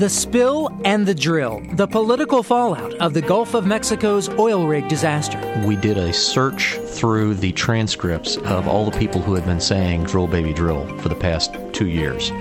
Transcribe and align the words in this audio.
The 0.00 0.08
spill 0.08 0.70
and 0.86 1.04
the 1.04 1.14
drill, 1.14 1.60
the 1.74 1.86
political 1.86 2.42
fallout 2.42 2.94
of 2.94 3.12
the 3.12 3.20
Gulf 3.20 3.52
of 3.52 3.66
Mexico's 3.66 4.30
oil 4.30 4.66
rig 4.66 4.88
disaster. 4.88 5.38
We 5.66 5.76
did 5.76 5.98
a 5.98 6.10
search 6.10 6.78
through 6.86 7.34
the 7.34 7.52
transcripts 7.52 8.38
of 8.38 8.66
all 8.66 8.86
the 8.88 8.98
people 8.98 9.20
who 9.20 9.34
had 9.34 9.44
been 9.44 9.60
saying 9.60 10.04
drill 10.04 10.26
baby 10.26 10.54
drill 10.54 10.86
for 11.00 11.10
the 11.10 11.14
past 11.14 11.54
two 11.74 11.88
years. 11.88 12.32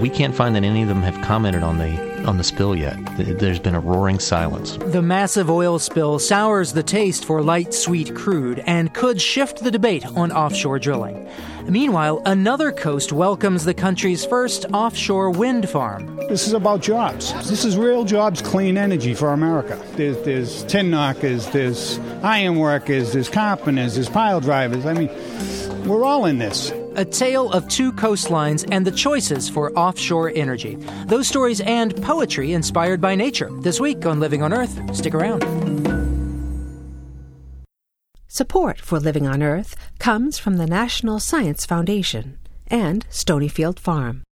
We 0.00 0.10
can't 0.10 0.34
find 0.34 0.56
that 0.56 0.64
any 0.64 0.82
of 0.82 0.88
them 0.88 1.02
have 1.02 1.24
commented 1.24 1.62
on 1.62 1.78
the 1.78 2.14
on 2.26 2.36
the 2.36 2.42
spill 2.42 2.74
yet. 2.74 2.96
There's 3.16 3.60
been 3.60 3.76
a 3.76 3.80
roaring 3.80 4.18
silence. 4.18 4.76
The 4.78 5.02
massive 5.02 5.48
oil 5.48 5.78
spill 5.78 6.18
sours 6.18 6.72
the 6.72 6.82
taste 6.82 7.24
for 7.24 7.42
light 7.42 7.72
sweet 7.72 8.16
crude 8.16 8.58
and 8.66 8.92
could 8.92 9.20
shift 9.20 9.62
the 9.62 9.70
debate 9.70 10.04
on 10.04 10.32
offshore 10.32 10.80
drilling. 10.80 11.28
Meanwhile, 11.68 12.22
another 12.26 12.72
coast 12.72 13.12
welcomes 13.12 13.64
the 13.64 13.74
country's 13.74 14.24
first 14.24 14.66
offshore 14.72 15.30
wind 15.30 15.68
farm. 15.68 16.16
This 16.28 16.46
is 16.46 16.52
about 16.52 16.82
jobs. 16.82 17.32
This 17.48 17.64
is 17.64 17.76
real 17.76 18.04
jobs, 18.04 18.42
clean 18.42 18.76
energy 18.76 19.14
for 19.14 19.32
America. 19.32 19.80
There's, 19.96 20.18
there's 20.24 20.64
tin 20.64 20.90
knockers, 20.90 21.46
there's 21.50 21.98
iron 22.22 22.56
workers, 22.56 23.12
there's 23.12 23.28
carpenters, 23.28 23.94
there's 23.94 24.08
pile 24.08 24.40
drivers. 24.40 24.84
I 24.86 24.92
mean, 24.92 25.10
we're 25.86 26.04
all 26.04 26.26
in 26.26 26.38
this 26.38 26.72
a 26.96 27.04
tale 27.04 27.50
of 27.50 27.68
two 27.68 27.92
coastlines 27.92 28.66
and 28.70 28.86
the 28.86 28.92
choices 28.92 29.48
for 29.48 29.72
offshore 29.72 30.30
energy. 30.34 30.76
Those 31.06 31.28
stories 31.28 31.60
and 31.60 32.00
poetry 32.02 32.52
inspired 32.52 33.00
by 33.00 33.14
nature. 33.14 33.50
This 33.60 33.80
week 33.80 34.06
on 34.06 34.20
Living 34.20 34.42
on 34.42 34.52
Earth. 34.52 34.96
Stick 34.96 35.14
around. 35.14 35.93
Support 38.36 38.80
for 38.80 38.98
Living 38.98 39.28
on 39.28 39.44
Earth 39.44 39.76
comes 40.00 40.40
from 40.40 40.56
the 40.56 40.66
National 40.66 41.20
Science 41.20 41.64
Foundation 41.64 42.36
and 42.66 43.06
Stonyfield 43.08 43.78
Farm. 43.78 44.24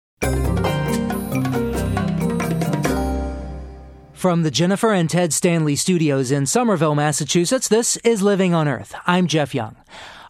From 4.12 4.42
the 4.42 4.50
Jennifer 4.50 4.92
and 4.92 5.08
Ted 5.08 5.32
Stanley 5.32 5.76
studios 5.76 6.32
in 6.32 6.46
Somerville, 6.46 6.96
Massachusetts, 6.96 7.68
this 7.68 7.96
is 7.98 8.22
Living 8.22 8.52
on 8.52 8.66
Earth. 8.66 8.92
I'm 9.06 9.28
Jeff 9.28 9.54
Young. 9.54 9.76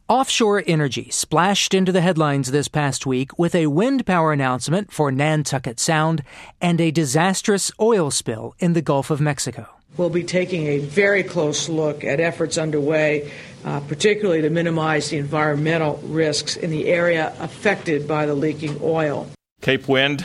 Offshore 0.07 0.65
energy 0.67 1.09
splashed 1.09 1.73
into 1.73 1.93
the 1.93 2.03
headlines 2.03 2.51
this 2.51 2.69
past 2.69 3.07
week 3.07 3.39
with 3.39 3.55
a 3.55 3.69
wind 3.69 4.05
power 4.05 4.35
announcement 4.35 4.93
for 4.93 5.11
Nantucket 5.11 5.81
Sound 5.81 6.23
and 6.61 6.79
a 6.79 6.91
disastrous 6.91 7.73
oil 7.81 8.11
spill 8.11 8.55
in 8.59 8.75
the 8.75 8.83
Gulf 8.83 9.11
of 9.11 9.19
Mexico. 9.19 9.67
We'll 9.97 10.11
be 10.11 10.25
taking 10.25 10.67
a 10.69 10.79
very 10.79 11.23
close 11.23 11.69
look 11.69 12.03
at 12.03 12.19
efforts 12.19 12.57
underway, 12.57 13.31
uh, 13.65 13.81
particularly 13.81 14.41
to 14.43 14.51
minimize 14.51 15.11
the 15.11 15.19
environmental 15.19 15.99
risks 16.05 16.57
in 16.57 16.71
the 16.71 16.89
area 16.89 17.35
affected 17.39 18.09
by 18.09 18.25
the 18.25 18.35
leaking 18.35 18.79
oil. 18.83 19.29
Cape 19.61 19.89
Wind 19.89 20.25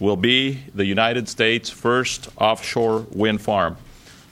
will 0.00 0.16
be 0.16 0.64
the 0.74 0.84
United 0.84 1.28
States' 1.28 1.70
first 1.70 2.28
offshore 2.38 3.06
wind 3.12 3.40
farm, 3.40 3.76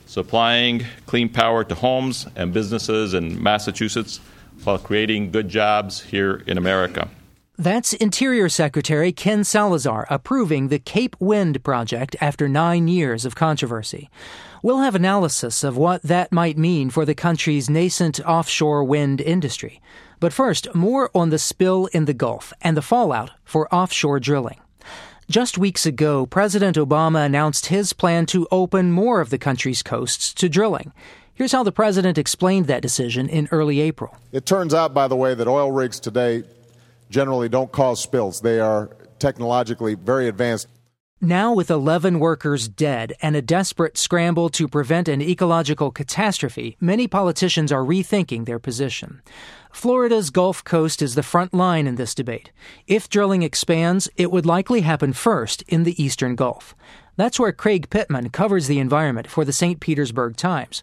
supplying 0.06 0.84
clean 1.06 1.28
power 1.28 1.62
to 1.62 1.74
homes 1.76 2.26
and 2.34 2.52
businesses 2.52 3.14
in 3.14 3.40
Massachusetts 3.40 4.20
while 4.64 4.78
creating 4.78 5.30
good 5.30 5.48
jobs 5.48 6.00
here 6.00 6.42
in 6.46 6.58
America. 6.58 7.08
That's 7.56 7.92
Interior 7.92 8.48
Secretary 8.48 9.12
Ken 9.12 9.44
Salazar 9.44 10.06
approving 10.10 10.68
the 10.68 10.78
Cape 10.78 11.14
Wind 11.20 11.62
project 11.62 12.16
after 12.20 12.48
nine 12.48 12.88
years 12.88 13.24
of 13.24 13.36
controversy. 13.36 14.10
We'll 14.64 14.78
have 14.78 14.94
analysis 14.94 15.64
of 15.64 15.76
what 15.76 16.02
that 16.02 16.30
might 16.30 16.56
mean 16.56 16.88
for 16.90 17.04
the 17.04 17.16
country's 17.16 17.68
nascent 17.68 18.20
offshore 18.20 18.84
wind 18.84 19.20
industry. 19.20 19.82
But 20.20 20.32
first, 20.32 20.72
more 20.72 21.10
on 21.16 21.30
the 21.30 21.38
spill 21.40 21.86
in 21.86 22.04
the 22.04 22.14
Gulf 22.14 22.52
and 22.62 22.76
the 22.76 22.82
fallout 22.82 23.32
for 23.42 23.66
offshore 23.74 24.20
drilling. 24.20 24.60
Just 25.28 25.58
weeks 25.58 25.84
ago, 25.84 26.26
President 26.26 26.76
Obama 26.76 27.26
announced 27.26 27.66
his 27.66 27.92
plan 27.92 28.24
to 28.26 28.46
open 28.52 28.92
more 28.92 29.20
of 29.20 29.30
the 29.30 29.38
country's 29.38 29.82
coasts 29.82 30.32
to 30.34 30.48
drilling. 30.48 30.92
Here's 31.34 31.50
how 31.50 31.64
the 31.64 31.72
president 31.72 32.16
explained 32.16 32.68
that 32.68 32.82
decision 32.82 33.28
in 33.28 33.48
early 33.50 33.80
April. 33.80 34.16
It 34.30 34.46
turns 34.46 34.74
out, 34.74 34.94
by 34.94 35.08
the 35.08 35.16
way, 35.16 35.34
that 35.34 35.48
oil 35.48 35.72
rigs 35.72 35.98
today 35.98 36.44
generally 37.10 37.48
don't 37.48 37.72
cause 37.72 38.00
spills. 38.00 38.42
They 38.42 38.60
are 38.60 38.90
technologically 39.18 39.94
very 39.94 40.28
advanced. 40.28 40.68
Now, 41.24 41.54
with 41.54 41.70
11 41.70 42.18
workers 42.18 42.66
dead 42.66 43.12
and 43.22 43.36
a 43.36 43.42
desperate 43.42 43.96
scramble 43.96 44.48
to 44.48 44.66
prevent 44.66 45.06
an 45.06 45.22
ecological 45.22 45.92
catastrophe, 45.92 46.76
many 46.80 47.06
politicians 47.06 47.70
are 47.70 47.84
rethinking 47.84 48.44
their 48.44 48.58
position. 48.58 49.22
Florida's 49.72 50.30
Gulf 50.30 50.64
Coast 50.64 51.00
is 51.00 51.14
the 51.14 51.22
front 51.22 51.54
line 51.54 51.86
in 51.86 51.94
this 51.94 52.12
debate. 52.12 52.50
If 52.88 53.08
drilling 53.08 53.44
expands, 53.44 54.08
it 54.16 54.32
would 54.32 54.44
likely 54.44 54.80
happen 54.80 55.12
first 55.12 55.62
in 55.68 55.84
the 55.84 56.02
eastern 56.02 56.34
Gulf. 56.34 56.74
That's 57.14 57.38
where 57.38 57.52
Craig 57.52 57.88
Pittman 57.88 58.30
covers 58.30 58.66
the 58.66 58.80
environment 58.80 59.30
for 59.30 59.44
the 59.44 59.52
St. 59.52 59.78
Petersburg 59.78 60.34
Times. 60.34 60.82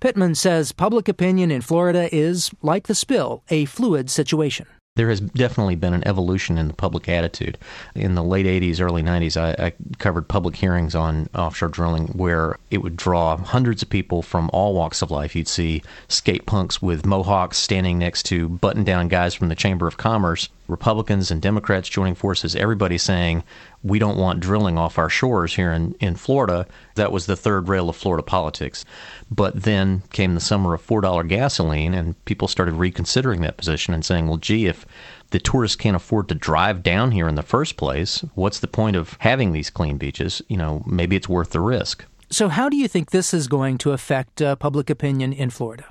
Pittman 0.00 0.34
says 0.34 0.72
public 0.72 1.08
opinion 1.08 1.50
in 1.50 1.62
Florida 1.62 2.14
is, 2.14 2.50
like 2.60 2.88
the 2.88 2.94
spill, 2.94 3.42
a 3.48 3.64
fluid 3.64 4.10
situation. 4.10 4.66
There 4.98 5.10
has 5.10 5.20
definitely 5.20 5.76
been 5.76 5.94
an 5.94 6.02
evolution 6.08 6.58
in 6.58 6.66
the 6.66 6.74
public 6.74 7.08
attitude. 7.08 7.56
In 7.94 8.16
the 8.16 8.24
late 8.24 8.46
80s, 8.46 8.80
early 8.80 9.00
90s, 9.00 9.36
I, 9.36 9.66
I, 9.66 9.72
covered 9.98 10.26
public 10.26 10.56
hearings 10.56 10.96
on 10.96 11.28
offshore 11.36 11.68
drilling 11.68 12.08
where 12.08 12.58
it 12.72 12.78
would 12.78 12.96
draw 12.96 13.36
hundreds 13.36 13.80
of 13.80 13.90
people 13.90 14.22
from 14.22 14.50
all 14.52 14.74
walks 14.74 15.00
of 15.00 15.12
life. 15.12 15.36
You'd 15.36 15.46
see 15.46 15.84
skate 16.08 16.46
punks 16.46 16.82
with 16.82 17.06
mohawks 17.06 17.58
standing 17.58 17.96
next 17.96 18.24
to 18.24 18.48
button 18.48 18.82
down 18.82 19.06
guys 19.06 19.34
from 19.34 19.50
the 19.50 19.54
Chamber 19.54 19.86
of 19.86 19.98
Commerce, 19.98 20.48
Republicans 20.68 21.30
and 21.30 21.40
Democrats 21.40 21.88
joining 21.88 22.14
forces, 22.14 22.54
everybody 22.54 22.98
saying, 22.98 23.42
we 23.82 23.98
don't 23.98 24.18
want 24.18 24.40
drilling 24.40 24.76
off 24.76 24.98
our 24.98 25.08
shores 25.08 25.54
here 25.54 25.72
in, 25.72 25.94
in 25.94 26.14
Florida. 26.14 26.66
That 26.94 27.10
was 27.10 27.26
the 27.26 27.36
third 27.36 27.68
rail 27.68 27.88
of 27.88 27.96
Florida 27.96 28.22
politics. 28.22 28.84
But 29.30 29.62
then 29.62 30.02
came 30.10 30.34
the 30.34 30.40
summer 30.40 30.74
of 30.74 30.86
$4 30.86 31.26
gasoline, 31.26 31.94
and 31.94 32.22
people 32.26 32.48
started 32.48 32.74
reconsidering 32.74 33.40
that 33.40 33.56
position 33.56 33.94
and 33.94 34.04
saying, 34.04 34.28
well, 34.28 34.36
gee, 34.36 34.66
if 34.66 34.86
the 35.30 35.38
tourists 35.38 35.76
can't 35.76 35.96
afford 35.96 36.28
to 36.28 36.34
drive 36.34 36.82
down 36.82 37.12
here 37.12 37.28
in 37.28 37.34
the 37.34 37.42
first 37.42 37.76
place, 37.76 38.24
what's 38.34 38.60
the 38.60 38.68
point 38.68 38.96
of 38.96 39.16
having 39.20 39.52
these 39.52 39.70
clean 39.70 39.96
beaches? 39.96 40.42
You 40.48 40.58
know, 40.58 40.82
maybe 40.86 41.16
it's 41.16 41.28
worth 41.28 41.50
the 41.50 41.60
risk. 41.60 42.04
So, 42.30 42.48
how 42.48 42.68
do 42.68 42.76
you 42.76 42.88
think 42.88 43.10
this 43.10 43.32
is 43.32 43.48
going 43.48 43.78
to 43.78 43.92
affect 43.92 44.42
uh, 44.42 44.56
public 44.56 44.90
opinion 44.90 45.32
in 45.32 45.48
Florida? 45.48 45.86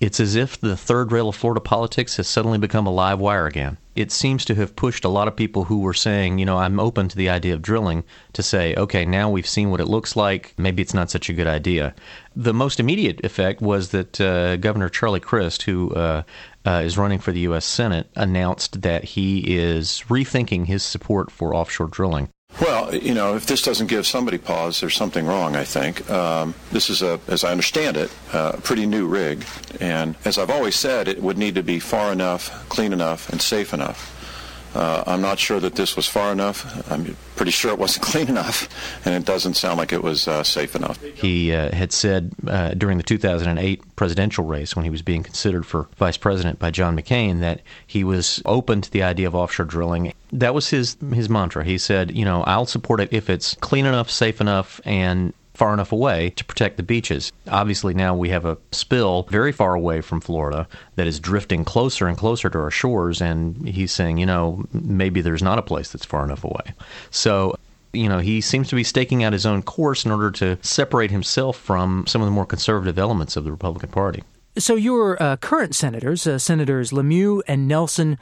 It's 0.00 0.20
as 0.20 0.36
if 0.36 0.60
the 0.60 0.76
third 0.76 1.10
rail 1.10 1.28
of 1.28 1.34
Florida 1.34 1.60
politics 1.60 2.18
has 2.18 2.28
suddenly 2.28 2.58
become 2.58 2.86
a 2.86 2.92
live 2.92 3.18
wire 3.18 3.46
again. 3.46 3.78
It 3.96 4.12
seems 4.12 4.44
to 4.44 4.54
have 4.54 4.76
pushed 4.76 5.04
a 5.04 5.08
lot 5.08 5.26
of 5.26 5.34
people 5.34 5.64
who 5.64 5.80
were 5.80 5.94
saying, 5.94 6.38
you 6.38 6.46
know, 6.46 6.58
I'm 6.58 6.78
open 6.78 7.08
to 7.08 7.16
the 7.16 7.28
idea 7.28 7.54
of 7.54 7.62
drilling 7.62 8.04
to 8.34 8.42
say, 8.42 8.76
okay, 8.76 9.04
now 9.04 9.28
we've 9.28 9.46
seen 9.46 9.70
what 9.70 9.80
it 9.80 9.88
looks 9.88 10.14
like. 10.14 10.54
Maybe 10.56 10.82
it's 10.82 10.94
not 10.94 11.10
such 11.10 11.28
a 11.28 11.32
good 11.32 11.48
idea. 11.48 11.96
The 12.36 12.54
most 12.54 12.78
immediate 12.78 13.24
effect 13.24 13.60
was 13.60 13.88
that 13.88 14.20
uh, 14.20 14.56
Governor 14.58 14.88
Charlie 14.88 15.18
Crist, 15.18 15.62
who 15.62 15.92
uh, 15.94 16.22
uh, 16.64 16.82
is 16.84 16.96
running 16.96 17.18
for 17.18 17.32
the 17.32 17.40
U.S. 17.40 17.64
Senate, 17.64 18.08
announced 18.14 18.82
that 18.82 19.02
he 19.02 19.56
is 19.58 20.04
rethinking 20.08 20.66
his 20.66 20.84
support 20.84 21.32
for 21.32 21.56
offshore 21.56 21.88
drilling. 21.88 22.28
Well, 22.60 22.92
you 22.94 23.14
know, 23.14 23.36
if 23.36 23.46
this 23.46 23.62
doesn't 23.62 23.86
give 23.86 24.06
somebody 24.06 24.36
pause, 24.36 24.80
there's 24.80 24.96
something 24.96 25.26
wrong, 25.26 25.54
I 25.54 25.64
think. 25.64 26.08
Um, 26.10 26.54
this 26.72 26.90
is, 26.90 27.02
a, 27.02 27.20
as 27.28 27.44
I 27.44 27.52
understand 27.52 27.96
it, 27.96 28.10
a 28.32 28.56
pretty 28.60 28.84
new 28.84 29.06
rig. 29.06 29.44
And 29.80 30.16
as 30.24 30.38
I've 30.38 30.50
always 30.50 30.74
said, 30.74 31.06
it 31.06 31.22
would 31.22 31.38
need 31.38 31.54
to 31.54 31.62
be 31.62 31.78
far 31.78 32.10
enough, 32.12 32.68
clean 32.68 32.92
enough, 32.92 33.28
and 33.30 33.40
safe 33.40 33.72
enough. 33.72 34.14
Uh, 34.74 35.02
I'm 35.06 35.20
not 35.20 35.38
sure 35.38 35.60
that 35.60 35.74
this 35.74 35.96
was 35.96 36.06
far 36.06 36.32
enough. 36.32 36.90
I'm 36.90 37.16
pretty 37.36 37.52
sure 37.52 37.72
it 37.72 37.78
wasn't 37.78 38.02
clean 38.10 38.28
enough, 38.28 38.68
and 39.04 39.14
it 39.14 39.24
doesn't 39.24 39.54
sound 39.54 39.78
like 39.78 39.92
it 39.92 40.02
was 40.02 40.28
uh, 40.28 40.42
safe 40.42 40.76
enough. 40.76 41.00
He 41.02 41.52
uh, 41.52 41.74
had 41.74 41.92
said 41.92 42.32
uh, 42.46 42.70
during 42.74 42.98
the 42.98 43.04
2008 43.04 43.96
presidential 43.96 44.44
race, 44.44 44.76
when 44.76 44.84
he 44.84 44.90
was 44.90 45.02
being 45.02 45.22
considered 45.22 45.66
for 45.66 45.88
vice 45.96 46.16
president 46.16 46.58
by 46.58 46.70
John 46.70 46.96
McCain, 46.96 47.40
that 47.40 47.62
he 47.86 48.04
was 48.04 48.42
open 48.44 48.80
to 48.82 48.90
the 48.90 49.02
idea 49.02 49.26
of 49.26 49.34
offshore 49.34 49.66
drilling. 49.66 50.12
That 50.32 50.54
was 50.54 50.68
his 50.68 50.96
his 51.12 51.28
mantra. 51.28 51.64
He 51.64 51.78
said, 51.78 52.16
you 52.16 52.24
know, 52.24 52.42
I'll 52.42 52.66
support 52.66 53.00
it 53.00 53.12
if 53.12 53.30
it's 53.30 53.54
clean 53.56 53.86
enough, 53.86 54.10
safe 54.10 54.40
enough, 54.40 54.80
and 54.84 55.32
far 55.58 55.74
enough 55.74 55.90
away 55.90 56.30
to 56.30 56.44
protect 56.44 56.76
the 56.76 56.82
beaches. 56.82 57.32
Obviously, 57.48 57.92
now 57.92 58.14
we 58.14 58.28
have 58.28 58.44
a 58.44 58.56
spill 58.70 59.24
very 59.24 59.50
far 59.50 59.74
away 59.74 60.00
from 60.00 60.20
Florida 60.20 60.68
that 60.94 61.08
is 61.08 61.18
drifting 61.18 61.64
closer 61.64 62.06
and 62.06 62.16
closer 62.16 62.48
to 62.48 62.58
our 62.58 62.70
shores, 62.70 63.20
and 63.20 63.68
he's 63.68 63.92
saying, 63.92 64.18
you 64.18 64.26
know, 64.26 64.64
maybe 64.72 65.20
there's 65.20 65.42
not 65.42 65.58
a 65.58 65.62
place 65.62 65.90
that's 65.90 66.04
far 66.04 66.24
enough 66.24 66.44
away. 66.44 66.74
So, 67.10 67.56
you 67.92 68.08
know, 68.08 68.18
he 68.18 68.40
seems 68.40 68.68
to 68.68 68.76
be 68.76 68.84
staking 68.84 69.24
out 69.24 69.32
his 69.32 69.44
own 69.44 69.62
course 69.62 70.04
in 70.04 70.12
order 70.12 70.30
to 70.30 70.58
separate 70.62 71.10
himself 71.10 71.56
from 71.56 72.06
some 72.06 72.22
of 72.22 72.26
the 72.26 72.32
more 72.32 72.46
conservative 72.46 72.98
elements 72.98 73.36
of 73.36 73.44
the 73.44 73.50
Republican 73.50 73.90
Party. 73.90 74.22
So, 74.56 74.76
your 74.76 75.20
uh, 75.20 75.36
current 75.36 75.74
senators, 75.74 76.26
uh, 76.26 76.38
Senators 76.38 76.92
Lemieux 76.92 77.42
and 77.48 77.66
Nelson, 77.66 78.16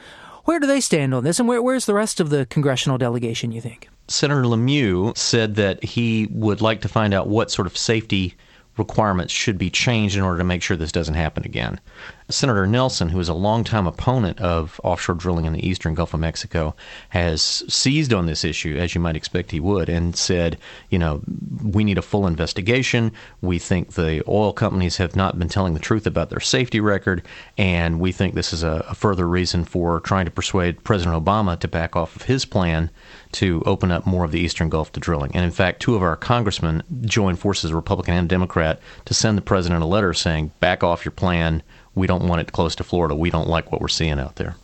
where 0.44 0.58
do 0.58 0.66
they 0.66 0.80
stand 0.80 1.12
on 1.12 1.24
this, 1.24 1.38
and 1.38 1.48
where, 1.48 1.62
where's 1.62 1.86
the 1.86 1.94
rest 1.94 2.18
of 2.18 2.30
the 2.30 2.46
congressional 2.46 2.98
delegation, 2.98 3.52
you 3.52 3.60
think? 3.60 3.88
Senator 4.08 4.42
Lemieux 4.44 5.16
said 5.16 5.56
that 5.56 5.82
he 5.82 6.28
would 6.30 6.60
like 6.60 6.80
to 6.82 6.88
find 6.88 7.12
out 7.12 7.28
what 7.28 7.50
sort 7.50 7.66
of 7.66 7.76
safety 7.76 8.34
requirements 8.76 9.32
should 9.32 9.58
be 9.58 9.70
changed 9.70 10.16
in 10.16 10.22
order 10.22 10.38
to 10.38 10.44
make 10.44 10.62
sure 10.62 10.76
this 10.76 10.92
doesn't 10.92 11.14
happen 11.14 11.44
again. 11.44 11.80
Senator 12.28 12.66
Nelson, 12.66 13.08
who 13.10 13.20
is 13.20 13.28
a 13.28 13.34
longtime 13.34 13.86
opponent 13.86 14.40
of 14.40 14.80
offshore 14.82 15.14
drilling 15.14 15.44
in 15.44 15.52
the 15.52 15.66
eastern 15.66 15.94
Gulf 15.94 16.12
of 16.12 16.20
Mexico, 16.20 16.74
has 17.10 17.62
seized 17.68 18.12
on 18.12 18.26
this 18.26 18.44
issue, 18.44 18.76
as 18.76 18.94
you 18.94 19.00
might 19.00 19.14
expect 19.16 19.52
he 19.52 19.60
would, 19.60 19.88
and 19.88 20.16
said, 20.16 20.58
you 20.90 20.98
know, 20.98 21.22
we 21.62 21.84
need 21.84 21.98
a 21.98 22.02
full 22.02 22.26
investigation. 22.26 23.12
We 23.42 23.60
think 23.60 23.92
the 23.92 24.24
oil 24.26 24.52
companies 24.52 24.96
have 24.96 25.14
not 25.14 25.38
been 25.38 25.48
telling 25.48 25.74
the 25.74 25.80
truth 25.80 26.06
about 26.06 26.30
their 26.30 26.40
safety 26.40 26.80
record, 26.80 27.22
and 27.56 28.00
we 28.00 28.10
think 28.10 28.34
this 28.34 28.52
is 28.52 28.64
a, 28.64 28.84
a 28.88 28.94
further 28.94 29.28
reason 29.28 29.64
for 29.64 30.00
trying 30.00 30.24
to 30.24 30.30
persuade 30.32 30.82
President 30.82 31.24
Obama 31.24 31.58
to 31.60 31.68
back 31.68 31.94
off 31.94 32.16
of 32.16 32.22
his 32.22 32.44
plan 32.44 32.90
to 33.32 33.62
open 33.66 33.92
up 33.92 34.06
more 34.06 34.24
of 34.24 34.32
the 34.32 34.40
eastern 34.40 34.68
Gulf 34.68 34.90
to 34.92 35.00
drilling. 35.00 35.30
And 35.34 35.44
in 35.44 35.50
fact, 35.50 35.80
two 35.80 35.94
of 35.94 36.02
our 36.02 36.16
congressmen 36.16 36.82
joined 37.02 37.38
forces, 37.38 37.72
Republican 37.72 38.14
and 38.14 38.28
Democrat, 38.28 38.80
to 39.04 39.14
send 39.14 39.38
the 39.38 39.42
president 39.42 39.82
a 39.82 39.86
letter 39.86 40.12
saying, 40.12 40.50
back 40.58 40.82
off 40.82 41.04
your 41.04 41.12
plan 41.12 41.62
we 41.96 42.06
don't 42.06 42.28
want 42.28 42.40
it 42.40 42.52
close 42.52 42.76
to 42.76 42.84
Florida. 42.84 43.16
We 43.16 43.30
don't 43.30 43.48
like 43.48 43.72
what 43.72 43.80
we're 43.80 43.88
seeing 43.88 44.20
out 44.20 44.36
there. 44.36 44.54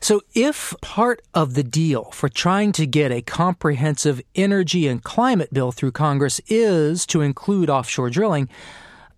So, 0.00 0.20
if 0.34 0.74
part 0.80 1.22
of 1.32 1.54
the 1.54 1.62
deal 1.62 2.10
for 2.10 2.28
trying 2.28 2.72
to 2.72 2.86
get 2.86 3.12
a 3.12 3.22
comprehensive 3.22 4.20
energy 4.34 4.88
and 4.88 5.02
climate 5.02 5.52
bill 5.52 5.72
through 5.72 5.92
Congress 5.92 6.40
is 6.48 7.06
to 7.06 7.20
include 7.20 7.70
offshore 7.70 8.10
drilling, 8.10 8.48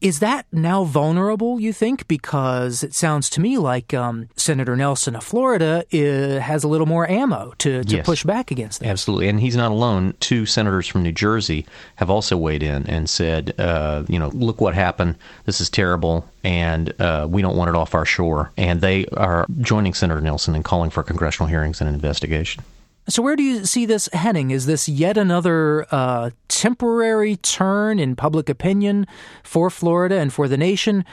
is 0.04 0.18
that 0.18 0.44
now 0.52 0.84
vulnerable, 0.84 1.58
you 1.58 1.72
think? 1.72 2.06
Because 2.06 2.82
it 2.84 2.94
sounds 2.94 3.30
to 3.30 3.40
me 3.40 3.56
like 3.56 3.94
um, 3.94 4.28
Senator 4.36 4.76
Nelson 4.76 5.16
of 5.16 5.24
Florida 5.24 5.82
is, 5.90 6.42
has 6.42 6.62
a 6.62 6.68
little 6.68 6.86
more 6.86 7.08
ammo 7.10 7.54
to, 7.56 7.82
to 7.82 7.96
yes, 7.96 8.04
push 8.04 8.22
back 8.22 8.50
against 8.50 8.80
that. 8.80 8.88
Absolutely. 8.88 9.28
And 9.28 9.40
he's 9.40 9.56
not 9.56 9.70
alone. 9.70 10.12
Two 10.20 10.44
senators 10.44 10.86
from 10.86 11.04
New 11.04 11.10
Jersey 11.10 11.64
have 11.96 12.10
also 12.10 12.36
weighed 12.36 12.62
in 12.62 12.86
and 12.86 13.08
said, 13.08 13.58
uh, 13.58 14.04
you 14.06 14.18
know, 14.18 14.28
look 14.28 14.60
what 14.60 14.74
happened. 14.74 15.16
This 15.46 15.62
is 15.62 15.70
terrible, 15.70 16.28
and 16.44 16.92
uh, 17.00 17.26
we 17.30 17.40
don't 17.40 17.56
want 17.56 17.70
it 17.70 17.74
off 17.74 17.94
our 17.94 18.04
shore. 18.04 18.52
And 18.58 18.82
they 18.82 19.06
are 19.06 19.46
joining 19.62 19.94
Senator 19.94 20.20
Nelson 20.20 20.54
and 20.54 20.62
calling 20.62 20.90
for 20.90 21.02
congressional 21.02 21.48
hearings 21.48 21.80
and 21.80 21.88
an 21.88 21.94
investigation. 21.94 22.62
So, 23.06 23.22
where 23.22 23.36
do 23.36 23.42
you 23.42 23.66
see 23.66 23.84
this 23.84 24.08
heading? 24.14 24.50
Is 24.50 24.64
this 24.64 24.88
yet 24.88 25.18
another 25.18 25.86
uh, 25.90 26.30
temporary 26.48 27.36
turn 27.36 27.98
in 27.98 28.16
public 28.16 28.48
opinion 28.48 29.06
for 29.42 29.68
Florida 29.68 30.16
and 30.16 30.32
for 30.32 30.48
the 30.48 30.56
nation? 30.56 31.04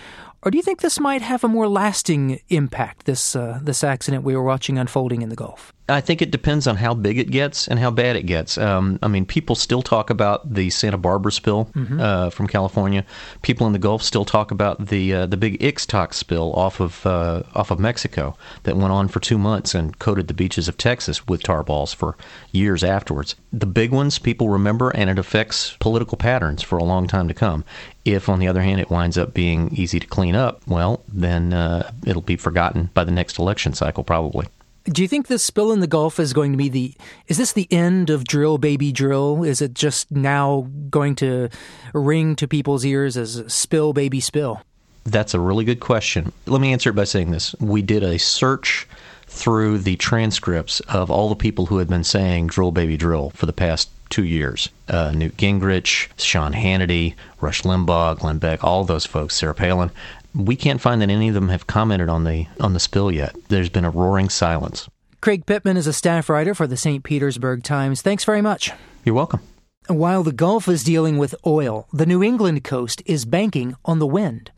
Or 0.41 0.51
do 0.51 0.57
you 0.57 0.63
think 0.63 0.79
this 0.79 0.99
might 0.99 1.21
have 1.21 1.43
a 1.43 1.49
more 1.49 1.67
lasting 1.67 2.39
impact, 2.47 3.05
this, 3.05 3.35
uh, 3.35 3.59
this 3.61 3.83
accident 3.83 4.23
we 4.23 4.35
were 4.35 4.43
watching 4.43 4.77
unfolding 4.77 5.21
in 5.21 5.29
the 5.29 5.35
Gulf? 5.35 5.73
I 5.91 6.01
think 6.01 6.21
it 6.21 6.31
depends 6.31 6.67
on 6.67 6.77
how 6.77 6.93
big 6.93 7.17
it 7.17 7.29
gets 7.29 7.67
and 7.67 7.77
how 7.77 7.91
bad 7.91 8.15
it 8.15 8.25
gets. 8.25 8.57
Um, 8.57 8.97
I 9.03 9.07
mean, 9.07 9.25
people 9.25 9.55
still 9.55 9.81
talk 9.81 10.09
about 10.09 10.53
the 10.53 10.69
Santa 10.69 10.97
Barbara 10.97 11.31
spill 11.31 11.65
mm-hmm. 11.65 11.99
uh, 11.99 12.29
from 12.29 12.47
California. 12.47 13.05
People 13.41 13.67
in 13.67 13.73
the 13.73 13.79
Gulf 13.79 14.01
still 14.01 14.25
talk 14.25 14.51
about 14.51 14.87
the 14.87 15.13
uh, 15.13 15.25
the 15.25 15.37
big 15.37 15.59
Ixtoc 15.59 16.13
spill 16.13 16.53
off 16.53 16.79
of 16.79 17.05
uh, 17.05 17.43
off 17.53 17.71
of 17.71 17.79
Mexico 17.79 18.35
that 18.63 18.77
went 18.77 18.91
on 18.91 19.07
for 19.07 19.19
two 19.19 19.37
months 19.37 19.75
and 19.75 19.97
coated 19.99 20.27
the 20.27 20.33
beaches 20.33 20.67
of 20.67 20.77
Texas 20.77 21.27
with 21.27 21.43
tar 21.43 21.63
balls 21.63 21.93
for 21.93 22.15
years 22.51 22.83
afterwards. 22.83 23.35
The 23.51 23.65
big 23.65 23.91
ones 23.91 24.17
people 24.19 24.49
remember, 24.49 24.89
and 24.91 25.09
it 25.09 25.19
affects 25.19 25.75
political 25.79 26.17
patterns 26.17 26.61
for 26.61 26.77
a 26.77 26.83
long 26.83 27.07
time 27.07 27.27
to 27.27 27.33
come. 27.33 27.65
If, 28.05 28.29
on 28.29 28.39
the 28.39 28.47
other 28.47 28.61
hand, 28.61 28.79
it 28.79 28.89
winds 28.89 29.17
up 29.17 29.33
being 29.33 29.69
easy 29.75 29.99
to 29.99 30.07
clean 30.07 30.35
up, 30.35 30.61
well, 30.67 31.03
then 31.07 31.53
uh, 31.53 31.91
it'll 32.05 32.23
be 32.23 32.35
forgotten 32.35 32.89
by 32.95 33.03
the 33.03 33.11
next 33.11 33.37
election 33.37 33.73
cycle, 33.73 34.03
probably. 34.03 34.47
Do 34.85 35.03
you 35.03 35.07
think 35.07 35.27
this 35.27 35.43
spill 35.43 35.71
in 35.71 35.79
the 35.79 35.87
Gulf 35.87 36.19
is 36.19 36.33
going 36.33 36.51
to 36.51 36.57
be 36.57 36.69
the 36.69 36.95
is 37.27 37.37
this 37.37 37.53
the 37.53 37.67
end 37.71 38.09
of 38.09 38.23
drill 38.23 38.57
baby 38.57 38.91
drill? 38.91 39.43
Is 39.43 39.61
it 39.61 39.75
just 39.75 40.09
now 40.11 40.67
going 40.89 41.15
to 41.17 41.49
ring 41.93 42.35
to 42.37 42.47
people's 42.47 42.83
ears 42.83 43.15
as 43.15 43.43
spill 43.47 43.93
baby 43.93 44.19
spill? 44.19 44.61
That's 45.03 45.33
a 45.33 45.39
really 45.39 45.65
good 45.65 45.79
question. 45.79 46.31
Let 46.47 46.61
me 46.61 46.73
answer 46.73 46.89
it 46.89 46.95
by 46.95 47.03
saying 47.03 47.31
this. 47.31 47.55
We 47.59 47.81
did 47.81 48.03
a 48.03 48.17
search 48.17 48.87
through 49.27 49.79
the 49.79 49.95
transcripts 49.95 50.79
of 50.81 51.09
all 51.09 51.29
the 51.29 51.35
people 51.35 51.67
who 51.67 51.77
had 51.77 51.87
been 51.87 52.03
saying 52.03 52.47
drill 52.47 52.71
baby 52.71 52.97
drill 52.97 53.29
for 53.31 53.45
the 53.45 53.53
past 53.53 53.89
two 54.09 54.25
years. 54.25 54.69
Uh, 54.89 55.11
Newt 55.11 55.37
Gingrich, 55.37 56.07
Sean 56.17 56.53
Hannity, 56.53 57.15
Rush 57.39 57.61
Limbaugh, 57.61 58.19
Glenn 58.19 58.39
Beck, 58.39 58.63
all 58.63 58.83
those 58.83 59.05
folks, 59.05 59.35
Sarah 59.35 59.55
Palin 59.55 59.89
we 60.33 60.55
can't 60.55 60.81
find 60.81 61.01
that 61.01 61.09
any 61.09 61.27
of 61.27 61.33
them 61.33 61.49
have 61.49 61.67
commented 61.67 62.09
on 62.09 62.23
the 62.23 62.47
on 62.59 62.73
the 62.73 62.79
spill 62.79 63.11
yet. 63.11 63.35
There's 63.49 63.69
been 63.69 63.85
a 63.85 63.89
roaring 63.89 64.29
silence. 64.29 64.89
Craig 65.21 65.45
Pittman 65.45 65.77
is 65.77 65.87
a 65.87 65.93
staff 65.93 66.29
writer 66.29 66.55
for 66.55 66.65
the 66.65 66.77
St. 66.77 67.03
Petersburg 67.03 67.63
Times. 67.63 68.01
Thanks 68.01 68.23
very 68.23 68.41
much. 68.41 68.71
You're 69.05 69.15
welcome. 69.15 69.41
While 69.87 70.23
the 70.23 70.31
Gulf 70.31 70.67
is 70.67 70.83
dealing 70.83 71.17
with 71.17 71.35
oil, 71.45 71.87
the 71.91 72.05
New 72.05 72.23
England 72.23 72.63
coast 72.63 73.01
is 73.05 73.25
banking 73.25 73.75
on 73.83 73.99
the 73.99 74.07
wind. 74.07 74.51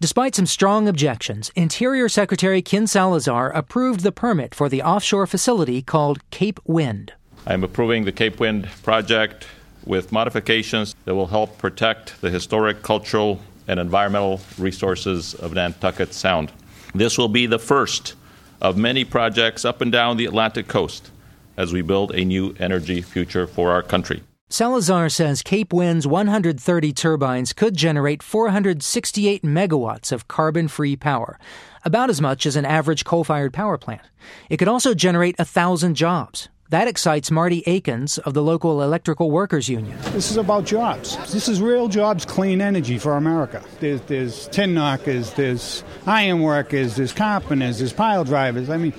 Despite 0.00 0.34
some 0.34 0.46
strong 0.46 0.88
objections, 0.88 1.50
Interior 1.54 2.08
Secretary 2.08 2.60
Ken 2.60 2.86
Salazar 2.86 3.50
approved 3.50 4.00
the 4.00 4.10
permit 4.10 4.54
for 4.54 4.68
the 4.68 4.82
offshore 4.82 5.26
facility 5.26 5.80
called 5.82 6.28
Cape 6.30 6.58
Wind. 6.64 7.12
I'm 7.46 7.62
approving 7.62 8.04
the 8.04 8.12
Cape 8.12 8.40
Wind 8.40 8.68
project 8.82 9.46
with 9.84 10.12
modifications 10.12 10.94
that 11.04 11.14
will 11.14 11.28
help 11.28 11.58
protect 11.58 12.20
the 12.20 12.30
historic, 12.30 12.82
cultural, 12.82 13.40
and 13.68 13.80
environmental 13.80 14.40
resources 14.58 15.34
of 15.34 15.54
Nantucket 15.54 16.12
Sound. 16.14 16.52
This 16.94 17.16
will 17.16 17.28
be 17.28 17.46
the 17.46 17.58
first 17.58 18.14
of 18.60 18.76
many 18.76 19.04
projects 19.04 19.64
up 19.64 19.80
and 19.80 19.90
down 19.90 20.16
the 20.16 20.26
Atlantic 20.26 20.68
coast 20.68 21.10
as 21.56 21.72
we 21.72 21.82
build 21.82 22.12
a 22.12 22.24
new 22.24 22.54
energy 22.58 23.02
future 23.02 23.46
for 23.46 23.70
our 23.70 23.82
country. 23.82 24.22
Salazar 24.52 25.08
says 25.08 25.42
Cape 25.42 25.72
Wind's 25.72 26.08
130 26.08 26.92
turbines 26.92 27.52
could 27.52 27.76
generate 27.76 28.20
468 28.20 29.42
megawatts 29.42 30.10
of 30.10 30.26
carbon 30.26 30.66
free 30.66 30.96
power, 30.96 31.38
about 31.84 32.10
as 32.10 32.20
much 32.20 32.46
as 32.46 32.56
an 32.56 32.64
average 32.64 33.04
coal 33.04 33.22
fired 33.22 33.52
power 33.52 33.78
plant. 33.78 34.02
It 34.48 34.56
could 34.56 34.66
also 34.66 34.92
generate 34.92 35.36
a 35.38 35.44
thousand 35.44 35.94
jobs. 35.94 36.48
That 36.70 36.86
excites 36.86 37.32
Marty 37.32 37.64
Akins 37.66 38.18
of 38.18 38.32
the 38.32 38.44
local 38.44 38.80
electrical 38.80 39.32
workers 39.32 39.68
union. 39.68 39.98
This 40.12 40.30
is 40.30 40.36
about 40.36 40.66
jobs. 40.66 41.16
This 41.32 41.48
is 41.48 41.60
real 41.60 41.88
jobs, 41.88 42.24
clean 42.24 42.60
energy 42.60 42.96
for 42.96 43.16
America. 43.16 43.60
There's, 43.80 44.00
there's 44.02 44.46
tin 44.48 44.72
knockers, 44.72 45.32
there's 45.32 45.82
iron 46.06 46.42
workers, 46.42 46.94
there's 46.94 47.12
carpenters, 47.12 47.78
there's 47.78 47.92
pile 47.92 48.22
drivers. 48.22 48.70
I 48.70 48.76
mean, 48.76 48.92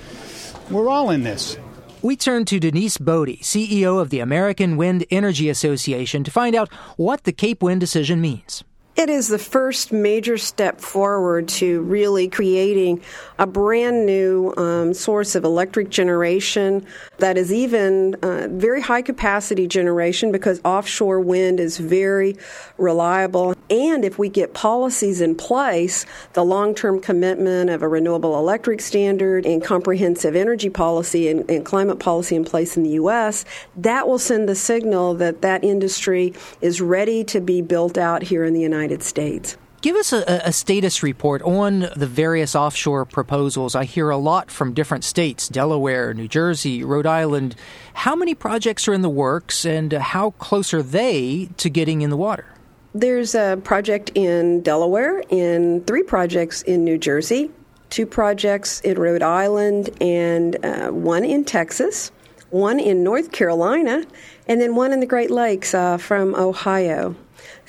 we're 0.69 0.89
all 0.89 1.11
in 1.11 1.23
this. 1.23 1.57
We 2.01 2.17
turn 2.17 2.43
to 2.45 2.59
Denise 2.59 2.97
Bode, 2.97 3.37
CEO 3.39 4.01
of 4.01 4.09
the 4.09 4.19
American 4.19 4.75
Wind 4.75 5.05
Energy 5.09 5.47
Association, 5.47 6.25
to 6.25 6.31
find 6.31 6.55
out 6.55 6.67
what 6.97 7.23
the 7.23 7.31
Cape 7.31 7.63
Wind 7.63 7.79
decision 7.79 8.19
means. 8.19 8.65
It 9.01 9.09
is 9.09 9.29
the 9.29 9.39
first 9.39 9.91
major 9.91 10.37
step 10.37 10.79
forward 10.79 11.47
to 11.57 11.81
really 11.81 12.27
creating 12.27 13.01
a 13.39 13.47
brand 13.47 14.05
new 14.05 14.53
um, 14.57 14.93
source 14.93 15.33
of 15.33 15.43
electric 15.43 15.89
generation 15.89 16.85
that 17.17 17.35
is 17.35 17.51
even 17.51 18.13
uh, 18.21 18.47
very 18.51 18.79
high 18.79 19.01
capacity 19.01 19.65
generation 19.65 20.31
because 20.31 20.61
offshore 20.63 21.19
wind 21.19 21.59
is 21.59 21.79
very 21.79 22.37
reliable. 22.77 23.55
And 23.71 24.05
if 24.05 24.19
we 24.19 24.29
get 24.29 24.53
policies 24.53 25.19
in 25.19 25.33
place, 25.33 26.05
the 26.33 26.43
long 26.43 26.75
term 26.75 26.99
commitment 26.99 27.71
of 27.71 27.81
a 27.81 27.87
renewable 27.87 28.37
electric 28.37 28.81
standard 28.81 29.47
and 29.47 29.63
comprehensive 29.63 30.35
energy 30.35 30.69
policy 30.69 31.27
and, 31.27 31.49
and 31.49 31.65
climate 31.65 31.97
policy 31.97 32.35
in 32.35 32.45
place 32.45 32.77
in 32.77 32.83
the 32.83 32.91
U.S., 32.91 33.45
that 33.77 34.07
will 34.07 34.19
send 34.19 34.47
the 34.47 34.55
signal 34.55 35.15
that 35.15 35.41
that 35.41 35.63
industry 35.63 36.35
is 36.59 36.81
ready 36.81 37.23
to 37.23 37.41
be 37.41 37.63
built 37.63 37.97
out 37.97 38.21
here 38.21 38.43
in 38.43 38.53
the 38.53 38.61
United 38.61 38.90
United 38.91 39.03
States. 39.03 39.57
Give 39.81 39.95
us 39.95 40.13
a, 40.13 40.41
a, 40.45 40.51
status 40.51 41.01
report 41.01 41.41
on 41.41 41.89
the 41.95 42.05
various 42.05 42.55
offshore 42.55 43.03
proposals. 43.05 43.73
I 43.73 43.85
hear 43.85 44.11
a 44.11 44.17
lot 44.17 44.51
from 44.51 44.75
different 44.75 45.03
states 45.03 45.49
Delaware, 45.49 46.13
New 46.13 46.27
Jersey, 46.27 46.83
Rhode 46.83 47.07
Island. 47.07 47.55
How 47.95 48.15
many 48.15 48.35
projects 48.35 48.87
are 48.87 48.93
in 48.93 49.01
the 49.01 49.09
works, 49.09 49.65
and 49.65 49.91
how 49.91 50.31
close 50.31 50.71
are 50.75 50.83
they 50.83 51.49
to 51.57 51.69
getting 51.69 52.03
in 52.03 52.11
the 52.11 52.17
water? 52.17 52.45
There's 52.93 53.33
a 53.33 53.59
project 53.63 54.11
in 54.13 54.61
Delaware, 54.61 55.23
in 55.29 55.83
three 55.85 56.03
projects 56.03 56.61
in 56.61 56.83
New 56.83 56.99
Jersey, 56.99 57.49
two 57.89 58.05
projects 58.05 58.81
in 58.81 58.99
Rhode 58.99 59.23
Island, 59.23 59.89
and 59.99 60.63
uh, 60.63 60.91
one 60.91 61.25
in 61.25 61.43
Texas, 61.43 62.11
one 62.51 62.79
in 62.79 63.03
North 63.03 63.31
Carolina, 63.31 64.03
and 64.47 64.61
then 64.61 64.75
one 64.75 64.93
in 64.93 64.99
the 64.99 65.07
Great 65.07 65.31
Lakes 65.31 65.73
uh, 65.73 65.97
from 65.97 66.35
Ohio. 66.35 67.15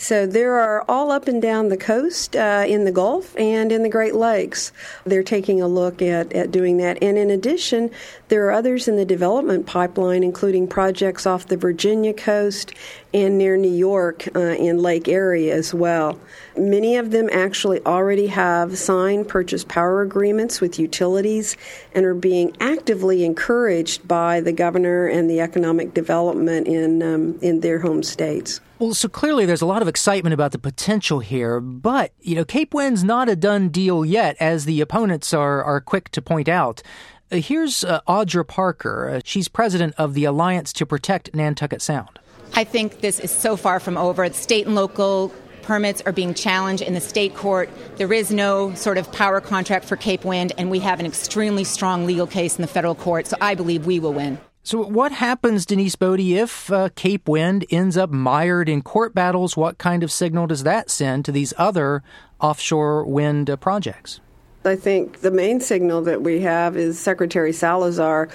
So 0.03 0.27
there 0.27 0.59
are 0.59 0.85
all 0.89 1.13
up 1.13 1.29
and 1.29 1.41
down 1.41 1.69
the 1.69 1.77
coast 1.77 2.35
uh, 2.35 2.65
in 2.67 2.85
the 2.85 2.91
Gulf 2.91 3.39
and 3.39 3.71
in 3.71 3.85
the 3.85 3.89
Great 3.89 4.17
Lakes. 4.17 4.73
They're 5.05 5.23
taking 5.23 5.63
a 5.63 5.69
look 5.69 6.03
at, 6.03 6.33
at 6.33 6.51
doing 6.51 6.79
that. 6.79 7.01
And 7.01 7.17
in 7.17 7.31
addition, 7.31 7.89
there 8.27 8.45
are 8.47 8.51
others 8.51 8.89
in 8.89 8.97
the 8.97 9.05
development 9.05 9.65
pipeline, 9.65 10.25
including 10.25 10.67
projects 10.67 11.25
off 11.25 11.47
the 11.47 11.57
Virginia 11.57 12.13
coast 12.13 12.75
and 13.15 13.39
near 13.39 13.57
New 13.57 13.71
York 13.71 14.27
uh, 14.35 14.41
in 14.41 14.83
Lake 14.83 15.07
Erie 15.07 15.53
as 15.53 15.73
well. 15.73 16.19
Many 16.57 16.97
of 16.97 17.13
them 17.13 17.29
actually 17.31 17.81
already 17.87 18.27
have 18.27 18.77
signed 18.77 19.29
purchase 19.29 19.63
power 19.63 20.03
agreements 20.03 20.61
with 20.61 20.81
utilities 20.81 21.57
and 21.95 22.05
are 22.05 22.15
being 22.15 22.57
actively 22.59 23.25
encouraged 23.25 24.09
by 24.09 24.41
the 24.41 24.53
governor 24.53 25.07
and 25.07 25.31
the 25.31 25.41
economic 25.41 25.95
development 25.95 26.67
in 26.67 27.03
um, 27.05 27.39
in 27.41 27.61
their 27.61 27.79
home 27.79 28.03
states. 28.03 28.61
Well, 28.79 28.95
so 28.95 29.09
clearly 29.09 29.47
there's 29.47 29.63
a 29.63 29.67
lot 29.67 29.81
of 29.81 29.87
excitement 29.93 30.33
about 30.33 30.53
the 30.53 30.59
potential 30.59 31.21
here, 31.21 31.61
but 31.61 32.13
you 32.19 32.35
know, 32.35 32.47
Cape 32.47 32.73
Wind's 32.73 33.05
not 33.05 33.29
a 33.29 33.37
done 33.37 33.69
deal 33.69 34.07
yet, 34.07 34.37
as 34.41 34.65
the 34.65 34.81
opponents 34.81 35.35
are 35.35 35.63
are 35.63 35.83
quick 35.83 36.09
to 36.13 36.23
point 36.23 36.49
out. 36.49 36.83
Uh, 37.31 37.37
here's 37.37 37.85
uh, 37.85 38.01
Audra 38.09 38.47
Parker. 38.47 39.11
Uh, 39.11 39.21
she's 39.23 39.49
president 39.49 39.95
of 39.99 40.15
the 40.15 40.25
Alliance 40.25 40.73
to 40.73 40.87
Protect 40.87 41.35
Nantucket 41.35 41.83
Sound. 41.83 42.19
I 42.55 42.65
think 42.65 43.03
this 43.03 43.21
is 43.21 43.31
so 43.31 43.55
far 43.55 43.81
from 43.81 43.99
over. 43.99 44.27
State 44.33 44.65
and 44.65 44.75
local 44.75 45.31
permits 45.61 46.01
are 46.07 46.13
being 46.13 46.33
challenged 46.33 46.83
in 46.83 46.95
the 46.95 47.01
state 47.01 47.35
court. 47.35 47.69
There 47.97 48.15
is 48.15 48.31
no 48.31 48.75
sort 48.75 48.97
of 48.97 49.13
power 49.13 49.43
contract 49.43 49.85
for 49.85 49.97
Cape 49.97 50.25
Wind, 50.25 50.53
and 50.57 50.71
we 50.71 50.79
have 50.79 51.01
an 51.01 51.07
extremely 51.07 51.65
strong 51.65 52.07
legal 52.07 52.27
case 52.27 52.57
in 52.57 52.63
the 52.63 52.69
federal 52.69 52.95
court, 52.95 53.27
so 53.27 53.37
I 53.43 53.55
believe 53.55 53.85
we 53.85 54.01
will 54.01 54.15
win. 54.15 54.39
So, 54.65 54.81
what 54.81 55.11
happens, 55.11 55.67
Denise 55.67 55.97
Bode, 55.97 56.21
if 56.21 56.71
uh, 56.71 56.89
Cape 56.95 57.29
Wind 57.29 57.65
ends 57.71 57.97
up 57.97 58.11
mired 58.11 58.69
in 58.69 58.81
court 58.83 59.13
battles? 59.13 59.57
What 59.57 59.79
kind 59.79 60.05
of 60.05 60.13
signal 60.13 60.47
does 60.47 60.63
that 60.63 60.89
send 60.89 61.25
to 61.25 61.33
these 61.33 61.53
other 61.59 62.05
offshore 62.41 63.05
wind 63.05 63.51
uh, 63.51 63.57
projects? 63.57 64.21
I 64.65 64.77
think 64.77 65.23
the 65.23 65.33
main 65.33 65.61
signal 65.61 66.03
that 66.03 66.23
we 66.23 66.43
have 66.43 66.77
is 66.77 66.97
Secretary 66.97 67.53
Salazar 67.53 68.29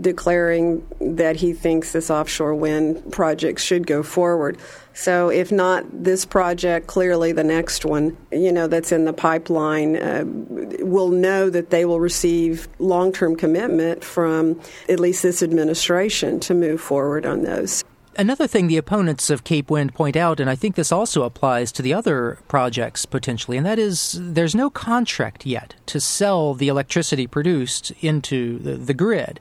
declaring 0.00 0.86
that 1.00 1.36
he 1.36 1.52
thinks 1.52 1.92
this 1.92 2.10
offshore 2.10 2.54
wind 2.54 3.12
project 3.12 3.60
should 3.60 3.86
go 3.86 4.02
forward. 4.02 4.56
So, 5.00 5.28
if 5.28 5.52
not 5.52 5.84
this 5.92 6.24
project, 6.24 6.88
clearly 6.88 7.30
the 7.30 7.44
next 7.44 7.84
one, 7.84 8.16
you 8.32 8.50
know, 8.50 8.66
that's 8.66 8.90
in 8.90 9.04
the 9.04 9.12
pipeline, 9.12 9.94
uh, 9.94 10.24
will 10.80 11.10
know 11.10 11.50
that 11.50 11.70
they 11.70 11.84
will 11.84 12.00
receive 12.00 12.66
long 12.80 13.12
term 13.12 13.36
commitment 13.36 14.02
from 14.02 14.60
at 14.88 14.98
least 14.98 15.22
this 15.22 15.40
administration 15.40 16.40
to 16.40 16.52
move 16.52 16.80
forward 16.80 17.26
on 17.26 17.44
those. 17.44 17.84
Another 18.16 18.48
thing 18.48 18.66
the 18.66 18.76
opponents 18.76 19.30
of 19.30 19.44
Cape 19.44 19.70
Wind 19.70 19.94
point 19.94 20.16
out, 20.16 20.40
and 20.40 20.50
I 20.50 20.56
think 20.56 20.74
this 20.74 20.90
also 20.90 21.22
applies 21.22 21.70
to 21.72 21.82
the 21.82 21.94
other 21.94 22.40
projects 22.48 23.06
potentially, 23.06 23.56
and 23.56 23.64
that 23.64 23.78
is 23.78 24.18
there's 24.20 24.56
no 24.56 24.68
contract 24.68 25.46
yet 25.46 25.76
to 25.86 26.00
sell 26.00 26.54
the 26.54 26.66
electricity 26.66 27.28
produced 27.28 27.92
into 28.00 28.58
the, 28.58 28.74
the 28.74 28.94
grid. 28.94 29.38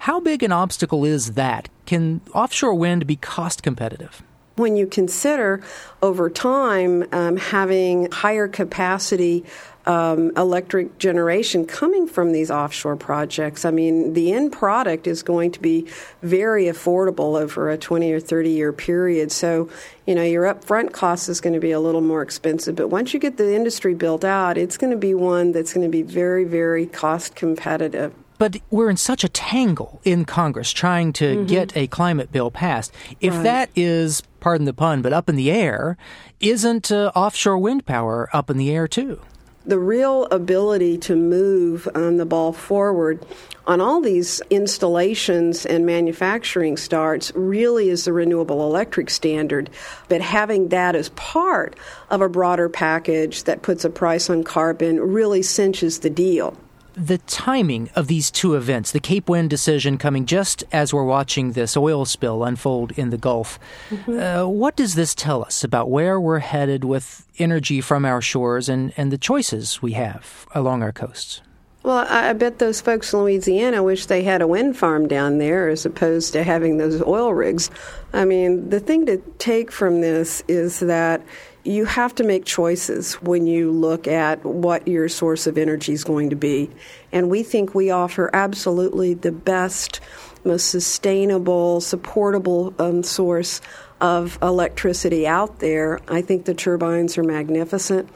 How 0.00 0.20
big 0.20 0.42
an 0.42 0.52
obstacle 0.52 1.06
is 1.06 1.32
that? 1.32 1.70
Can 1.86 2.20
offshore 2.34 2.74
wind 2.74 3.06
be 3.06 3.16
cost 3.16 3.62
competitive? 3.62 4.22
When 4.60 4.76
you 4.76 4.86
consider 4.86 5.62
over 6.02 6.28
time 6.28 7.06
um, 7.12 7.38
having 7.38 8.10
higher 8.10 8.46
capacity 8.46 9.46
um, 9.86 10.32
electric 10.36 10.98
generation 10.98 11.64
coming 11.66 12.06
from 12.06 12.32
these 12.32 12.50
offshore 12.50 12.96
projects. 12.96 13.64
I 13.64 13.70
mean, 13.70 14.12
the 14.12 14.32
end 14.32 14.52
product 14.52 15.06
is 15.06 15.22
going 15.22 15.52
to 15.52 15.60
be 15.60 15.88
very 16.22 16.64
affordable 16.64 17.40
over 17.40 17.70
a 17.70 17.78
20 17.78 18.12
or 18.12 18.20
30 18.20 18.50
year 18.50 18.72
period. 18.72 19.32
So, 19.32 19.70
you 20.06 20.14
know, 20.14 20.22
your 20.22 20.44
upfront 20.44 20.92
cost 20.92 21.28
is 21.28 21.40
going 21.40 21.54
to 21.54 21.60
be 21.60 21.70
a 21.70 21.80
little 21.80 22.02
more 22.02 22.20
expensive, 22.20 22.76
but 22.76 22.88
once 22.88 23.14
you 23.14 23.20
get 23.20 23.38
the 23.38 23.54
industry 23.54 23.94
built 23.94 24.24
out, 24.24 24.58
it's 24.58 24.76
going 24.76 24.90
to 24.90 24.98
be 24.98 25.14
one 25.14 25.52
that's 25.52 25.72
going 25.72 25.86
to 25.86 25.90
be 25.90 26.02
very, 26.02 26.44
very 26.44 26.86
cost 26.86 27.34
competitive. 27.34 28.12
But 28.40 28.56
we're 28.70 28.88
in 28.88 28.96
such 28.96 29.22
a 29.22 29.28
tangle 29.28 30.00
in 30.02 30.24
Congress 30.24 30.72
trying 30.72 31.12
to 31.12 31.36
mm-hmm. 31.36 31.44
get 31.44 31.76
a 31.76 31.86
climate 31.88 32.32
bill 32.32 32.50
passed. 32.50 32.90
If 33.20 33.34
right. 33.34 33.42
that 33.42 33.70
is, 33.76 34.22
pardon 34.40 34.64
the 34.64 34.72
pun, 34.72 35.02
but 35.02 35.12
up 35.12 35.28
in 35.28 35.36
the 35.36 35.50
air, 35.50 35.98
isn't 36.40 36.90
uh, 36.90 37.12
offshore 37.14 37.58
wind 37.58 37.84
power 37.84 38.30
up 38.32 38.48
in 38.48 38.56
the 38.56 38.70
air 38.70 38.88
too? 38.88 39.20
The 39.66 39.78
real 39.78 40.24
ability 40.30 40.96
to 41.00 41.16
move 41.16 41.86
on 41.94 42.16
the 42.16 42.24
ball 42.24 42.54
forward 42.54 43.26
on 43.66 43.82
all 43.82 44.00
these 44.00 44.40
installations 44.48 45.66
and 45.66 45.84
manufacturing 45.84 46.78
starts 46.78 47.30
really 47.34 47.90
is 47.90 48.06
the 48.06 48.14
renewable 48.14 48.66
electric 48.66 49.10
standard. 49.10 49.68
But 50.08 50.22
having 50.22 50.68
that 50.68 50.96
as 50.96 51.10
part 51.10 51.76
of 52.08 52.22
a 52.22 52.28
broader 52.30 52.70
package 52.70 53.44
that 53.44 53.60
puts 53.60 53.84
a 53.84 53.90
price 53.90 54.30
on 54.30 54.44
carbon 54.44 54.98
really 54.98 55.42
cinches 55.42 55.98
the 55.98 56.08
deal 56.08 56.56
the 57.00 57.18
timing 57.18 57.88
of 57.96 58.08
these 58.08 58.30
two 58.30 58.54
events, 58.54 58.92
the 58.92 59.00
Cape 59.00 59.28
Wind 59.28 59.48
decision 59.48 59.96
coming 59.96 60.26
just 60.26 60.64
as 60.70 60.92
we're 60.92 61.04
watching 61.04 61.52
this 61.52 61.76
oil 61.76 62.04
spill 62.04 62.44
unfold 62.44 62.92
in 62.92 63.08
the 63.10 63.16
Gulf, 63.16 63.58
mm-hmm. 63.88 64.18
uh, 64.18 64.46
what 64.46 64.76
does 64.76 64.94
this 64.94 65.14
tell 65.14 65.42
us 65.42 65.64
about 65.64 65.88
where 65.88 66.20
we're 66.20 66.40
headed 66.40 66.84
with 66.84 67.26
energy 67.38 67.80
from 67.80 68.04
our 68.04 68.20
shores 68.20 68.68
and, 68.68 68.92
and 68.96 69.10
the 69.10 69.18
choices 69.18 69.80
we 69.80 69.92
have 69.92 70.46
along 70.54 70.82
our 70.82 70.92
coasts? 70.92 71.40
Well, 71.82 72.04
I 72.06 72.34
bet 72.34 72.58
those 72.58 72.82
folks 72.82 73.14
in 73.14 73.20
Louisiana 73.20 73.82
wish 73.82 74.04
they 74.04 74.22
had 74.22 74.42
a 74.42 74.46
wind 74.46 74.76
farm 74.76 75.08
down 75.08 75.38
there 75.38 75.70
as 75.70 75.86
opposed 75.86 76.34
to 76.34 76.42
having 76.42 76.76
those 76.76 77.00
oil 77.00 77.32
rigs. 77.32 77.70
I 78.12 78.26
mean, 78.26 78.68
the 78.68 78.80
thing 78.80 79.06
to 79.06 79.16
take 79.38 79.72
from 79.72 80.02
this 80.02 80.42
is 80.46 80.80
that 80.80 81.22
you 81.64 81.84
have 81.84 82.14
to 82.14 82.24
make 82.24 82.44
choices 82.44 83.14
when 83.14 83.46
you 83.46 83.70
look 83.70 84.08
at 84.08 84.44
what 84.44 84.88
your 84.88 85.08
source 85.08 85.46
of 85.46 85.58
energy 85.58 85.92
is 85.92 86.04
going 86.04 86.30
to 86.30 86.36
be. 86.36 86.70
And 87.12 87.28
we 87.28 87.42
think 87.42 87.74
we 87.74 87.90
offer 87.90 88.30
absolutely 88.32 89.14
the 89.14 89.32
best, 89.32 90.00
most 90.44 90.70
sustainable, 90.70 91.80
supportable 91.80 92.74
um, 92.78 93.02
source 93.02 93.60
of 94.00 94.38
electricity 94.40 95.26
out 95.26 95.58
there. 95.58 96.00
I 96.08 96.22
think 96.22 96.46
the 96.46 96.54
turbines 96.54 97.18
are 97.18 97.24
magnificent. 97.24 98.08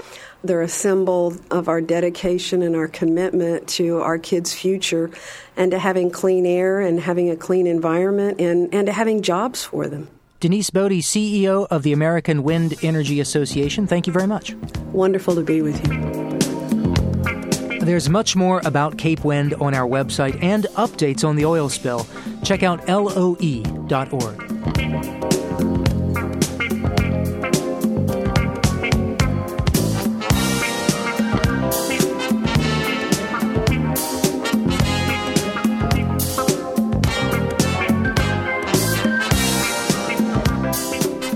They're 0.43 0.63
a 0.63 0.69
symbol 0.69 1.35
of 1.51 1.69
our 1.69 1.81
dedication 1.81 2.63
and 2.63 2.75
our 2.75 2.89
commitment 2.89 3.69
to 3.71 4.01
our 4.01 4.19
kids' 4.19 4.55
future 4.55 5.11
and 5.57 5.71
to 5.71 5.79
having 5.79 6.11
clean 6.11 6.47
air 6.47 6.81
and 6.81 7.01
having 7.01 7.31
a 7.31 7.37
clean 7.37 7.67
environment 7.67 8.41
and, 8.41 8.73
and 8.75 8.87
to 8.87 8.93
having 8.93 9.23
jobs 9.23 9.65
for 9.65 9.87
them. 9.87 10.09
Denise 10.45 10.69
Bode, 10.69 10.93
CEO 10.93 11.67
of 11.71 11.85
the 11.85 11.95
American 11.95 12.43
Wind 12.43 12.75
Energy 12.83 13.19
Association, 13.21 13.87
thank 13.87 14.07
you 14.07 14.13
very 14.13 14.27
much. 14.27 14.55
Wonderful 14.93 15.35
to 15.37 15.43
be 15.43 15.63
with 15.63 15.75
you. 15.87 17.79
There's 17.79 18.11
much 18.11 18.37
more 18.37 18.61
about 18.67 18.99
Cape 18.99 19.25
Wind 19.25 19.55
on 19.55 19.73
our 19.73 19.89
website 19.89 20.39
and 20.43 20.65
updates 20.75 21.27
on 21.27 21.37
the 21.37 21.47
oil 21.47 21.71
spill. 21.71 22.07
Check 22.43 22.63
out 22.63 22.87
loe.org. 22.87 24.44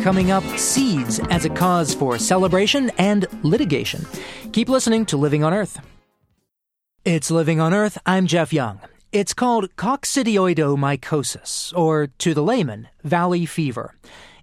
Coming 0.08 0.30
up, 0.30 0.44
seeds 0.56 1.20
as 1.28 1.44
a 1.44 1.50
cause 1.50 1.94
for 1.94 2.16
celebration 2.16 2.90
and 2.96 3.26
litigation. 3.44 4.06
Keep 4.52 4.70
listening 4.70 5.04
to 5.04 5.18
Living 5.18 5.44
on 5.44 5.52
Earth. 5.52 5.82
It's 7.04 7.30
Living 7.30 7.60
on 7.60 7.74
Earth. 7.74 7.98
I'm 8.06 8.26
Jeff 8.26 8.50
Young. 8.50 8.80
It's 9.12 9.34
called 9.34 9.76
coccidioidomycosis, 9.76 11.76
or 11.76 12.06
to 12.06 12.32
the 12.32 12.42
layman, 12.42 12.88
valley 13.04 13.44
fever. 13.44 13.96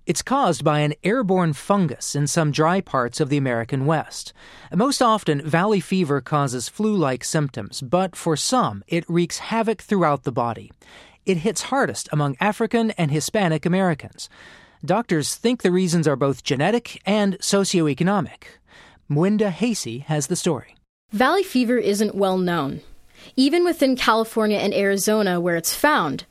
It's 0.05 0.21
caused 0.21 0.63
by 0.63 0.81
an 0.81 0.93
airborne 1.03 1.53
fungus 1.53 2.13
in 2.13 2.27
some 2.27 2.51
dry 2.51 2.79
parts 2.79 3.19
of 3.19 3.29
the 3.29 3.37
American 3.37 3.87
West. 3.87 4.33
Most 4.71 5.01
often, 5.01 5.41
valley 5.41 5.79
fever 5.79 6.21
causes 6.21 6.69
flu 6.69 6.95
like 6.95 7.23
symptoms, 7.23 7.81
but 7.81 8.15
for 8.15 8.37
some, 8.37 8.83
it 8.87 9.03
wreaks 9.09 9.39
havoc 9.39 9.81
throughout 9.81 10.25
the 10.25 10.31
body. 10.31 10.71
It 11.25 11.37
hits 11.37 11.73
hardest 11.73 12.07
among 12.11 12.37
African 12.39 12.91
and 12.91 13.09
Hispanic 13.09 13.65
Americans. 13.65 14.29
Doctors 14.85 15.33
think 15.33 15.63
the 15.63 15.71
reasons 15.71 16.07
are 16.07 16.15
both 16.15 16.43
genetic 16.43 17.01
and 17.07 17.39
socioeconomic. 17.39 18.43
Mwenda 19.09 19.51
Hasey 19.51 20.03
has 20.03 20.27
the 20.27 20.35
story. 20.35 20.75
Valley 21.11 21.43
fever 21.43 21.77
isn't 21.77 22.13
well 22.13 22.37
known, 22.37 22.81
even 23.35 23.63
within 23.65 23.95
California 23.95 24.59
and 24.59 24.75
Arizona 24.75 25.39
where 25.39 25.55
it's 25.55 25.73
found. 25.73 26.25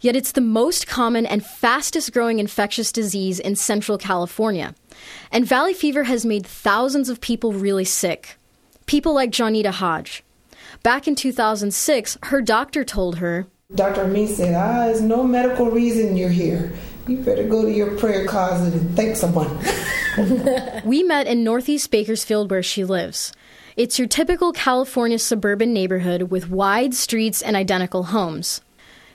Yet 0.00 0.16
it's 0.16 0.32
the 0.32 0.40
most 0.40 0.86
common 0.86 1.26
and 1.26 1.44
fastest 1.44 2.14
growing 2.14 2.38
infectious 2.38 2.92
disease 2.92 3.38
in 3.38 3.56
Central 3.56 3.98
California. 3.98 4.74
And 5.30 5.44
valley 5.44 5.74
fever 5.74 6.04
has 6.04 6.24
made 6.24 6.46
thousands 6.46 7.10
of 7.10 7.20
people 7.20 7.52
really 7.52 7.84
sick. 7.84 8.38
People 8.86 9.12
like 9.12 9.32
Johnita 9.32 9.70
Hodge. 9.70 10.22
Back 10.82 11.08
in 11.08 11.14
2006, 11.14 12.16
her 12.22 12.40
doctor 12.40 12.84
told 12.84 13.18
her 13.18 13.48
Dr. 13.74 14.04
Amin 14.04 14.28
said, 14.28 14.54
Ah, 14.54 14.86
there's 14.86 15.02
no 15.02 15.22
medical 15.22 15.70
reason 15.70 16.16
you're 16.16 16.30
here. 16.30 16.72
You 17.08 17.16
better 17.16 17.44
go 17.44 17.62
to 17.62 17.72
your 17.72 17.96
prayer 17.96 18.26
closet 18.26 18.74
and 18.74 18.94
thank 18.94 19.16
someone. 19.16 19.48
we 20.84 21.02
met 21.02 21.26
in 21.26 21.42
Northeast 21.42 21.90
Bakersfield 21.90 22.50
where 22.50 22.62
she 22.62 22.84
lives. 22.84 23.32
It's 23.78 23.98
your 23.98 24.06
typical 24.06 24.52
California 24.52 25.18
suburban 25.18 25.72
neighborhood 25.72 26.24
with 26.24 26.50
wide 26.50 26.92
streets 26.92 27.40
and 27.40 27.56
identical 27.56 28.04
homes. 28.04 28.60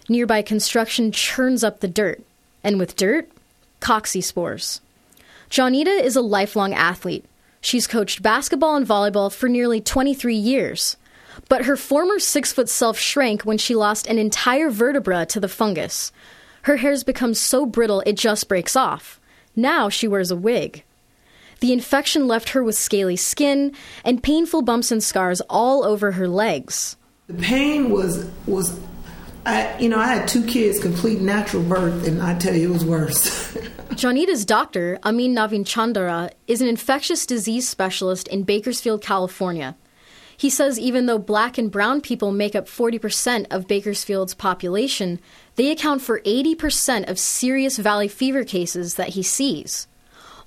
Nearby 0.10 0.42
construction 0.42 1.12
churns 1.12 1.64
up 1.64 1.82
the 1.82 1.88
dirt, 1.88 2.24
and 2.64 2.80
with 2.80 2.96
dirt, 2.96 3.30
cocci 3.80 4.24
spores. 4.24 4.82
Johnita 5.52 6.02
is 6.02 6.16
a 6.16 6.22
lifelong 6.22 6.74
athlete. 6.74 7.26
She's 7.62 7.86
coached 7.86 8.24
basketball 8.24 8.76
and 8.76 8.88
volleyball 8.88 9.32
for 9.32 9.48
nearly 9.48 9.80
23 9.80 10.36
years. 10.36 10.98
But 11.48 11.66
her 11.66 11.78
former 11.78 12.18
six 12.18 12.52
foot 12.52 12.70
self 12.70 12.98
shrank 12.98 13.44
when 13.44 13.60
she 13.60 13.76
lost 13.76 14.08
an 14.08 14.18
entire 14.18 14.72
vertebra 14.72 15.28
to 15.28 15.40
the 15.40 15.48
fungus. 15.48 16.12
Her 16.64 16.78
hair's 16.78 17.04
become 17.04 17.34
so 17.34 17.66
brittle 17.66 18.02
it 18.06 18.18
just 18.18 18.48
breaks 18.48 18.76
off. 18.76 19.20
Now 19.56 19.90
she 19.90 20.08
wears 20.08 20.32
a 20.32 20.36
wig. 20.36 20.84
The 21.60 21.72
infection 21.72 22.28
left 22.28 22.50
her 22.50 22.64
with 22.64 22.76
scaly 22.76 23.16
skin 23.16 23.74
and 24.04 24.22
painful 24.24 24.64
bumps 24.64 24.92
and 24.92 25.02
scars 25.02 25.42
all 25.50 25.86
over 25.86 26.14
her 26.14 26.28
legs. 26.28 26.98
The 27.28 27.36
pain 27.36 27.90
was 27.90 28.30
was 28.46 28.78
I, 29.46 29.78
you 29.78 29.90
know, 29.90 30.00
I 30.00 30.08
had 30.08 30.28
two 30.28 30.46
kids, 30.46 30.80
complete 30.80 31.20
natural 31.20 31.64
birth, 31.64 32.08
and 32.08 32.22
I 32.22 32.38
tell 32.38 32.56
you, 32.56 32.70
it 32.70 32.74
was 32.74 32.86
worse. 32.86 33.58
Johnita's 33.96 34.46
doctor, 34.46 35.00
Amin 35.04 35.36
Navin 35.36 35.66
Chandara, 35.66 36.32
is 36.48 36.62
an 36.62 36.70
infectious 36.70 37.26
disease 37.26 37.68
specialist 37.68 38.28
in 38.30 38.44
Bakersfield, 38.44 39.02
California. 39.02 39.76
He 40.38 40.50
says 40.50 40.80
even 40.80 41.06
though 41.06 41.20
black 41.20 41.58
and 41.58 41.72
brown 41.72 42.02
people 42.02 42.32
make 42.32 42.56
up 42.56 42.68
40% 42.68 43.48
of 43.52 43.68
Bakersfield's 43.68 44.34
population, 44.34 45.20
they 45.56 45.72
account 45.72 46.02
for 46.02 46.20
80% 46.22 47.10
of 47.10 47.20
serious 47.20 47.78
valley 47.78 48.08
fever 48.08 48.44
cases 48.44 48.96
that 48.96 49.10
he 49.10 49.24
sees. 49.24 49.88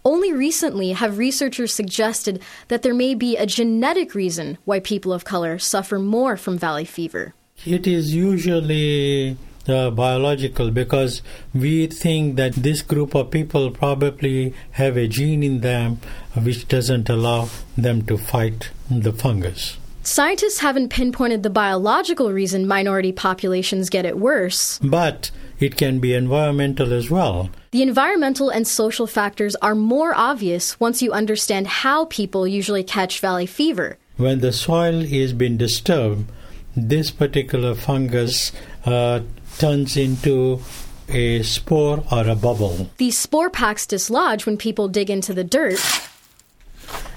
Only 0.05 0.33
recently 0.33 0.93
have 0.93 1.19
researchers 1.19 1.75
suggested 1.75 2.41
that 2.69 2.83
there 2.83 2.95
may 2.95 3.15
be 3.15 3.37
a 3.37 3.47
genetic 3.47 4.15
reason 4.15 4.59
why 4.65 4.79
people 4.79 5.13
of 5.13 5.25
color 5.25 5.59
suffer 5.59 5.99
more 5.99 6.37
from 6.37 6.59
valley 6.59 6.85
fever. 6.85 7.35
It 7.65 7.87
is 7.87 8.15
usually 8.15 9.37
uh, 9.67 9.91
biological 9.91 10.71
because 10.71 11.23
we 11.53 11.89
think 11.89 12.37
that 12.37 12.53
this 12.55 12.83
group 12.83 13.15
of 13.15 13.31
people 13.31 13.71
probably 13.71 14.55
have 14.73 14.97
a 14.97 15.09
gene 15.09 15.43
in 15.43 15.61
them 15.61 15.99
which 16.41 16.69
doesn't 16.69 17.09
allow 17.09 17.49
them 17.77 18.03
to 18.07 18.17
fight 18.17 18.71
the 18.89 19.13
fungus. 19.13 19.77
Scientists 20.07 20.61
haven't 20.61 20.89
pinpointed 20.89 21.43
the 21.43 21.51
biological 21.51 22.33
reason 22.33 22.65
minority 22.65 23.11
populations 23.11 23.91
get 23.91 24.07
it 24.07 24.17
worse. 24.17 24.79
But 24.79 25.33
it 25.59 25.77
can 25.77 25.99
be 25.99 26.15
environmental 26.15 26.93
as 26.93 27.11
well. 27.11 27.51
The 27.73 27.83
environmental 27.83 28.49
and 28.49 28.69
social 28.69 29.09
factors 29.09 29.57
are 29.57 29.75
more 29.75 30.15
obvious 30.15 30.79
once 30.79 31.03
you 31.03 31.11
understand 31.11 31.67
how 31.67 32.05
people 32.05 32.47
usually 32.47 32.85
catch 32.85 33.19
valley 33.19 33.47
fever. 33.47 33.99
When 34.17 34.39
the 34.39 34.53
soil 34.53 35.03
is 35.03 35.33
being 35.33 35.57
disturbed, 35.57 36.31
this 36.77 37.11
particular 37.11 37.75
fungus 37.75 38.53
uh, 38.85 39.23
turns 39.59 39.97
into 39.97 40.61
a 41.09 41.43
spore 41.43 42.05
or 42.13 42.29
a 42.29 42.37
bubble. 42.37 42.91
These 42.99 43.19
spore 43.19 43.51
packs 43.51 43.85
dislodge 43.85 44.47
when 44.47 44.57
people 44.57 44.87
dig 44.87 45.11
into 45.11 45.35
the 45.35 45.43
dirt. 45.43 45.81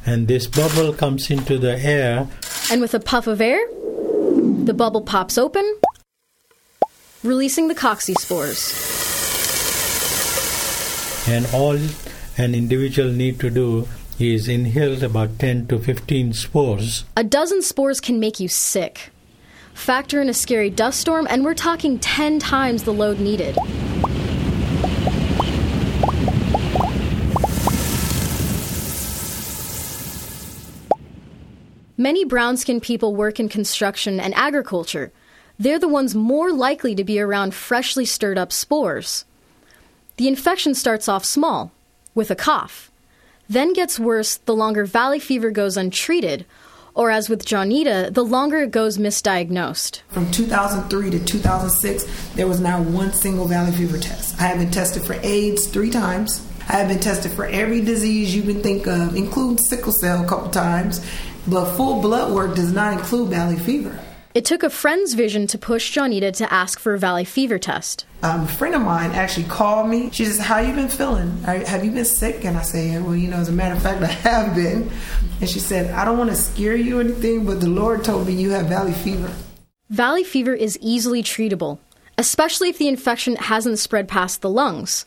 And 0.08 0.28
this 0.28 0.48
bubble 0.48 0.92
comes 0.94 1.30
into 1.30 1.60
the 1.60 1.78
air. 1.78 2.28
And 2.72 2.82
with 2.82 2.94
a 2.94 3.00
puff 3.00 3.26
of 3.26 3.42
air, 3.42 3.60
the 4.64 4.76
bubble 4.76 5.02
pops 5.02 5.40
open, 5.40 5.66
releasing 7.24 7.68
the 7.68 7.74
cocci 7.74 8.14
spores. 8.14 8.76
And 11.28 11.48
all 11.52 11.78
an 12.38 12.54
individual 12.54 13.12
need 13.12 13.40
to 13.40 13.50
do 13.50 13.88
is 14.20 14.48
inhale 14.48 15.04
about 15.04 15.40
10 15.40 15.66
to 15.68 15.80
15 15.80 16.34
spores. 16.34 17.06
A 17.18 17.24
dozen 17.24 17.64
spores 17.64 18.00
can 18.00 18.20
make 18.20 18.40
you 18.40 18.48
sick. 18.48 19.10
Factor 19.74 20.22
in 20.22 20.30
a 20.30 20.34
scary 20.34 20.70
dust 20.70 21.00
storm, 21.00 21.26
and 21.30 21.44
we're 21.44 21.56
talking 21.56 21.98
10 21.98 22.38
times 22.38 22.84
the 22.84 22.94
load 22.94 23.20
needed. 23.20 23.58
Many 32.00 32.24
brown 32.24 32.56
skinned 32.56 32.82
people 32.82 33.14
work 33.14 33.42
in 33.42 33.50
construction 33.50 34.22
and 34.22 34.34
agriculture. 34.34 35.12
They're 35.60 35.78
the 35.78 35.90
ones 35.90 36.16
more 36.16 36.54
likely 36.54 36.96
to 36.96 37.04
be 37.04 37.20
around 37.20 37.54
freshly 37.54 38.06
stirred 38.06 38.38
up 38.38 38.54
spores. 38.54 39.26
The 40.16 40.30
infection 40.30 40.76
starts 40.76 41.10
off 41.10 41.26
small, 41.26 41.74
with 42.16 42.32
a 42.32 42.38
cough, 42.38 42.90
then 43.50 43.74
gets 43.74 44.00
worse 44.00 44.38
the 44.38 44.56
longer 44.56 44.86
valley 44.86 45.20
fever 45.20 45.52
goes 45.52 45.76
untreated 45.76 46.46
or 46.96 47.12
as 47.12 47.28
with 47.28 47.46
Johnita, 47.46 48.14
the 48.14 48.24
longer 48.24 48.60
it 48.60 48.72
goes 48.72 48.98
misdiagnosed. 48.98 50.02
From 50.08 50.32
2003 50.32 51.10
to 51.12 51.26
2006, 51.26 52.34
there 52.36 52.48
was 52.48 52.62
not 52.62 52.82
one 52.82 53.12
single 53.12 53.46
valley 53.46 53.74
fever 53.74 53.98
test. 53.98 54.40
I 54.40 54.44
have 54.48 54.58
been 54.58 54.72
tested 54.72 55.04
for 55.04 55.18
AIDS 55.22 55.68
three 55.68 55.90
times. 55.90 56.46
I 56.68 56.74
have 56.74 56.88
been 56.88 57.00
tested 57.00 57.32
for 57.32 57.46
every 57.46 57.82
disease 57.82 58.36
you 58.36 58.44
can 58.44 58.62
think 58.62 58.86
of, 58.86 59.16
including 59.16 59.58
sickle 59.58 59.92
cell 59.92 60.24
a 60.24 60.28
couple 60.28 60.52
times, 60.52 61.04
but 61.50 61.76
full 61.76 62.02
blood 62.02 62.34
work 62.34 62.56
does 62.56 62.72
not 62.72 62.94
include 62.94 63.30
valley 63.30 63.58
fever. 63.58 64.00
It 64.36 64.46
took 64.46 64.62
a 64.62 64.70
friend's 64.70 65.16
vision 65.16 65.48
to 65.48 65.58
push 65.58 65.98
Johnita 65.98 66.32
to 66.34 66.54
ask 66.54 66.80
for 66.80 66.94
a 66.94 67.00
valley 67.00 67.26
fever 67.26 67.58
test. 67.58 68.06
Um, 68.22 68.42
a 68.42 68.48
friend 68.48 68.76
of 68.76 68.82
mine 68.82 69.12
actually 69.12 69.48
called 69.48 69.90
me. 69.90 70.12
She 70.12 70.24
says, 70.26 70.38
"How 70.38 70.60
you 70.60 70.74
been 70.74 70.88
feeling? 70.88 71.42
Have 71.42 71.84
you 71.84 71.92
been 71.92 72.06
sick?" 72.06 72.46
And 72.46 72.56
I 72.56 72.62
said, 72.62 73.04
"Well, 73.04 73.16
you 73.16 73.28
know, 73.28 73.38
as 73.38 73.50
a 73.50 73.52
matter 73.52 73.76
of 73.76 73.82
fact, 73.82 74.04
I 74.04 74.06
have 74.30 74.56
been." 74.56 74.92
And 75.42 75.50
she 75.50 75.60
said, 75.60 75.92
"I 75.92 76.06
don't 76.06 76.18
want 76.18 76.30
to 76.30 76.36
scare 76.36 76.76
you 76.76 77.00
or 77.00 77.02
anything, 77.02 77.46
but 77.46 77.60
the 77.60 77.70
Lord 77.70 78.04
told 78.04 78.28
me 78.28 78.34
you 78.34 78.52
have 78.52 78.68
valley 78.68 78.94
fever." 78.94 79.32
Valley 79.90 80.24
fever 80.24 80.54
is 80.54 80.78
easily 80.80 81.24
treatable, 81.24 81.80
especially 82.18 82.70
if 82.70 82.78
the 82.78 82.88
infection 82.88 83.36
hasn't 83.38 83.80
spread 83.80 84.08
past 84.08 84.42
the 84.42 84.50
lungs. 84.50 85.06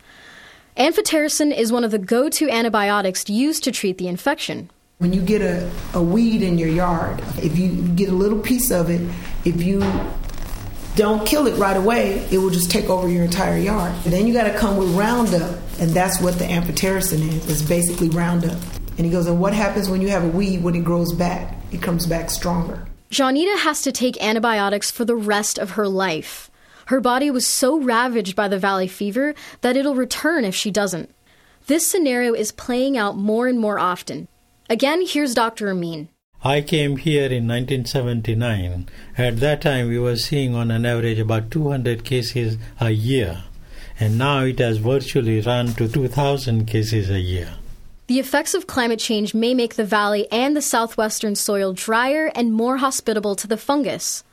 Amphotericin 0.77 1.57
is 1.57 1.71
one 1.71 1.85
of 1.85 1.93
the 1.93 1.99
go-to 1.99 2.51
antibiotics 2.51 3.29
used 3.29 3.63
to 3.63 3.71
treat 3.71 3.99
the 3.99 4.09
infection. 4.09 4.69
When 5.03 5.12
you 5.12 5.21
get 5.21 5.43
a, 5.43 5.69
a 5.95 6.01
weed 6.01 6.43
in 6.43 6.59
your 6.59 6.69
yard, 6.69 7.21
if 7.38 7.59
you 7.59 7.73
get 7.97 8.09
a 8.09 8.12
little 8.12 8.38
piece 8.38 8.71
of 8.71 8.88
it, 8.88 9.01
if 9.45 9.61
you 9.61 9.81
don't 10.95 11.27
kill 11.27 11.49
it 11.49 11.57
right 11.57 11.77
away, 11.77 12.25
it 12.31 12.38
will 12.38 12.51
just 12.51 12.71
take 12.71 12.88
over 12.88 13.09
your 13.09 13.25
entire 13.25 13.59
yard. 13.59 13.93
And 14.05 14.12
then 14.12 14.29
you 14.29 14.33
got 14.33 14.45
to 14.45 14.57
come 14.57 14.77
with 14.77 14.95
Roundup, 14.95 15.59
and 15.81 15.91
that's 15.91 16.21
what 16.21 16.38
the 16.38 16.45
amphotericin 16.45 17.19
is. 17.19 17.51
It's 17.51 17.62
basically 17.62 18.11
Roundup. 18.11 18.57
And 18.97 19.05
he 19.05 19.11
goes, 19.11 19.27
and 19.27 19.41
what 19.41 19.55
happens 19.55 19.88
when 19.88 20.03
you 20.03 20.09
have 20.11 20.23
a 20.23 20.29
weed 20.29 20.62
when 20.62 20.77
it 20.77 20.85
grows 20.85 21.12
back? 21.12 21.57
It 21.73 21.83
comes 21.83 22.07
back 22.07 22.31
stronger. 22.31 22.87
Johnita 23.11 23.59
has 23.59 23.83
to 23.83 23.91
take 23.91 24.23
antibiotics 24.23 24.93
for 24.93 25.05
the 25.05 25.17
rest 25.17 25.59
of 25.59 25.71
her 25.71 25.88
life. 25.88 26.49
Her 26.87 27.01
body 27.01 27.29
was 27.29 27.45
so 27.45 27.77
ravaged 27.81 28.37
by 28.37 28.47
the 28.47 28.57
valley 28.57 28.87
fever 28.87 29.35
that 29.62 29.77
it'll 29.77 29.97
return 29.97 30.45
if 30.45 30.55
she 30.55 30.71
doesn't. 30.71 31.12
This 31.67 31.85
scenario 31.85 32.35
is 32.35 32.53
playing 32.53 32.97
out 32.97 33.17
more 33.17 33.49
and 33.49 33.59
more 33.59 33.81
often. 33.81 34.29
Again, 34.73 35.05
here's 35.07 35.35
Dr. 35.35 35.69
Amin. 35.69 36.09
I 36.43 36.63
came 36.63 36.97
here 36.97 37.27
in 37.27 37.47
1979. 37.47 38.89
At 39.19 39.37
that 39.41 39.61
time, 39.61 39.89
we 39.89 39.99
were 39.99 40.17
seeing 40.17 40.55
on 40.55 40.71
an 40.71 40.87
average 40.87 41.19
about 41.19 41.51
200 41.51 42.05
cases 42.05 42.57
a 42.81 42.89
year, 42.89 43.45
and 44.01 44.17
now 44.17 44.45
it 44.45 44.59
has 44.61 44.79
virtually 44.79 45.43
run 45.43 45.75
to 45.75 45.87
2,000 45.89 46.65
cases 46.65 47.11
a 47.11 47.21
year. 47.21 47.53
The 48.07 48.19
effects 48.19 48.55
of 48.55 48.67
climate 48.67 48.99
change 48.99 49.35
may 49.35 49.53
make 49.53 49.75
the 49.75 49.85
valley 49.85 50.27
and 50.33 50.57
the 50.57 50.63
southwestern 50.63 51.35
soil 51.35 51.75
drier 51.75 52.33
and 52.35 52.55
more 52.55 52.79
hospitable 52.79 53.37
to 53.37 53.47
the 53.47 53.59
fungus. 53.59 54.25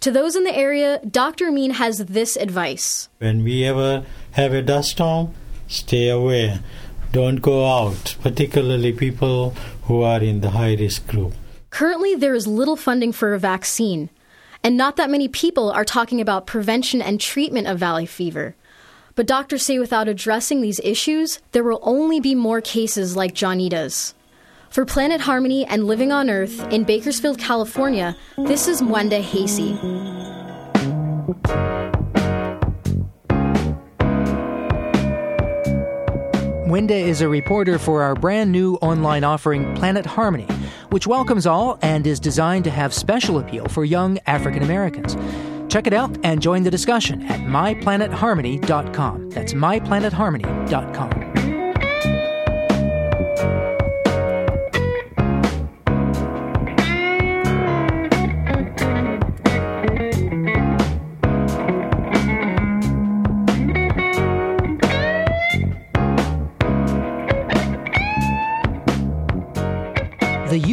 To 0.00 0.10
those 0.10 0.36
in 0.36 0.44
the 0.44 0.56
area, 0.56 1.02
Dr. 1.04 1.48
Amin 1.48 1.72
has 1.72 1.98
this 1.98 2.36
advice 2.36 3.10
When 3.18 3.44
we 3.44 3.62
ever 3.64 4.06
have 4.30 4.54
a 4.54 4.62
dust 4.62 4.92
storm, 4.92 5.34
stay 5.68 6.08
away. 6.08 6.60
Don't 7.12 7.42
go 7.42 7.66
out, 7.66 8.16
particularly 8.22 8.90
people 8.94 9.54
who 9.84 10.02
are 10.02 10.20
in 10.22 10.40
the 10.40 10.50
high 10.50 10.74
risk 10.74 11.06
group. 11.06 11.34
Currently, 11.70 12.14
there 12.14 12.34
is 12.34 12.46
little 12.46 12.76
funding 12.76 13.12
for 13.12 13.34
a 13.34 13.38
vaccine, 13.38 14.10
and 14.62 14.76
not 14.76 14.96
that 14.96 15.10
many 15.10 15.28
people 15.28 15.70
are 15.70 15.84
talking 15.84 16.20
about 16.20 16.46
prevention 16.46 17.02
and 17.02 17.20
treatment 17.20 17.66
of 17.66 17.78
valley 17.78 18.06
fever. 18.06 18.54
But 19.14 19.26
doctors 19.26 19.64
say 19.64 19.78
without 19.78 20.08
addressing 20.08 20.60
these 20.60 20.80
issues, 20.80 21.40
there 21.52 21.64
will 21.64 21.80
only 21.82 22.20
be 22.20 22.34
more 22.34 22.60
cases 22.60 23.16
like 23.16 23.34
Johnita's. 23.34 24.14
For 24.70 24.86
Planet 24.86 25.20
Harmony 25.22 25.66
and 25.66 25.86
Living 25.86 26.12
on 26.12 26.30
Earth 26.30 26.66
in 26.72 26.84
Bakersfield, 26.84 27.38
California, 27.38 28.16
this 28.38 28.66
is 28.68 28.80
Mwenda 28.80 29.22
Hasey. 29.22 29.78
Mwenda 36.72 36.92
is 36.92 37.20
a 37.20 37.28
reporter 37.28 37.78
for 37.78 38.02
our 38.02 38.14
brand 38.14 38.50
new 38.50 38.76
online 38.76 39.24
offering, 39.24 39.74
Planet 39.74 40.06
Harmony, 40.06 40.46
which 40.88 41.06
welcomes 41.06 41.46
all 41.46 41.78
and 41.82 42.06
is 42.06 42.18
designed 42.18 42.64
to 42.64 42.70
have 42.70 42.94
special 42.94 43.38
appeal 43.38 43.66
for 43.66 43.84
young 43.84 44.18
African 44.26 44.62
Americans. 44.62 45.14
Check 45.70 45.86
it 45.86 45.92
out 45.92 46.16
and 46.24 46.40
join 46.40 46.62
the 46.62 46.70
discussion 46.70 47.20
at 47.26 47.40
myplanetharmony.com. 47.40 49.28
That's 49.28 49.52
myplanetharmony.com. 49.52 51.21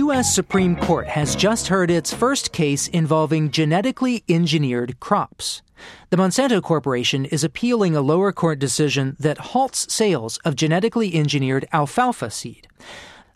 U.S. 0.10 0.34
Supreme 0.34 0.76
Court 0.76 1.08
has 1.08 1.36
just 1.36 1.68
heard 1.68 1.92
its 1.92 2.12
first 2.12 2.52
case 2.52 2.88
involving 2.88 3.52
genetically 3.52 4.24
engineered 4.28 5.00
crops. 5.00 5.62
The 6.10 6.18
Monsanto 6.18 6.64
Corporation 6.64 7.26
is 7.26 7.44
appealing 7.44 7.96
a 7.96 8.02
lower 8.02 8.32
court 8.32 8.58
decision 8.58 9.16
that 9.20 9.38
halts 9.38 9.94
sales 9.94 10.40
of 10.40 10.56
genetically 10.56 11.14
engineered 11.14 11.68
alfalfa 11.72 12.32
seed. 12.32 12.68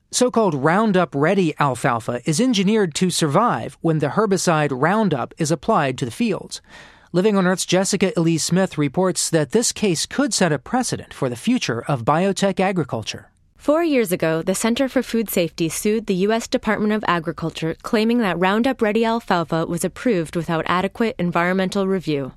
So 0.10 0.32
called 0.32 0.56
Roundup 0.56 1.14
Ready 1.14 1.54
alfalfa 1.60 2.22
is 2.26 2.42
engineered 2.42 2.96
to 2.96 3.12
survive 3.12 3.78
when 3.82 4.00
the 4.00 4.08
herbicide 4.08 4.72
Roundup 4.72 5.36
is 5.38 5.52
applied 5.52 6.00
to 6.00 6.06
the 6.06 6.12
fields. 6.12 6.60
Living 7.12 7.38
on 7.38 7.46
Earth's 7.46 7.68
Jessica 7.68 8.12
Ilyse 8.18 8.42
Smith 8.42 8.80
reports 8.80 9.30
that 9.30 9.52
this 9.52 9.72
case 9.72 10.08
could 10.08 10.34
set 10.34 10.52
a 10.52 10.58
precedent 10.58 11.14
for 11.14 11.30
the 11.30 11.36
future 11.36 11.84
of 11.84 12.04
biotech 12.04 12.60
agriculture. 12.60 13.30
Four 13.64 13.82
years 13.82 14.12
ago, 14.12 14.42
the 14.42 14.56
Center 14.56 14.90
for 14.90 15.02
Food 15.02 15.30
Safety 15.30 15.70
sued 15.70 16.08
the 16.08 16.26
U.S. 16.28 16.50
Department 16.50 16.92
of 16.92 17.02
Agriculture, 17.08 17.78
claiming 17.82 18.18
that 18.18 18.38
Roundup 18.38 18.82
Ready 18.82 19.06
alfalfa 19.06 19.66
was 19.68 19.86
approved 19.86 20.36
without 20.36 20.66
adequate 20.68 21.16
environmental 21.18 21.88
review. 21.88 22.34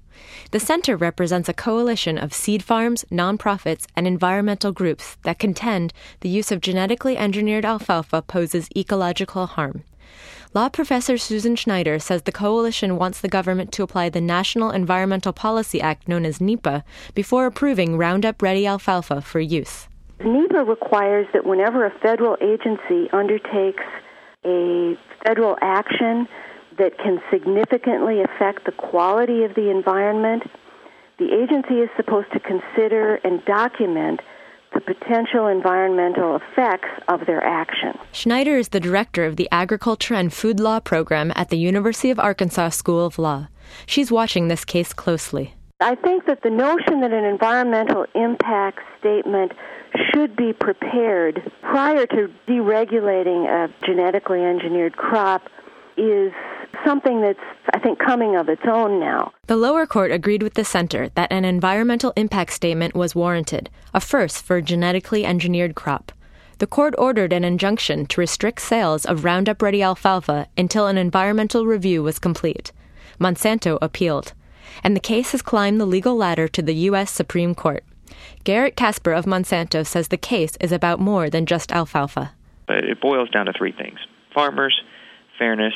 The 0.53 0.61
center 0.61 0.97
represents 0.97 1.49
a 1.49 1.53
coalition 1.53 2.17
of 2.17 2.33
seed 2.33 2.63
farms, 2.63 3.05
nonprofits, 3.11 3.87
and 3.97 4.07
environmental 4.07 4.71
groups 4.71 5.17
that 5.25 5.41
contend 5.41 5.93
the 6.21 6.29
use 6.29 6.53
of 6.53 6.61
genetically 6.61 7.17
engineered 7.17 7.65
alfalfa 7.65 8.23
poses 8.23 8.69
ecological 8.77 9.47
harm. 9.47 9.83
Law 10.55 10.69
professor 10.69 11.19
Susan 11.19 11.57
Schneider 11.57 11.99
says 11.99 12.23
the 12.23 12.31
coalition 12.31 12.99
wants 12.99 13.21
the 13.21 13.27
government 13.27 13.73
to 13.73 13.83
apply 13.83 14.11
the 14.11 14.21
National 14.21 14.71
Environmental 14.71 15.33
Policy 15.33 15.81
Act, 15.81 16.07
known 16.07 16.25
as 16.25 16.41
NEPA, 16.41 16.85
before 17.15 17.47
approving 17.47 17.99
Roundup 17.99 18.41
Ready 18.43 18.65
alfalfa 18.65 19.21
for 19.21 19.41
use. 19.41 19.89
NEPA 20.21 20.65
requires 20.65 21.27
that 21.33 21.45
whenever 21.45 21.85
a 21.85 21.91
federal 22.01 22.37
agency 22.41 23.11
undertakes 23.13 23.85
a 24.45 24.97
federal 25.25 25.57
action 25.61 26.29
that 26.79 26.97
can 26.99 27.21
significantly 27.31 28.23
affect 28.23 28.65
the 28.65 28.73
quality 28.73 29.45
of 29.45 29.55
the 29.55 29.71
environment, 29.71 30.43
the 31.19 31.33
agency 31.33 31.81
is 31.81 31.91
supposed 31.97 32.31
to 32.33 32.41
consider 32.41 33.17
and 33.25 33.45
document 33.45 34.21
the 34.75 34.81
potential 34.81 35.47
environmental 35.47 36.37
effects 36.37 36.89
of 37.09 37.25
their 37.27 37.43
action. 37.43 37.99
Schneider 38.13 38.59
is 38.59 38.69
the 38.69 38.81
director 38.81 39.25
of 39.25 39.37
the 39.37 39.49
Agriculture 39.51 40.15
and 40.15 40.33
Food 40.33 40.61
Law 40.61 40.81
program 40.81 41.33
at 41.35 41.49
the 41.49 41.57
University 41.57 42.11
of 42.11 42.19
Arkansas 42.19 42.71
School 42.71 43.07
of 43.07 43.19
Law. 43.19 43.49
She's 43.87 44.13
watching 44.13 44.49
this 44.49 44.65
case 44.65 44.93
closely. 44.93 45.56
I 45.81 45.95
think 45.95 46.25
that 46.25 46.43
the 46.43 46.49
notion 46.49 47.03
that 47.03 47.13
an 47.13 47.25
environmental 47.25 48.07
impact 48.15 48.81
statement 48.99 49.53
should 50.11 50.35
be 50.35 50.55
prepared 50.55 51.53
prior 51.61 52.07
to 52.07 52.33
deregulating 52.49 53.47
a 53.47 53.69
genetically 53.85 54.43
engineered 54.43 54.97
crop 54.97 55.43
is 55.99 56.33
something 56.85 57.21
that's, 57.21 57.39
I 57.75 57.79
think, 57.79 57.99
coming 57.99 58.37
of 58.37 58.49
its 58.49 58.63
own 58.67 59.01
now. 59.01 59.33
The 59.49 59.57
lower 59.57 59.87
court 59.87 60.13
agreed 60.13 60.43
with 60.43 60.55
the 60.55 60.65
center 60.65 61.11
that 61.11 61.31
an 61.31 61.45
environmental 61.45 62.15
impact 62.17 62.53
statement 62.55 62.95
was 62.95 63.15
warranted, 63.15 63.69
a 63.93 64.01
first 64.01 64.45
for 64.45 64.57
a 64.57 64.63
genetically 64.63 65.27
engineered 65.27 65.75
crop. 65.75 66.11
The 66.59 66.67
court 66.67 66.95
ordered 66.97 67.35
an 67.35 67.45
injunction 67.45 68.07
to 68.07 68.21
restrict 68.21 68.63
sales 68.63 69.05
of 69.05 69.25
Roundup 69.25 69.61
Ready 69.61 69.83
alfalfa 69.83 70.49
until 70.57 70.87
an 70.87 70.97
environmental 70.97 71.67
review 71.67 72.03
was 72.03 72.19
complete. 72.19 72.73
Monsanto 73.21 73.79
appealed, 73.83 74.33
and 74.83 74.97
the 74.97 75.01
case 75.01 75.33
has 75.33 75.43
climbed 75.43 75.81
the 75.81 75.87
legal 75.87 76.17
ladder 76.17 76.49
to 76.49 76.63
the 76.63 76.75
U.S. 76.91 77.11
Supreme 77.11 77.55
Court. 77.55 77.85
Garrett 78.45 78.77
Kasper 78.77 79.13
of 79.13 79.25
Monsanto 79.25 79.85
says 79.87 80.09
the 80.09 80.17
case 80.17 80.57
is 80.61 80.73
about 80.73 81.01
more 81.01 81.29
than 81.29 81.47
just 81.47 81.73
alfalfa. 81.73 82.33
It 82.69 83.01
boils 83.01 83.31
down 83.31 83.47
to 83.47 83.53
three 83.53 83.73
things 83.73 83.99
farmers, 84.35 84.81
fairness, 85.39 85.75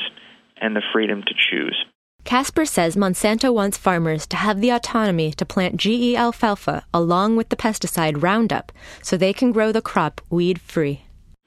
and 0.61 0.77
the 0.77 0.83
freedom 0.93 1.23
to 1.23 1.35
choose. 1.35 1.85
Kasper 2.25 2.67
says 2.67 2.97
Monsanto 2.97 3.53
wants 3.53 3.79
farmers 3.79 4.27
to 4.27 4.37
have 4.37 4.61
the 4.61 4.71
autonomy 4.71 5.33
to 5.33 5.47
plant 5.47 5.77
GE 5.79 6.15
alfalfa 6.15 6.85
along 6.93 7.37
with 7.37 7.49
the 7.49 7.57
pesticide 7.57 8.23
Roundup 8.23 8.73
so 9.03 9.17
they 9.17 9.33
can 9.33 9.53
grow 9.53 9.73
the 9.73 9.83
crop 9.83 10.21
weed 10.31 10.61
free. 10.61 11.03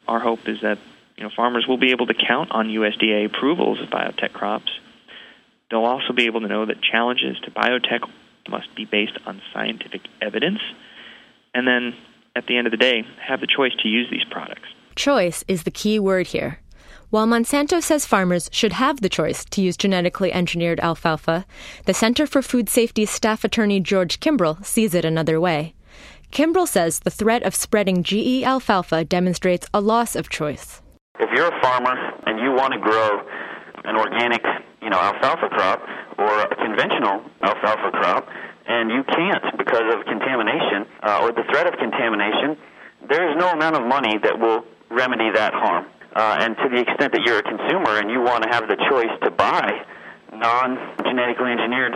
Our 0.07 0.19
hope 0.19 0.47
is 0.47 0.57
that 0.61 0.79
you 1.15 1.23
know 1.23 1.29
farmers 1.35 1.65
will 1.67 1.77
be 1.77 1.91
able 1.91 2.07
to 2.07 2.13
count 2.13 2.51
on 2.51 2.67
USDA 2.67 3.25
approvals 3.25 3.79
of 3.81 3.89
biotech 3.89 4.33
crops. 4.33 4.71
They'll 5.73 5.85
also 5.85 6.13
be 6.13 6.27
able 6.27 6.41
to 6.41 6.47
know 6.47 6.67
that 6.67 6.83
challenges 6.83 7.35
to 7.45 7.49
biotech 7.49 8.07
must 8.47 8.75
be 8.75 8.85
based 8.85 9.17
on 9.25 9.41
scientific 9.51 10.01
evidence, 10.21 10.59
and 11.55 11.67
then 11.67 11.95
at 12.35 12.45
the 12.45 12.57
end 12.57 12.67
of 12.67 12.71
the 12.71 12.77
day, 12.77 13.01
have 13.27 13.41
the 13.41 13.47
choice 13.47 13.71
to 13.81 13.87
use 13.87 14.07
these 14.11 14.23
products. 14.29 14.67
Choice 14.95 15.43
is 15.47 15.63
the 15.63 15.71
key 15.71 15.97
word 15.97 16.27
here. 16.27 16.59
While 17.09 17.25
Monsanto 17.25 17.81
says 17.81 18.05
farmers 18.05 18.51
should 18.51 18.73
have 18.73 19.01
the 19.01 19.09
choice 19.09 19.45
to 19.45 19.63
use 19.63 19.75
genetically 19.75 20.31
engineered 20.31 20.79
alfalfa, 20.79 21.43
the 21.85 21.93
Center 21.95 22.27
for 22.27 22.43
Food 22.43 22.69
Safety's 22.69 23.09
staff 23.09 23.43
attorney 23.43 23.79
George 23.79 24.19
Kimbrell 24.19 24.63
sees 24.63 24.93
it 24.93 25.05
another 25.05 25.41
way. 25.41 25.73
Kimbrell 26.31 26.67
says 26.67 26.99
the 26.99 27.09
threat 27.09 27.41
of 27.41 27.55
spreading 27.55 28.03
GE 28.03 28.43
alfalfa 28.43 29.05
demonstrates 29.05 29.65
a 29.73 29.81
loss 29.81 30.15
of 30.15 30.29
choice. 30.29 30.83
If 31.19 31.31
you're 31.33 31.47
a 31.47 31.61
farmer 31.63 31.95
and 32.27 32.39
you 32.39 32.51
want 32.51 32.73
to 32.73 32.79
grow 32.79 33.21
an 33.85 33.95
organic, 33.95 34.43
you 34.83 34.89
know, 34.89 34.99
alfalfa 34.99 35.47
crop 35.49 35.79
or 36.17 36.41
a 36.41 36.55
conventional 36.55 37.23
alfalfa 37.41 37.91
crop, 37.91 38.27
and 38.67 38.91
you 38.91 39.03
can't 39.03 39.57
because 39.57 39.87
of 39.93 40.05
contamination 40.05 40.85
uh, 41.03 41.23
or 41.23 41.31
the 41.31 41.43
threat 41.51 41.67
of 41.67 41.73
contamination, 41.79 42.57
there 43.09 43.29
is 43.29 43.35
no 43.37 43.49
amount 43.51 43.75
of 43.75 43.83
money 43.87 44.17
that 44.19 44.39
will 44.39 44.63
remedy 44.91 45.31
that 45.31 45.53
harm. 45.53 45.85
Uh, 46.15 46.37
and 46.39 46.55
to 46.57 46.69
the 46.69 46.79
extent 46.79 47.11
that 47.11 47.21
you're 47.25 47.39
a 47.39 47.43
consumer 47.43 47.97
and 47.97 48.11
you 48.11 48.21
want 48.21 48.43
to 48.43 48.49
have 48.49 48.67
the 48.67 48.77
choice 48.89 49.11
to 49.23 49.31
buy 49.31 49.83
non-genetically 50.31 51.51
engineered 51.51 51.93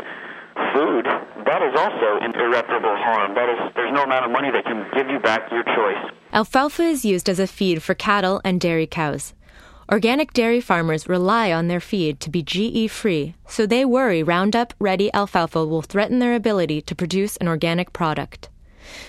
food, 0.74 1.06
that 1.46 1.62
is 1.62 1.74
also 1.78 2.18
an 2.22 2.34
irreparable 2.34 2.96
harm. 2.98 3.36
That 3.36 3.50
is, 3.50 3.74
there's 3.76 3.94
no 3.94 4.04
amount 4.04 4.26
of 4.26 4.32
money 4.32 4.50
that 4.52 4.66
can 4.66 4.90
give 4.96 5.08
you 5.08 5.20
back 5.20 5.52
your 5.52 5.64
choice. 5.64 6.12
Alfalfa 6.34 6.84
is 6.84 7.06
used 7.06 7.30
as 7.30 7.40
a 7.40 7.48
feed 7.48 7.84
for 7.84 7.94
cattle 7.94 8.42
and 8.44 8.60
dairy 8.60 8.88
cows. 8.88 9.34
Organic 9.90 10.34
dairy 10.34 10.60
farmers 10.60 11.08
rely 11.08 11.50
on 11.54 11.70
their 11.70 11.80
feed 11.80 12.20
to 12.20 12.30
be 12.30 12.44
GE 12.44 12.92
free, 12.92 13.36
so 13.48 13.66
they 13.66 13.86
worry 13.86 14.22
Roundup 14.22 14.74
Ready 14.80 15.10
alfalfa 15.14 15.66
will 15.66 15.82
threaten 15.82 16.20
their 16.20 16.36
ability 16.36 16.82
to 16.82 16.94
produce 16.94 17.38
an 17.38 17.48
organic 17.48 17.94
product. 17.94 18.50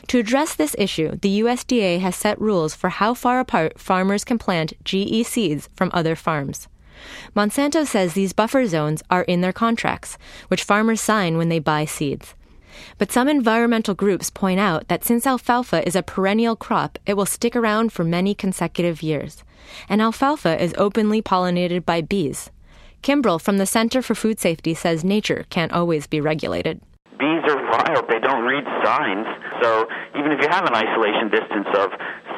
To 0.06 0.20
address 0.20 0.54
this 0.54 0.76
issue, 0.78 1.16
the 1.20 1.40
USDA 1.40 1.98
has 1.98 2.14
set 2.14 2.40
rules 2.40 2.76
for 2.76 2.90
how 2.90 3.12
far 3.12 3.40
apart 3.40 3.80
farmers 3.80 4.22
can 4.22 4.38
plant 4.38 4.72
GE 4.84 5.26
seeds 5.26 5.68
from 5.74 5.90
other 5.92 6.14
farms. 6.14 6.68
Monsanto 7.34 7.84
says 7.84 8.14
these 8.14 8.32
buffer 8.32 8.64
zones 8.66 9.02
are 9.10 9.22
in 9.22 9.40
their 9.40 9.52
contracts, 9.52 10.16
which 10.46 10.62
farmers 10.62 11.00
sign 11.00 11.36
when 11.36 11.48
they 11.48 11.58
buy 11.58 11.86
seeds. 11.86 12.34
But 12.98 13.10
some 13.10 13.26
environmental 13.26 13.94
groups 13.94 14.30
point 14.30 14.60
out 14.60 14.86
that 14.86 15.04
since 15.04 15.26
alfalfa 15.26 15.84
is 15.84 15.96
a 15.96 16.04
perennial 16.04 16.54
crop, 16.54 17.00
it 17.04 17.14
will 17.14 17.26
stick 17.26 17.56
around 17.56 17.92
for 17.92 18.04
many 18.04 18.32
consecutive 18.32 19.02
years. 19.02 19.42
And 19.88 20.00
alfalfa 20.00 20.62
is 20.62 20.74
openly 20.78 21.22
pollinated 21.22 21.85
by 21.85 22.00
bees. 22.00 22.50
Kimbrell 23.02 23.40
from 23.40 23.59
the 23.59 23.66
Center 23.66 24.02
for 24.02 24.14
Food 24.14 24.40
Safety 24.40 24.74
says 24.74 25.04
nature 25.04 25.46
can't 25.50 25.72
always 25.72 26.07
be 26.07 26.20
regulated. 26.20 26.81
Bees 27.18 27.42
are 27.50 27.59
wild. 27.70 28.07
They 28.09 28.20
don't 28.20 28.44
read 28.44 28.64
signs. 28.85 29.26
So 29.62 29.87
even 30.14 30.31
if 30.31 30.40
you 30.40 30.48
have 30.50 30.66
an 30.66 30.74
isolation 30.74 31.31
distance 31.31 31.66
of, 31.76 31.90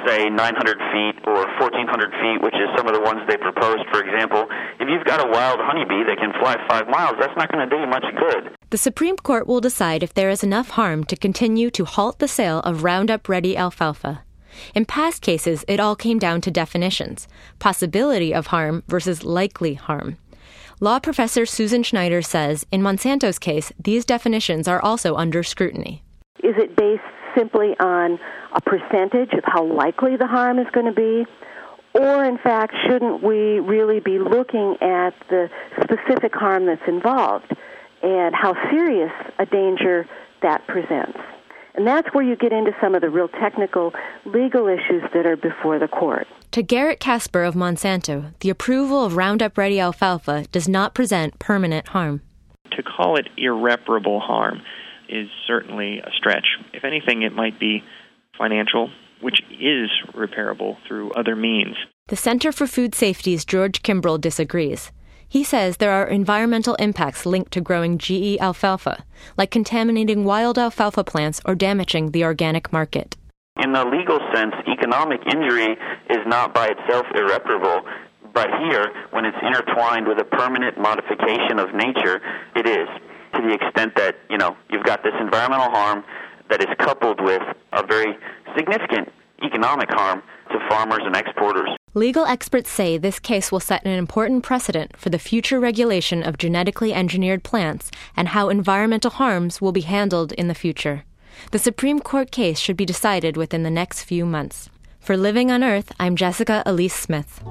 say, 0.07 0.29
900 0.31 0.79
feet 0.93 1.17
or 1.29 1.45
1,400 1.61 2.13
feet, 2.21 2.43
which 2.43 2.55
is 2.55 2.69
some 2.77 2.89
of 2.89 2.95
the 2.95 3.01
ones 3.01 3.21
they 3.29 3.37
proposed, 3.37 3.85
for 3.93 4.01
example, 4.01 4.49
if 4.81 4.89
you've 4.89 5.05
got 5.05 5.21
a 5.21 5.29
wild 5.29 5.61
honeybee 5.61 6.05
that 6.09 6.17
can 6.17 6.33
fly 6.41 6.57
five 6.69 6.89
miles, 6.89 7.17
that's 7.21 7.37
not 7.37 7.53
going 7.53 7.69
to 7.69 7.75
do 7.75 7.81
you 7.81 7.89
much 7.89 8.05
good. 8.17 8.57
The 8.71 8.79
Supreme 8.79 9.17
Court 9.17 9.47
will 9.47 9.61
decide 9.61 10.03
if 10.03 10.15
there 10.15 10.31
is 10.31 10.43
enough 10.43 10.71
harm 10.71 11.05
to 11.05 11.17
continue 11.17 11.71
to 11.71 11.85
halt 11.85 12.19
the 12.19 12.29
sale 12.29 12.61
of 12.61 12.83
Roundup 12.85 13.29
Ready 13.29 13.57
alfalfa. 13.57 14.23
In 14.75 14.85
past 14.85 15.23
cases, 15.23 15.65
it 15.69 15.81
all 15.81 15.97
came 15.97 16.19
down 16.19 16.41
to 16.43 16.51
definitions 16.51 17.29
possibility 17.59 18.33
of 18.35 18.49
harm 18.49 18.83
versus 18.89 19.25
likely 19.25 19.75
harm. 19.75 20.17
Law 20.81 20.99
professor 20.99 21.45
Susan 21.45 21.83
Schneider 21.83 22.23
says 22.23 22.67
in 22.73 22.83
Monsanto's 22.83 23.39
case, 23.39 23.73
these 23.79 24.05
definitions 24.05 24.67
are 24.67 24.81
also 24.81 25.15
under 25.17 25.43
scrutiny. 25.43 26.03
Is 26.43 26.55
it 26.57 26.75
based 26.77 27.03
simply 27.37 27.75
on 27.81 28.19
a 28.55 28.61
percentage 28.61 29.33
of 29.35 29.45
how 29.45 29.65
likely 29.65 30.17
the 30.17 30.27
harm 30.27 30.59
is 30.59 30.67
going 30.73 30.87
to 30.87 30.93
be? 30.93 31.27
Or, 31.93 32.25
in 32.25 32.39
fact, 32.39 32.75
shouldn't 32.87 33.23
we 33.23 33.61
really 33.61 34.01
be 34.01 34.19
looking 34.19 34.77
at 34.81 35.11
the 35.29 35.51
specific 35.83 36.35
harm 36.35 36.67
that's 36.67 36.87
involved? 36.87 37.53
and 38.03 38.35
how 38.35 38.55
serious 38.71 39.13
a 39.39 39.47
danger 39.47 40.07
that 40.43 40.67
presents. 40.67 41.19
And 41.81 41.87
that's 41.87 42.09
where 42.13 42.23
you 42.23 42.37
get 42.37 42.53
into 42.53 42.73
some 42.79 42.95
of 42.95 43.01
the 43.01 43.09
real 43.09 43.29
technical 43.29 43.95
legal 44.27 44.69
issues 44.69 45.03
that 45.15 45.25
are 45.25 45.39
before 45.39 45.79
the 45.79 45.89
court. 45.89 46.27
To 46.51 46.63
Garrett 46.63 47.01
Kasper 47.01 47.43
of 47.43 47.55
Monsanto, 47.55 48.35
the 48.41 48.51
approval 48.51 49.03
of 49.03 49.17
Roundup 49.17 49.57
Ready 49.57 49.81
alfalfa 49.81 50.45
does 50.53 50.69
not 50.69 50.95
present 50.95 51.39
permanent 51.39 51.89
harm. 51.89 52.21
To 52.73 52.83
call 52.83 53.17
it 53.19 53.29
irreparable 53.39 54.21
harm 54.21 54.61
is 55.09 55.29
certainly 55.47 56.01
a 56.01 56.11
stretch. 56.15 56.45
If 56.75 56.85
anything, 56.85 57.23
it 57.23 57.33
might 57.33 57.59
be 57.59 57.83
financial, 58.37 58.91
which 59.23 59.41
is 59.51 59.89
repairable 60.15 60.77
through 60.87 61.13
other 61.13 61.35
means. 61.35 61.77
The 62.09 62.17
Center 62.17 62.53
for 62.53 62.67
Food 62.67 62.95
Safety's 62.95 63.47
George 63.47 63.81
Kimbrell 63.83 64.21
disagrees. 64.21 64.93
He 65.31 65.45
says 65.45 65.77
there 65.77 65.93
are 65.93 66.09
environmental 66.09 66.75
impacts 66.81 67.25
linked 67.25 67.53
to 67.53 67.61
growing 67.61 67.99
GE 67.99 68.37
alfalfa, 68.41 69.05
like 69.39 69.53
contaminating 69.53 70.25
wild 70.25 70.59
alfalfa 70.59 71.05
plants 71.05 71.41
or 71.47 71.55
damaging 71.55 72.11
the 72.11 72.25
organic 72.25 72.73
market. 72.73 73.17
In 73.63 73.73
the 73.73 73.85
legal 73.85 74.19
sense, 74.35 74.55
economic 74.67 75.21
injury 75.33 75.79
is 76.11 76.19
not 76.27 76.53
by 76.53 76.67
itself 76.67 77.07
irreparable, 77.15 77.87
but 78.35 78.49
here, 78.59 78.91
when 79.13 79.25
it's 79.25 79.37
intertwined 79.41 80.09
with 80.09 80.19
a 80.19 80.25
permanent 80.25 80.77
modification 80.77 81.61
of 81.61 81.73
nature, 81.75 82.21
it 82.57 82.67
is. 82.67 82.89
To 83.35 83.41
the 83.41 83.55
extent 83.55 83.95
that, 83.95 84.17
you 84.29 84.37
know, 84.37 84.57
you've 84.69 84.83
got 84.83 85.05
this 85.05 85.15
environmental 85.21 85.71
harm 85.71 86.03
that 86.49 86.61
is 86.61 86.75
coupled 86.81 87.21
with 87.21 87.43
a 87.73 87.87
very 87.87 88.19
significant 88.57 89.09
economic 89.43 89.89
harm 89.91 90.23
to 90.51 90.59
farmers 90.69 91.03
and 91.05 91.17
exporters. 91.17 91.69
Legal 91.95 92.25
experts 92.25 92.71
say 92.71 92.97
this 92.97 93.19
case 93.19 93.51
will 93.51 93.61
set 93.61 93.85
an 93.85 93.93
important 93.93 94.45
precedent 94.45 94.97
for 94.97 95.11
the 95.11 95.19
future 95.19 95.59
regulation 95.59 96.23
of 96.23 96.39
genetically 96.39 96.95
engineered 96.95 97.43
plants 97.43 97.91
and 98.17 98.29
how 98.29 98.49
environmental 98.49 99.11
harms 99.11 99.61
will 99.61 99.73
be 99.73 99.81
handled 99.81 100.33
in 100.33 100.49
the 100.49 100.55
future. 100.55 101.05
The 101.51 101.59
Supreme 101.59 102.01
Court 102.01 102.31
case 102.31 102.59
should 102.59 102.77
be 102.77 102.87
decided 102.87 103.37
within 103.37 103.63
the 103.63 103.71
next 103.71 104.05
few 104.05 104.25
months. 104.25 104.71
For 105.01 105.17
Living 105.17 105.51
on 105.51 105.65
Earth, 105.65 105.93
I'm 105.99 106.15
Jessica 106.15 106.63
Ilyse 106.67 106.93
Smith. 106.93 107.43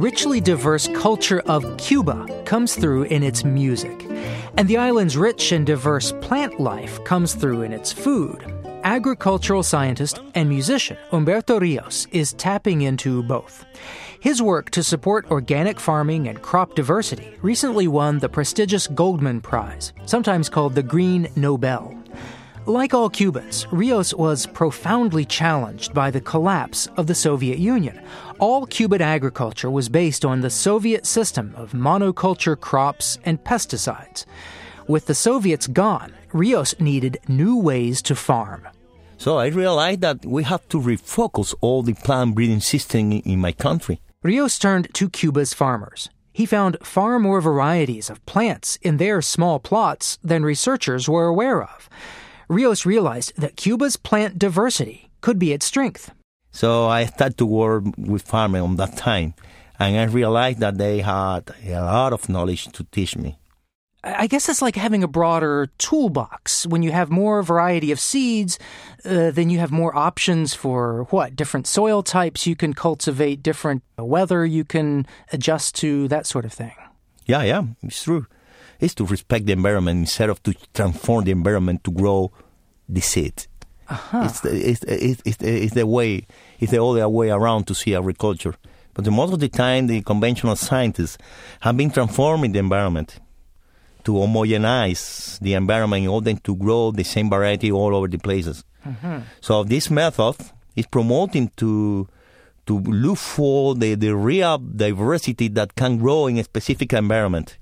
Richly 0.00 0.40
diverse 0.40 0.88
culture 0.94 1.40
of 1.40 1.76
Cuba 1.76 2.26
comes 2.46 2.74
through 2.74 3.02
in 3.02 3.22
its 3.22 3.44
music, 3.44 4.06
and 4.56 4.66
the 4.66 4.78
island's 4.78 5.14
rich 5.14 5.52
and 5.52 5.66
diverse 5.66 6.12
plant 6.22 6.58
life 6.58 7.04
comes 7.04 7.34
through 7.34 7.60
in 7.60 7.70
its 7.70 7.92
food. 7.92 8.42
Agricultural 8.82 9.62
scientist 9.62 10.18
and 10.34 10.48
musician 10.48 10.96
Humberto 11.10 11.60
Rios 11.60 12.06
is 12.12 12.32
tapping 12.32 12.80
into 12.80 13.22
both. 13.24 13.66
His 14.20 14.40
work 14.40 14.70
to 14.70 14.82
support 14.82 15.30
organic 15.30 15.78
farming 15.78 16.28
and 16.28 16.40
crop 16.40 16.74
diversity 16.74 17.36
recently 17.42 17.86
won 17.86 18.20
the 18.20 18.28
prestigious 18.30 18.86
Goldman 18.86 19.42
Prize, 19.42 19.92
sometimes 20.06 20.48
called 20.48 20.74
the 20.74 20.82
Green 20.82 21.28
Nobel. 21.36 21.94
Like 22.70 22.94
all 22.94 23.10
Cubans, 23.10 23.66
Rios 23.72 24.14
was 24.14 24.46
profoundly 24.46 25.24
challenged 25.24 25.92
by 25.92 26.12
the 26.12 26.20
collapse 26.20 26.86
of 26.96 27.08
the 27.08 27.16
Soviet 27.16 27.58
Union. 27.58 28.00
All 28.38 28.64
Cuban 28.64 29.02
agriculture 29.02 29.68
was 29.68 29.88
based 29.88 30.24
on 30.24 30.40
the 30.40 30.50
Soviet 30.50 31.04
system 31.04 31.52
of 31.56 31.72
monoculture 31.72 32.58
crops 32.58 33.18
and 33.24 33.42
pesticides. 33.42 34.24
With 34.86 35.06
the 35.06 35.16
Soviets 35.16 35.66
gone, 35.66 36.12
Rios 36.32 36.78
needed 36.78 37.18
new 37.26 37.56
ways 37.56 38.02
to 38.02 38.14
farm. 38.14 38.68
So 39.18 39.36
I 39.36 39.48
realized 39.48 40.02
that 40.02 40.24
we 40.24 40.44
have 40.44 40.68
to 40.68 40.80
refocus 40.80 41.56
all 41.60 41.82
the 41.82 41.94
plant 41.94 42.36
breeding 42.36 42.60
system 42.60 43.10
in 43.10 43.40
my 43.40 43.50
country. 43.50 44.00
Rios 44.22 44.60
turned 44.60 44.94
to 44.94 45.10
Cuba's 45.10 45.52
farmers. 45.52 46.08
He 46.32 46.46
found 46.46 46.76
far 46.84 47.18
more 47.18 47.40
varieties 47.40 48.08
of 48.10 48.24
plants 48.26 48.78
in 48.80 48.98
their 48.98 49.20
small 49.22 49.58
plots 49.58 50.20
than 50.22 50.44
researchers 50.44 51.08
were 51.08 51.26
aware 51.26 51.64
of. 51.64 51.90
Rios 52.50 52.84
realized 52.84 53.32
that 53.36 53.54
Cuba's 53.54 53.96
plant 53.96 54.36
diversity 54.36 55.08
could 55.20 55.38
be 55.38 55.52
its 55.52 55.64
strength. 55.64 56.10
So 56.50 56.88
I 56.88 57.06
started 57.06 57.38
to 57.38 57.46
work 57.46 57.84
with 57.96 58.22
farmers 58.22 58.62
on 58.62 58.74
that 58.74 58.96
time, 58.96 59.34
and 59.78 59.96
I 59.96 60.04
realized 60.12 60.58
that 60.58 60.76
they 60.76 60.98
had 60.98 61.52
a 61.64 61.80
lot 61.80 62.12
of 62.12 62.28
knowledge 62.28 62.66
to 62.72 62.82
teach 62.90 63.16
me. 63.16 63.38
I 64.02 64.26
guess 64.26 64.48
it's 64.48 64.62
like 64.62 64.74
having 64.74 65.04
a 65.04 65.08
broader 65.08 65.68
toolbox. 65.78 66.66
When 66.66 66.82
you 66.82 66.90
have 66.90 67.08
more 67.08 67.40
variety 67.44 67.92
of 67.92 68.00
seeds, 68.00 68.58
uh, 69.04 69.30
then 69.30 69.48
you 69.48 69.60
have 69.60 69.70
more 69.70 69.96
options 69.96 70.52
for 70.52 71.06
what? 71.10 71.36
Different 71.36 71.68
soil 71.68 72.02
types 72.02 72.48
you 72.48 72.56
can 72.56 72.74
cultivate, 72.74 73.44
different 73.44 73.84
weather 73.96 74.44
you 74.44 74.64
can 74.64 75.06
adjust 75.32 75.76
to, 75.76 76.08
that 76.08 76.26
sort 76.26 76.44
of 76.44 76.52
thing. 76.52 76.74
Yeah, 77.26 77.44
yeah, 77.44 77.62
it's 77.84 78.02
true 78.02 78.26
is 78.80 78.94
to 78.94 79.06
respect 79.06 79.46
the 79.46 79.52
environment 79.52 80.00
instead 80.00 80.30
of 80.30 80.42
to 80.42 80.54
transform 80.74 81.24
the 81.24 81.30
environment 81.30 81.84
to 81.84 81.90
grow 81.90 82.32
the 82.88 83.00
seed. 83.00 83.46
Uh-huh. 83.88 84.22
It's, 84.24 84.40
the, 84.40 84.70
it's, 84.70 84.82
it's, 84.84 85.22
it's, 85.24 85.42
it's, 85.42 85.74
the 85.74 85.86
way, 85.86 86.26
it's 86.58 86.72
the 86.72 86.82
other 86.82 87.08
way 87.08 87.30
around 87.30 87.66
to 87.66 87.74
see 87.74 87.94
agriculture. 87.94 88.54
But 88.94 89.04
the 89.04 89.10
most 89.10 89.32
of 89.32 89.40
the 89.40 89.48
time, 89.48 89.86
the 89.86 90.02
conventional 90.02 90.56
scientists 90.56 91.18
have 91.60 91.76
been 91.76 91.90
transforming 91.90 92.52
the 92.52 92.58
environment 92.60 93.18
to 94.04 94.12
homogenize 94.12 95.38
the 95.40 95.54
environment 95.54 96.04
in 96.04 96.08
order 96.08 96.34
to 96.34 96.56
grow 96.56 96.90
the 96.90 97.04
same 97.04 97.28
variety 97.28 97.70
all 97.70 97.94
over 97.94 98.08
the 98.08 98.18
places. 98.18 98.64
Mm-hmm. 98.86 99.18
So 99.40 99.64
this 99.64 99.90
method 99.90 100.36
is 100.76 100.86
promoting 100.86 101.50
to 101.56 102.08
to 102.66 102.78
look 102.78 103.18
for 103.18 103.74
the, 103.74 103.94
the 103.94 104.14
real 104.14 104.58
diversity 104.58 105.48
that 105.48 105.74
can 105.74 105.98
grow 105.98 106.28
in 106.28 106.38
a 106.38 106.44
specific 106.44 106.92
environment. 106.92 107.58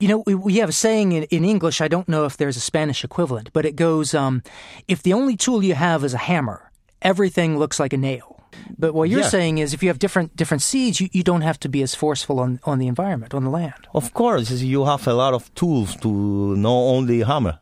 You 0.00 0.08
know, 0.08 0.22
we, 0.26 0.34
we 0.34 0.56
have 0.56 0.70
a 0.70 0.72
saying 0.72 1.12
in, 1.12 1.24
in, 1.24 1.44
English, 1.44 1.80
I 1.82 1.88
don't 1.88 2.08
know 2.08 2.24
if 2.24 2.36
there's 2.38 2.56
a 2.56 2.60
Spanish 2.60 3.04
equivalent, 3.04 3.52
but 3.52 3.66
it 3.66 3.76
goes, 3.76 4.14
um, 4.14 4.42
if 4.88 5.02
the 5.02 5.12
only 5.12 5.36
tool 5.36 5.62
you 5.62 5.74
have 5.74 6.02
is 6.04 6.14
a 6.14 6.18
hammer, 6.18 6.70
everything 7.02 7.58
looks 7.58 7.78
like 7.78 7.92
a 7.92 7.98
nail. 7.98 8.42
But 8.78 8.94
what 8.94 9.10
you're 9.10 9.20
Yeah. 9.20 9.28
saying 9.28 9.58
is 9.58 9.74
if 9.74 9.82
you 9.82 9.90
have 9.90 9.98
different 9.98 10.34
different 10.36 10.62
seeds, 10.62 11.00
you, 11.00 11.08
you 11.12 11.22
don't 11.22 11.42
have 11.42 11.58
to 11.60 11.68
be 11.68 11.82
as 11.82 11.94
forceful 11.94 12.40
on, 12.40 12.60
on 12.64 12.78
the 12.78 12.88
environment, 12.88 13.34
on 13.34 13.44
the 13.44 13.50
land. 13.50 13.86
Of 13.94 14.12
course, 14.12 14.50
you 14.62 14.86
have 14.86 15.06
a 15.06 15.12
lot 15.12 15.34
of 15.34 15.54
tools 15.54 15.96
to 15.96 16.08
know 16.56 16.78
only 16.96 17.20
hammer. 17.20 17.58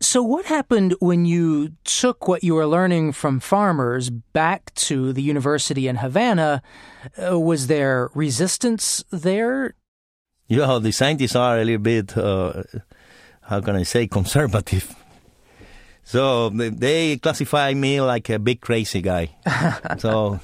So, 0.00 0.22
what 0.22 0.44
happened 0.46 0.94
when 1.00 1.24
you 1.24 1.70
took 1.84 2.28
what 2.28 2.42
you 2.42 2.54
were 2.54 2.66
learning 2.66 3.12
from 3.12 3.40
farmers 3.40 4.10
back 4.10 4.74
to 4.88 5.12
the 5.12 5.22
university 5.22 5.86
in 5.86 5.96
Havana? 5.96 6.62
Uh, 7.16 7.38
was 7.38 7.66
there 7.68 8.10
resistance 8.14 9.04
there? 9.10 9.74
You 10.48 10.58
know, 10.58 10.78
the 10.78 10.92
scientists 10.92 11.36
are 11.36 11.58
a 11.58 11.64
little 11.64 11.80
bit, 11.82 12.16
uh, 12.16 12.62
how 13.42 13.60
can 13.60 13.76
I 13.76 13.82
say, 13.84 14.06
conservative. 14.18 14.94
So 16.04 16.50
they- 16.50 16.68
they 16.70 17.16
classify 17.16 17.72
me 17.74 18.00
like 18.00 18.28
a 18.30 18.38
big 18.38 18.60
crazy 18.60 19.00
guy. 19.00 19.30
so, 19.98 20.38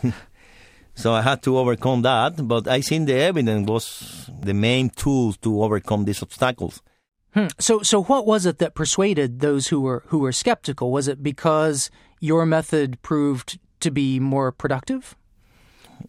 so 0.94 1.12
I 1.12 1.22
had 1.22 1.42
to 1.42 1.58
overcome 1.58 2.02
that. 2.02 2.46
But 2.48 2.66
I 2.66 2.80
think 2.80 3.06
the 3.06 3.14
evidence 3.14 3.68
was 3.68 4.30
the 4.42 4.54
main 4.54 4.90
tool 4.90 5.34
to 5.42 5.62
overcome 5.62 6.04
these 6.06 6.22
obstacles. 6.22 6.80
Hmm. 7.34 7.46
So, 7.58 7.82
so 7.82 8.02
what 8.02 8.26
was 8.26 8.46
it 8.46 8.58
that 8.58 8.74
persuaded 8.74 9.40
those 9.40 9.68
who 9.68 9.80
were 9.82 10.02
who 10.06 10.18
were 10.18 10.32
skeptical? 10.32 10.90
Was 10.90 11.06
it 11.06 11.22
because 11.22 11.90
your 12.20 12.44
method 12.44 13.00
proved 13.02 13.58
to 13.80 13.90
be 13.90 14.18
more 14.18 14.50
productive? 14.50 15.14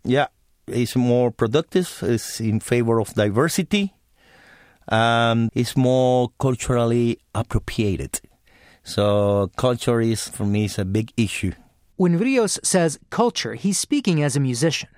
Yeah, 0.04 0.28
it's 0.72 0.96
more 0.96 1.32
productive. 1.32 2.00
is 2.04 2.40
in 2.40 2.60
favor 2.60 3.00
of 3.00 3.14
diversity. 3.14 3.94
Um, 4.88 5.50
it's 5.54 5.78
more 5.78 6.32
culturally 6.40 7.20
appropriated. 7.34 8.20
So 8.84 9.52
culture 9.58 10.02
is 10.02 10.28
for 10.28 10.46
me 10.46 10.66
is 10.66 10.80
a 10.80 10.86
big 10.86 11.14
issue. 11.16 11.54
When 11.98 12.18
Rios 12.18 12.60
says 12.64 13.00
culture, 13.10 13.54
he's 13.54 13.78
speaking 13.78 14.24
as 14.24 14.36
a 14.36 14.40
musician. 14.40 14.90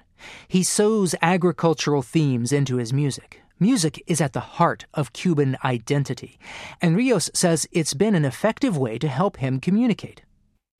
He 0.47 0.63
sews 0.63 1.15
agricultural 1.21 2.01
themes 2.01 2.53
into 2.53 2.77
his 2.77 2.93
music. 2.93 3.41
Music 3.59 4.01
is 4.07 4.21
at 4.21 4.33
the 4.33 4.39
heart 4.57 4.85
of 4.93 5.13
Cuban 5.13 5.57
identity, 5.63 6.39
and 6.81 6.95
Rios 6.95 7.29
says 7.33 7.67
it's 7.71 7.93
been 7.93 8.15
an 8.15 8.25
effective 8.25 8.77
way 8.77 8.97
to 8.97 9.07
help 9.07 9.37
him 9.37 9.59
communicate. 9.59 10.21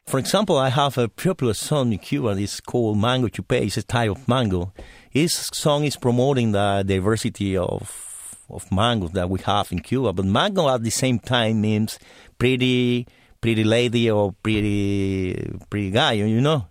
For 0.06 0.20
example, 0.20 0.58
I 0.58 0.70
have 0.70 0.98
a 0.98 1.08
popular 1.08 1.54
song 1.54 1.92
in 1.92 2.00
Cuba. 2.00 2.30
It's 2.38 2.60
called 2.60 2.98
Mango 2.98 3.30
Chupe. 3.30 3.62
It's 3.62 3.78
a 3.78 3.84
type 3.84 4.12
of 4.12 4.28
mango. 4.28 4.74
This 5.14 5.50
song 5.54 5.86
is 5.86 5.96
promoting 5.96 6.52
the 6.52 6.84
diversity 6.86 7.58
of 7.58 8.10
of 8.50 8.72
mangoes 8.72 9.12
that 9.12 9.30
we 9.30 9.40
have 9.40 9.72
in 9.72 9.80
Cuba. 9.80 10.14
But 10.14 10.26
mango 10.26 10.70
at 10.70 10.84
the 10.84 10.92
same 10.92 11.18
time 11.18 11.62
means 11.62 11.98
pretty, 12.38 13.08
pretty 13.42 13.64
lady 13.64 14.12
or 14.12 14.34
pretty, 14.44 15.58
pretty 15.70 15.90
guy. 15.90 16.14
You 16.14 16.42
know. 16.42 16.68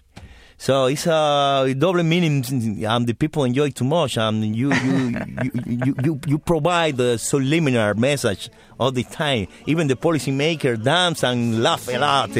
So 0.62 0.86
it's 0.86 1.08
a 1.08 1.74
double 1.76 2.04
meaning, 2.04 2.44
and 2.84 3.04
the 3.04 3.14
people 3.14 3.42
enjoy 3.42 3.70
too 3.70 3.84
much, 3.84 4.16
you 4.16 4.72
you 4.72 4.72
you, 5.42 5.50
you, 5.66 5.94
you, 6.04 6.20
you 6.28 6.38
provide 6.38 6.96
the 6.96 7.18
subliminal 7.18 7.94
message 7.94 8.48
all 8.78 8.92
the 8.92 9.02
time. 9.02 9.48
Even 9.66 9.88
the 9.88 9.96
policymaker 9.96 10.80
dance 10.80 11.24
and 11.24 11.64
laugh 11.64 11.88
a 11.88 11.98
lot. 11.98 12.30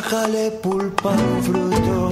Sácale 0.00 0.50
pulpa 0.62 1.10
al 1.10 1.42
fruto. 1.42 2.10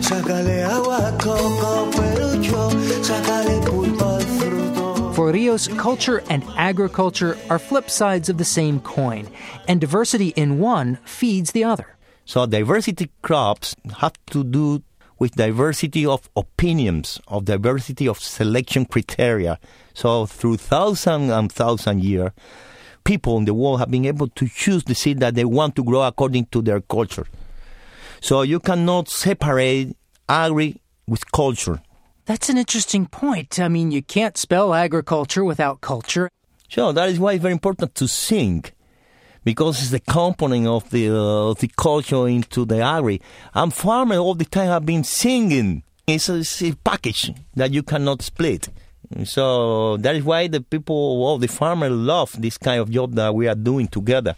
Sácale 0.00 0.64
agua 0.64 0.96
al 0.96 1.18
coco, 1.18 1.90
perucho. 1.90 2.70
Sácale 3.04 3.60
pulpa 3.66 4.14
al 4.14 4.20
fruto. 4.22 5.14
For 5.14 5.30
Rios, 5.30 5.68
culture 5.68 6.22
and 6.30 6.42
agriculture 6.56 7.36
are 7.50 7.58
flip 7.58 7.90
sides 7.90 8.30
of 8.30 8.38
the 8.38 8.44
same 8.46 8.80
coin, 8.80 9.28
and 9.68 9.82
diversity 9.82 10.28
in 10.28 10.58
one 10.60 10.96
feeds 11.04 11.52
the 11.52 11.62
other. 11.62 11.94
So 12.24 12.46
diversity 12.46 13.10
crops 13.20 13.76
have 13.98 14.14
to 14.30 14.42
do 14.42 14.82
with 15.18 15.32
diversity 15.32 16.06
of 16.06 16.30
opinions, 16.34 17.20
of 17.28 17.44
diversity 17.44 18.08
of 18.08 18.18
selection 18.18 18.86
criteria. 18.86 19.58
So 19.92 20.24
through 20.24 20.56
thousand 20.56 21.30
and 21.30 21.52
thousand 21.52 22.02
years, 22.02 22.30
people 23.04 23.38
in 23.38 23.44
the 23.44 23.54
world 23.54 23.80
have 23.80 23.90
been 23.90 24.06
able 24.06 24.28
to 24.28 24.48
choose 24.48 24.84
the 24.84 24.94
seed 24.94 25.20
that 25.20 25.34
they 25.34 25.44
want 25.44 25.76
to 25.76 25.84
grow 25.84 26.02
according 26.02 26.46
to 26.46 26.62
their 26.62 26.80
culture. 26.80 27.26
So 28.20 28.42
you 28.42 28.60
cannot 28.60 29.08
separate 29.08 29.96
agri 30.28 30.80
with 31.06 31.30
culture. 31.32 31.80
That's 32.26 32.48
an 32.48 32.58
interesting 32.58 33.06
point. 33.06 33.58
I 33.58 33.68
mean, 33.68 33.90
you 33.90 34.02
can't 34.02 34.36
spell 34.36 34.72
agriculture 34.74 35.44
without 35.44 35.80
culture. 35.80 36.30
So 36.68 36.92
that 36.92 37.08
is 37.08 37.18
why 37.18 37.32
it's 37.32 37.42
very 37.42 37.52
important 37.52 37.94
to 37.96 38.06
sing, 38.06 38.64
because 39.42 39.80
it's 39.80 39.90
the 39.90 39.98
component 39.98 40.68
of 40.68 40.88
the 40.90 41.08
uh, 41.08 41.54
the 41.54 41.68
culture 41.76 42.28
into 42.28 42.64
the 42.64 42.80
agri. 42.80 43.20
I'm 43.54 43.70
farmers 43.72 44.18
all 44.18 44.36
the 44.36 44.44
time 44.44 44.70
I've 44.70 44.86
been 44.86 45.02
singing. 45.02 45.82
It's 46.06 46.28
a, 46.28 46.36
it's 46.36 46.62
a 46.62 46.74
package 46.74 47.32
that 47.54 47.72
you 47.72 47.82
cannot 47.82 48.22
split. 48.22 48.68
So 49.24 49.96
that 49.98 50.16
is 50.16 50.24
why 50.24 50.46
the 50.46 50.60
people, 50.60 51.22
well, 51.22 51.38
the 51.38 51.48
farmers 51.48 51.90
love 51.90 52.40
this 52.40 52.56
kind 52.56 52.80
of 52.80 52.90
job 52.90 53.14
that 53.14 53.34
we 53.34 53.48
are 53.48 53.54
doing 53.54 53.88
together. 53.88 54.36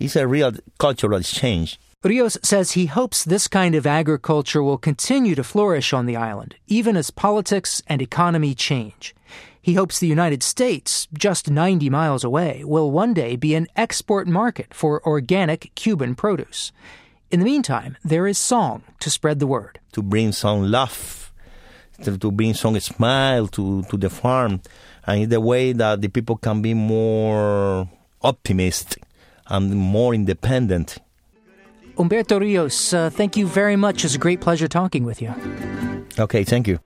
It's 0.00 0.16
a 0.16 0.26
real 0.26 0.52
cultural 0.78 1.18
exchange. 1.18 1.78
Rios 2.02 2.36
says 2.42 2.72
he 2.72 2.86
hopes 2.86 3.24
this 3.24 3.48
kind 3.48 3.74
of 3.74 3.86
agriculture 3.86 4.62
will 4.62 4.76
continue 4.76 5.34
to 5.34 5.44
flourish 5.44 5.94
on 5.94 6.04
the 6.04 6.16
island, 6.16 6.56
even 6.66 6.96
as 6.98 7.10
politics 7.10 7.82
and 7.86 8.02
economy 8.02 8.54
change. 8.54 9.14
He 9.62 9.72
hopes 9.72 9.98
the 9.98 10.06
United 10.06 10.42
States, 10.42 11.08
just 11.16 11.48
90 11.48 11.88
miles 11.88 12.22
away, 12.22 12.62
will 12.64 12.90
one 12.90 13.14
day 13.14 13.36
be 13.36 13.54
an 13.54 13.68
export 13.74 14.28
market 14.28 14.74
for 14.74 15.02
organic 15.06 15.74
Cuban 15.74 16.14
produce. 16.14 16.72
In 17.30 17.40
the 17.40 17.46
meantime, 17.46 17.96
there 18.04 18.26
is 18.26 18.36
song 18.36 18.82
to 19.00 19.08
spread 19.08 19.38
the 19.38 19.46
word. 19.46 19.80
To 19.92 20.02
bring 20.02 20.32
some 20.32 20.70
love, 20.70 21.23
to, 22.02 22.30
bring 22.30 22.54
some 22.54 22.78
smile 22.80 23.46
to, 23.48 23.82
to 23.84 23.96
the 23.96 24.10
farm, 24.10 24.60
and 25.06 25.22
in 25.22 25.28
the 25.28 25.40
way 25.40 25.72
that 25.72 26.00
the 26.00 26.08
people 26.08 26.36
can 26.36 26.62
be 26.62 26.74
more 26.74 27.88
optimistic 28.22 29.02
and 29.48 29.74
more 29.74 30.14
independent. 30.14 30.98
Humberto 31.96 32.40
Rios, 32.40 32.92
uh, 32.92 33.10
thank 33.10 33.36
you 33.36 33.46
very 33.46 33.76
much. 33.76 34.04
It's 34.04 34.14
a 34.14 34.18
great 34.18 34.40
pleasure 34.40 34.66
talking 34.66 35.04
with 35.04 35.22
you. 35.22 35.32
Okay, 36.18 36.44
thank 36.44 36.66
you. 36.66 36.80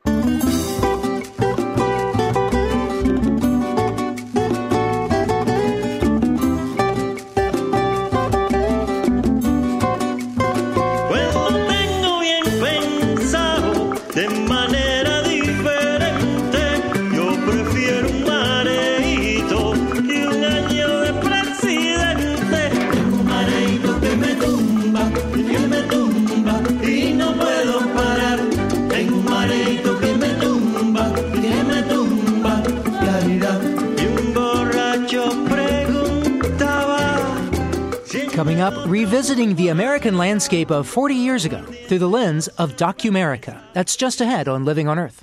Coming 38.58 38.76
up, 38.76 38.88
revisiting 38.88 39.54
the 39.54 39.68
American 39.68 40.18
landscape 40.18 40.72
of 40.72 40.88
40 40.88 41.14
years 41.14 41.44
ago 41.44 41.62
through 41.62 42.00
the 42.00 42.08
lens 42.08 42.48
of 42.58 42.74
Documerica. 42.74 43.62
That's 43.72 43.94
just 43.94 44.20
ahead 44.20 44.48
on 44.48 44.64
Living 44.64 44.88
on 44.88 44.98
Earth. 44.98 45.22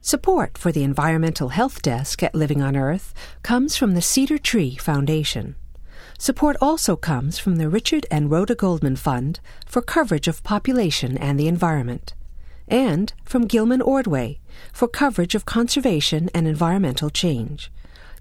Support 0.00 0.56
for 0.56 0.72
the 0.72 0.82
Environmental 0.82 1.50
Health 1.50 1.82
Desk 1.82 2.22
at 2.22 2.34
Living 2.34 2.62
on 2.62 2.74
Earth 2.74 3.12
comes 3.42 3.76
from 3.76 3.92
the 3.92 4.00
Cedar 4.00 4.38
Tree 4.38 4.74
Foundation. 4.76 5.54
Support 6.18 6.56
also 6.62 6.96
comes 6.96 7.38
from 7.38 7.56
the 7.56 7.68
Richard 7.68 8.06
and 8.10 8.30
Rhoda 8.30 8.54
Goldman 8.54 8.96
Fund 8.96 9.38
for 9.66 9.82
coverage 9.82 10.26
of 10.26 10.42
population 10.42 11.18
and 11.18 11.38
the 11.38 11.48
environment, 11.48 12.14
and 12.68 13.12
from 13.22 13.46
Gilman 13.46 13.82
Ordway 13.82 14.40
for 14.72 14.88
coverage 14.88 15.34
of 15.34 15.44
conservation 15.44 16.30
and 16.32 16.48
environmental 16.48 17.10
change. 17.10 17.70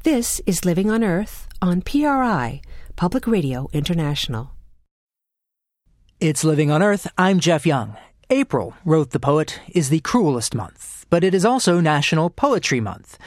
This 0.05 0.39
is 0.45 0.65
Living 0.65 0.91
on 0.91 1.03
Earth 1.03 1.47
on 1.63 1.81
PRI, 1.81 2.61
Public 2.95 3.25
Radio 3.25 3.67
International. 3.73 4.51
It's 6.19 6.43
Living 6.43 6.69
on 6.69 6.83
Earth. 6.83 7.07
I'm 7.17 7.39
Jeff 7.39 7.65
Young. 7.65 7.97
April, 8.29 8.75
wrote 8.85 9.09
the 9.09 9.19
poet, 9.19 9.59
is 9.67 9.89
the 9.89 10.01
cruelest 10.01 10.53
month, 10.53 11.07
but 11.09 11.23
it 11.23 11.33
is 11.33 11.43
also 11.43 11.79
National 11.79 12.29
Poetry 12.29 12.79
Month. 12.79 13.17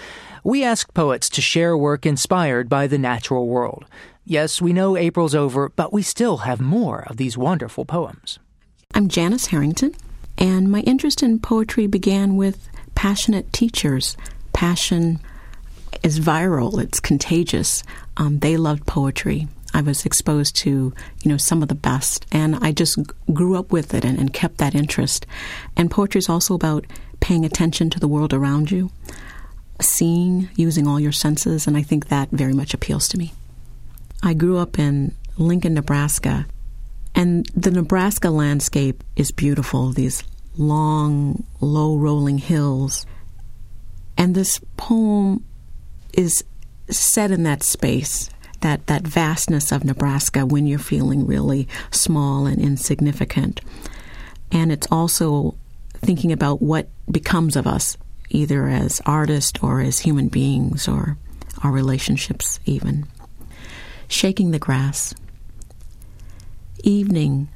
We 0.44 0.62
ask 0.62 0.94
poets 0.94 1.28
to 1.30 1.40
share 1.40 1.76
work 1.76 2.06
inspired 2.06 2.68
by 2.68 2.86
the 2.86 2.96
natural 2.96 3.48
world. 3.48 3.84
Yes, 4.24 4.62
we 4.62 4.72
know 4.72 4.96
April's 4.96 5.34
over, 5.34 5.70
but 5.70 5.92
we 5.92 6.02
still 6.02 6.36
have 6.36 6.60
more 6.60 7.04
of 7.08 7.16
these 7.16 7.36
wonderful 7.36 7.86
poems. 7.86 8.38
I'm 8.94 9.08
Janice 9.08 9.46
Harrington, 9.46 9.96
and 10.38 10.70
my 10.70 10.82
interest 10.82 11.24
in 11.24 11.40
poetry 11.40 11.88
began 11.88 12.36
with 12.36 12.68
passionate 12.94 13.52
teachers. 13.52 14.16
Passion 14.52 15.18
is 16.02 16.20
viral, 16.20 16.82
it's 16.82 17.00
contagious. 17.00 17.82
Um, 18.16 18.38
they 18.38 18.56
loved 18.56 18.86
poetry. 18.86 19.48
I 19.74 19.82
was 19.82 20.06
exposed 20.06 20.56
to, 20.56 20.70
you 20.70 21.30
know, 21.30 21.36
some 21.36 21.62
of 21.62 21.68
the 21.68 21.74
best, 21.74 22.26
and 22.32 22.56
I 22.56 22.72
just 22.72 22.98
grew 23.32 23.56
up 23.56 23.70
with 23.70 23.94
it 23.94 24.04
and, 24.04 24.18
and 24.18 24.32
kept 24.32 24.58
that 24.58 24.74
interest. 24.74 25.26
And 25.76 25.90
poetry 25.90 26.18
is 26.18 26.28
also 26.28 26.54
about 26.54 26.86
paying 27.20 27.44
attention 27.44 27.90
to 27.90 28.00
the 28.00 28.08
world 28.08 28.32
around 28.32 28.70
you, 28.70 28.90
seeing, 29.80 30.48
using 30.56 30.86
all 30.86 30.98
your 30.98 31.12
senses, 31.12 31.66
and 31.66 31.76
I 31.76 31.82
think 31.82 32.08
that 32.08 32.30
very 32.30 32.54
much 32.54 32.72
appeals 32.72 33.08
to 33.08 33.18
me. 33.18 33.32
I 34.22 34.34
grew 34.34 34.56
up 34.56 34.78
in 34.78 35.14
Lincoln, 35.36 35.74
Nebraska, 35.74 36.46
and 37.14 37.46
the 37.54 37.70
Nebraska 37.70 38.30
landscape 38.30 39.04
is 39.16 39.30
beautiful, 39.30 39.92
these 39.92 40.22
long, 40.56 41.44
low 41.60 41.96
rolling 41.96 42.38
hills. 42.38 43.06
And 44.16 44.34
this 44.34 44.60
poem 44.76 45.44
is 46.18 46.42
set 46.90 47.30
in 47.30 47.44
that 47.44 47.62
space, 47.62 48.28
that, 48.60 48.88
that 48.88 49.06
vastness 49.06 49.70
of 49.70 49.84
Nebraska 49.84 50.44
when 50.44 50.66
you're 50.66 50.80
feeling 50.80 51.26
really 51.26 51.68
small 51.92 52.46
and 52.46 52.60
insignificant. 52.60 53.60
And 54.50 54.72
it's 54.72 54.88
also 54.90 55.54
thinking 55.94 56.32
about 56.32 56.60
what 56.60 56.88
becomes 57.08 57.54
of 57.54 57.68
us, 57.68 57.96
either 58.30 58.66
as 58.66 59.00
artists 59.06 59.62
or 59.62 59.80
as 59.80 60.00
human 60.00 60.26
beings 60.26 60.88
or 60.88 61.16
our 61.62 61.70
relationships, 61.70 62.58
even. 62.64 63.06
Shaking 64.08 64.50
the 64.50 64.58
grass. 64.58 65.14
Evening, 66.82 67.48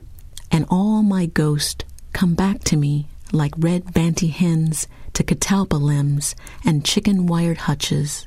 and 0.52 0.66
all 0.68 1.02
my 1.02 1.26
ghost 1.26 1.84
come 2.12 2.34
back 2.34 2.62
to 2.64 2.76
me 2.76 3.08
like 3.32 3.54
red 3.56 3.92
banty 3.92 4.28
hens 4.28 4.86
to 5.14 5.24
catalpa 5.24 5.80
limbs 5.80 6.36
and 6.64 6.84
chicken 6.84 7.26
wired 7.26 7.58
hutches, 7.58 8.26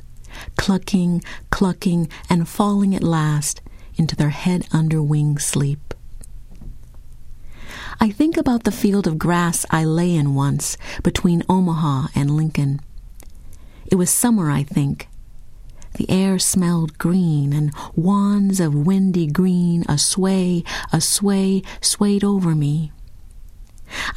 clucking, 0.66 1.24
clucking, 1.52 2.10
and 2.28 2.50
falling 2.50 2.96
at 2.96 3.04
last 3.04 3.62
into 3.98 4.16
their 4.16 4.30
head 4.32 4.68
under 4.72 5.00
wing 5.00 5.38
sleep. 5.38 5.94
I 8.00 8.10
think 8.10 8.36
about 8.36 8.64
the 8.64 8.72
field 8.72 9.06
of 9.06 9.20
grass 9.20 9.68
I 9.70 9.86
lay 9.86 10.16
in 10.16 10.34
once 10.34 10.76
between 11.04 11.44
Omaha 11.48 12.08
and 12.16 12.32
Lincoln. 12.32 12.80
It 13.92 13.94
was 13.94 14.10
summer, 14.10 14.50
I 14.50 14.64
think. 14.64 15.08
The 15.98 16.10
air 16.10 16.40
smelled 16.40 16.98
green, 16.98 17.54
and 17.54 17.72
wands 17.96 18.60
of 18.60 18.74
windy 18.74 19.28
green, 19.28 19.86
a 19.88 20.00
sway, 20.00 20.64
a 20.92 21.00
sway, 21.00 21.62
swayed 21.80 22.24
over 22.24 22.56
me. 22.56 22.92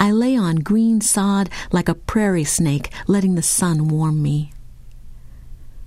I 0.01 0.13
lay 0.13 0.35
on 0.35 0.57
green 0.57 1.03
sod 1.03 1.51
like 1.71 1.91
a 1.91 1.95
prairie 1.95 2.45
snake, 2.45 2.91
letting 3.07 3.35
the 3.35 3.43
sun 3.43 3.89
warm 3.89 4.23
me. 4.23 4.55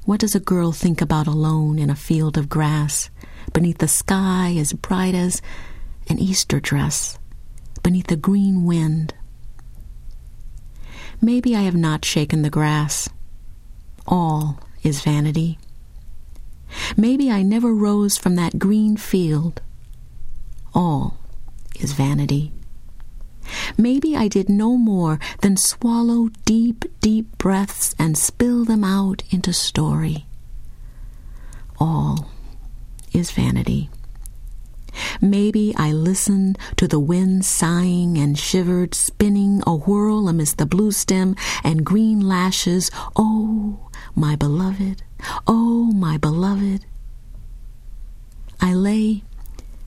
What 0.06 0.20
does 0.20 0.34
a 0.34 0.40
girl 0.40 0.72
think 0.72 1.00
about 1.00 1.28
alone 1.28 1.78
in 1.78 1.90
a 1.90 1.96
field 1.96 2.38
of 2.38 2.50
grass, 2.50 3.10
beneath 3.54 3.78
the 3.78 3.88
sky 3.88 4.56
as 4.58 4.74
bright 4.74 5.14
as 5.14 5.42
an 6.08 6.18
Easter 6.18 6.60
dress, 6.60 7.20
beneath 7.84 8.08
the 8.08 8.16
green 8.16 8.66
wind? 8.66 9.14
Maybe 11.22 11.56
I 11.56 11.62
have 11.62 11.76
not 11.76 12.04
shaken 12.04 12.42
the 12.42 12.50
grass. 12.50 13.10
All 14.08 14.60
is 14.82 15.02
vanity. 15.02 15.60
Maybe 16.98 17.30
I 17.30 17.44
never 17.44 17.74
rose 17.74 18.18
from 18.18 18.36
that 18.36 18.58
green 18.58 18.98
field. 18.98 19.62
All 20.74 21.20
is 21.80 21.94
vanity. 21.94 22.52
Maybe 23.78 24.16
I 24.16 24.28
did 24.28 24.50
no 24.50 24.78
more 24.78 25.20
than 25.42 25.58
swallow 25.58 26.30
deep, 26.46 26.86
deep 27.00 27.38
breaths 27.38 27.96
and 27.98 28.18
spill 28.18 28.66
them 28.66 28.84
out 28.84 29.24
into 29.30 29.54
story. 29.54 30.26
All 31.80 32.32
is 33.14 33.32
vanity. 33.32 33.90
Maybe 35.22 35.74
I 35.78 35.94
listened 35.94 36.58
to 36.76 36.88
the 36.88 37.00
wind 37.00 37.46
sighing 37.46 38.18
and 38.18 38.38
shivered, 38.38 38.94
spinning 38.94 39.64
a 39.66 39.76
whirl 39.76 40.28
amidst 40.28 40.58
the 40.58 40.66
blue 40.66 40.92
stem 40.92 41.36
and 41.64 41.86
green 41.86 42.20
lashes. 42.20 42.92
Oh, 43.16 43.90
my 44.16 44.36
beloved, 44.36 45.04
oh, 45.48 45.92
my 45.94 46.18
beloved. 46.18 46.86
I 48.60 48.74
lay 48.74 49.24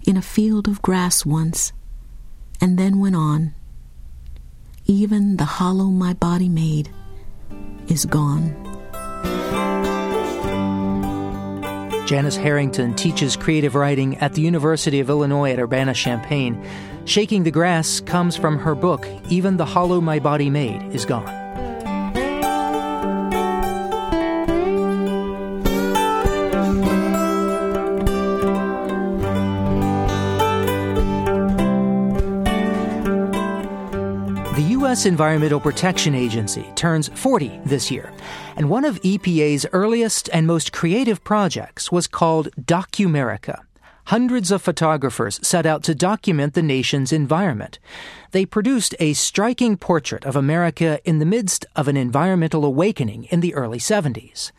in 0.07 0.17
a 0.17 0.23
field 0.23 0.69
of 0.69 0.83
grass 0.83 1.25
once, 1.27 1.73
and 2.65 2.79
then 2.79 2.99
went 2.99 3.15
on. 3.15 3.55
Even 4.87 5.37
the 5.37 5.45
hollow 5.45 5.85
my 5.85 6.15
body 6.15 6.49
made 6.49 6.89
is 7.89 8.07
gone. 8.07 8.57
Janice 12.07 12.37
Harrington 12.37 12.95
teaches 12.95 13.37
creative 13.37 13.75
writing 13.75 14.17
at 14.17 14.33
the 14.33 14.41
University 14.41 14.99
of 15.01 15.11
Illinois 15.11 15.53
at 15.53 15.59
Urbana 15.59 15.93
Champaign. 15.93 16.67
Shaking 17.05 17.43
the 17.43 17.51
Grass 17.51 18.01
comes 18.01 18.35
from 18.35 18.59
her 18.59 18.75
book, 18.75 19.07
Even 19.29 19.59
the 19.59 19.67
Hollow 19.67 20.01
My 20.01 20.19
Body 20.19 20.49
Made 20.49 20.95
is 20.95 21.05
Gone. 21.05 21.44
U.S. 34.95 35.07
Environmental 35.07 35.59
Protection 35.59 36.15
Agency 36.15 36.71
turns 36.77 37.09
40 37.09 37.63
this 37.67 37.91
year, 37.91 38.13
and 38.55 38.71
one 38.71 38.85
of 38.85 39.03
EPA's 39.03 39.67
earliest 39.73 40.31
and 40.33 40.47
most 40.47 40.73
creative 40.73 41.25
projects 41.25 41.91
was 41.91 42.07
called 42.07 42.49
Documerica. 42.61 43.59
Hundreds 44.05 44.53
of 44.53 44.63
photographers 44.63 45.45
set 45.45 45.67
out 45.67 45.83
to 45.83 45.97
document 45.97 46.55
the 46.55 46.63
nation's 46.63 47.13
environment. 47.13 47.81
They 48.31 48.47
produced 48.47 48.95
a 49.01 49.15
striking 49.15 49.77
portrait 49.77 50.25
of 50.25 50.37
America 50.37 51.01
in 51.05 51.19
the 51.19 51.27
midst 51.27 51.67
of 51.75 51.89
an 51.89 51.97
environmental 51.97 52.65
awakening 52.65 53.25
in 53.31 53.41
the 53.41 53.53
early 53.57 53.79
70s. 53.79 54.53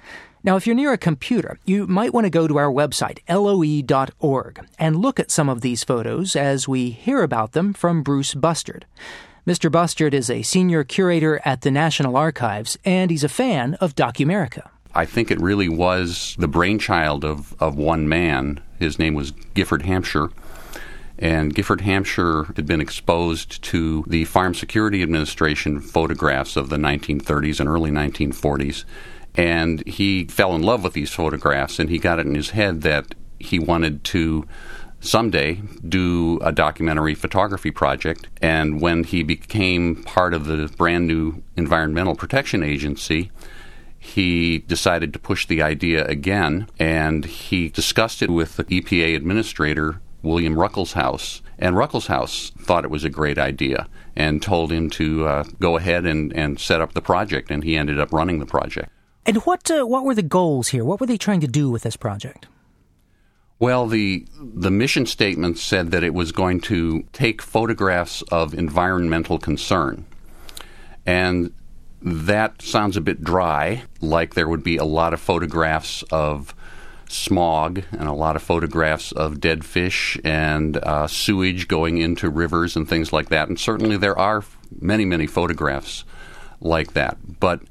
Now, 0.43 0.57
if 0.57 0.67
you're 0.67 0.75
near 0.75 0.91
a 0.91 0.97
computer, 0.97 1.59
you 1.63 1.87
might 1.87 2.13
want 2.13 2.25
to 2.25 2.29
go 2.29 2.45
to 2.45 2.57
our 2.57 2.69
website, 2.69 3.19
loe.org, 3.29 4.67
and 4.77 4.97
look 4.97 5.17
at 5.17 5.31
some 5.31 5.47
of 5.47 5.61
these 5.61 5.85
photos 5.85 6.35
as 6.35 6.67
we 6.67 6.89
hear 6.89 7.23
about 7.23 7.53
them 7.53 7.71
from 7.71 8.03
Bruce 8.03 8.33
Bustard. 8.33 8.85
Mr. 9.45 9.71
Bustard 9.71 10.15
is 10.15 10.27
a 10.31 10.41
senior 10.41 10.83
curator 10.83 11.39
at 11.45 11.61
the 11.61 11.69
National 11.69 12.17
Archives, 12.17 12.79
and 12.83 13.11
he's 13.11 13.23
a 13.23 13.29
fan 13.29 13.75
of 13.75 13.93
Documerica. 13.93 14.69
I 14.95 15.05
think 15.05 15.29
it 15.29 15.39
really 15.39 15.69
was 15.69 16.35
the 16.39 16.47
brainchild 16.47 17.23
of, 17.23 17.53
of 17.61 17.75
one 17.75 18.09
man. 18.09 18.59
His 18.79 18.97
name 18.97 19.13
was 19.13 19.33
Gifford 19.53 19.83
Hampshire. 19.83 20.29
And 21.19 21.53
Gifford 21.53 21.81
Hampshire 21.81 22.45
had 22.55 22.65
been 22.65 22.81
exposed 22.81 23.61
to 23.65 24.03
the 24.07 24.25
Farm 24.25 24.55
Security 24.55 25.03
Administration 25.03 25.79
photographs 25.79 26.55
of 26.55 26.69
the 26.69 26.77
1930s 26.77 27.59
and 27.59 27.69
early 27.69 27.91
1940s. 27.91 28.83
And 29.35 29.85
he 29.85 30.25
fell 30.25 30.55
in 30.55 30.63
love 30.63 30.83
with 30.83 30.93
these 30.93 31.11
photographs, 31.11 31.77
and 31.77 31.91
he 31.91 31.99
got 31.99 32.17
it 32.17 32.25
in 32.25 32.33
his 32.33 32.49
head 32.49 32.81
that 32.81 33.13
he 33.37 33.59
wanted 33.59 34.03
to 34.05 34.47
someday 35.05 35.61
do 35.87 36.39
a 36.41 36.51
documentary 36.51 37.15
photography 37.15 37.71
project. 37.71 38.27
And 38.41 38.81
when 38.81 39.03
he 39.03 39.23
became 39.23 40.03
part 40.03 40.33
of 40.33 40.45
the 40.45 40.67
brand 40.77 41.07
new 41.07 41.43
Environmental 41.55 42.15
Protection 42.15 42.63
Agency, 42.63 43.31
he 43.97 44.59
decided 44.59 45.13
to 45.13 45.19
push 45.19 45.47
the 45.47 45.61
idea 45.61 46.05
again 46.05 46.67
and 46.79 47.25
he 47.25 47.69
discussed 47.69 48.21
it 48.21 48.29
with 48.29 48.55
the 48.55 48.65
EPA 48.65 49.15
administrator, 49.15 50.01
William 50.21 50.55
Ruckelshaus. 50.55 51.41
And 51.57 51.75
Ruckelshaus 51.75 52.51
thought 52.59 52.83
it 52.83 52.91
was 52.91 53.03
a 53.03 53.09
great 53.09 53.37
idea 53.37 53.87
and 54.15 54.41
told 54.41 54.71
him 54.71 54.89
to 54.91 55.27
uh, 55.27 55.43
go 55.59 55.77
ahead 55.77 56.05
and, 56.05 56.33
and 56.33 56.59
set 56.59 56.81
up 56.81 56.93
the 56.93 57.01
project, 57.01 57.49
and 57.49 57.63
he 57.63 57.77
ended 57.77 57.99
up 57.99 58.11
running 58.11 58.39
the 58.39 58.45
project. 58.45 58.89
And 59.25 59.37
what 59.37 59.71
uh, 59.71 59.85
what 59.85 60.03
were 60.03 60.13
the 60.13 60.21
goals 60.21 60.69
here? 60.69 60.85
What 60.85 60.99
were 60.99 61.07
they 61.07 61.17
trying 61.17 61.39
to 61.41 61.47
do 61.47 61.69
with 61.69 61.83
this 61.83 61.95
project? 61.95 62.47
Well, 63.57 63.87
the 63.87 64.25
the 64.37 64.71
mission 64.71 65.05
statement 65.05 65.57
said 65.57 65.91
that 65.91 66.03
it 66.03 66.13
was 66.13 66.31
going 66.31 66.59
to 66.61 67.03
take 67.13 67.41
photographs 67.41 68.21
of 68.23 68.53
environmental 68.53 69.39
concern. 69.39 70.05
And 71.05 71.53
that 72.01 72.61
sounds 72.61 72.97
a 72.97 73.01
bit 73.01 73.23
dry, 73.23 73.83
like 74.01 74.33
there 74.33 74.49
would 74.49 74.63
be 74.63 74.77
a 74.77 74.83
lot 74.83 75.13
of 75.13 75.21
photographs 75.21 76.03
of 76.11 76.53
smog 77.07 77.83
and 77.91 78.09
a 78.09 78.13
lot 78.13 78.35
of 78.35 78.41
photographs 78.41 79.11
of 79.11 79.39
dead 79.39 79.63
fish 79.63 80.19
and 80.23 80.77
uh, 80.77 81.07
sewage 81.07 81.67
going 81.67 81.97
into 81.97 82.29
rivers 82.29 82.75
and 82.75 82.89
things 82.89 83.13
like 83.13 83.29
that. 83.29 83.47
And 83.47 83.59
certainly 83.59 83.95
there 83.95 84.17
are 84.17 84.43
many, 84.81 85.05
many 85.05 85.27
photographs 85.27 86.03
like 86.59 86.93
that. 86.93 87.17
But 87.39 87.61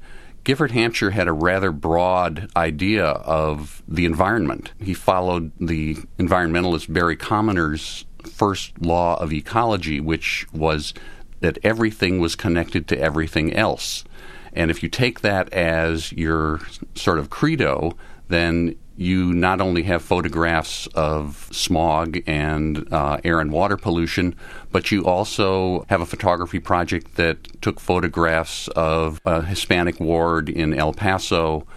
Gifford 0.45 0.71
Hampshire 0.71 1.09
had 1.09 1.27
a 1.27 1.33
rather 1.33 1.71
broad 1.71 2.49
idea 2.55 3.05
of 3.05 3.81
the 3.87 4.05
environment. 4.05 4.73
He 4.79 4.93
followed 4.93 5.51
the 5.59 5.95
environmentalist 6.19 6.93
Barry 6.93 7.15
Commoner's 7.15 8.05
first 8.23 8.79
law 8.79 9.19
of 9.19 9.33
ecology, 9.33 9.99
which 9.99 10.45
was 10.53 10.93
that 11.39 11.57
everything 11.63 12.19
was 12.19 12.35
connected 12.35 12.87
to 12.87 12.99
everything 12.99 13.53
else. 13.53 14.03
And 14.53 14.69
if 14.69 14.83
you 14.83 14.87
take 14.87 15.21
that 15.21 15.51
as 15.51 16.11
your 16.11 16.61
sort 16.93 17.17
of 17.17 17.31
credo, 17.31 17.97
then 18.27 18.75
you 18.97 19.33
not 19.33 19.59
only 19.59 19.83
have 19.83 20.01
photographs 20.01 20.87
of 20.87 21.49
smog 21.51 22.17
and 22.25 22.91
uh, 22.93 23.17
air 23.23 23.39
and 23.39 23.51
water 23.51 23.77
pollution, 23.77 24.35
but 24.71 24.91
you 24.91 25.05
also 25.05 25.85
have 25.89 26.01
a 26.01 26.05
photography 26.05 26.59
project 26.59 27.15
that 27.15 27.61
took 27.61 27.79
photographs 27.79 28.67
of 28.69 29.19
a 29.25 29.41
Hispanic 29.41 29.99
ward 29.99 30.47
in 30.49 30.73
El 30.73 30.93
Paso 30.93 31.67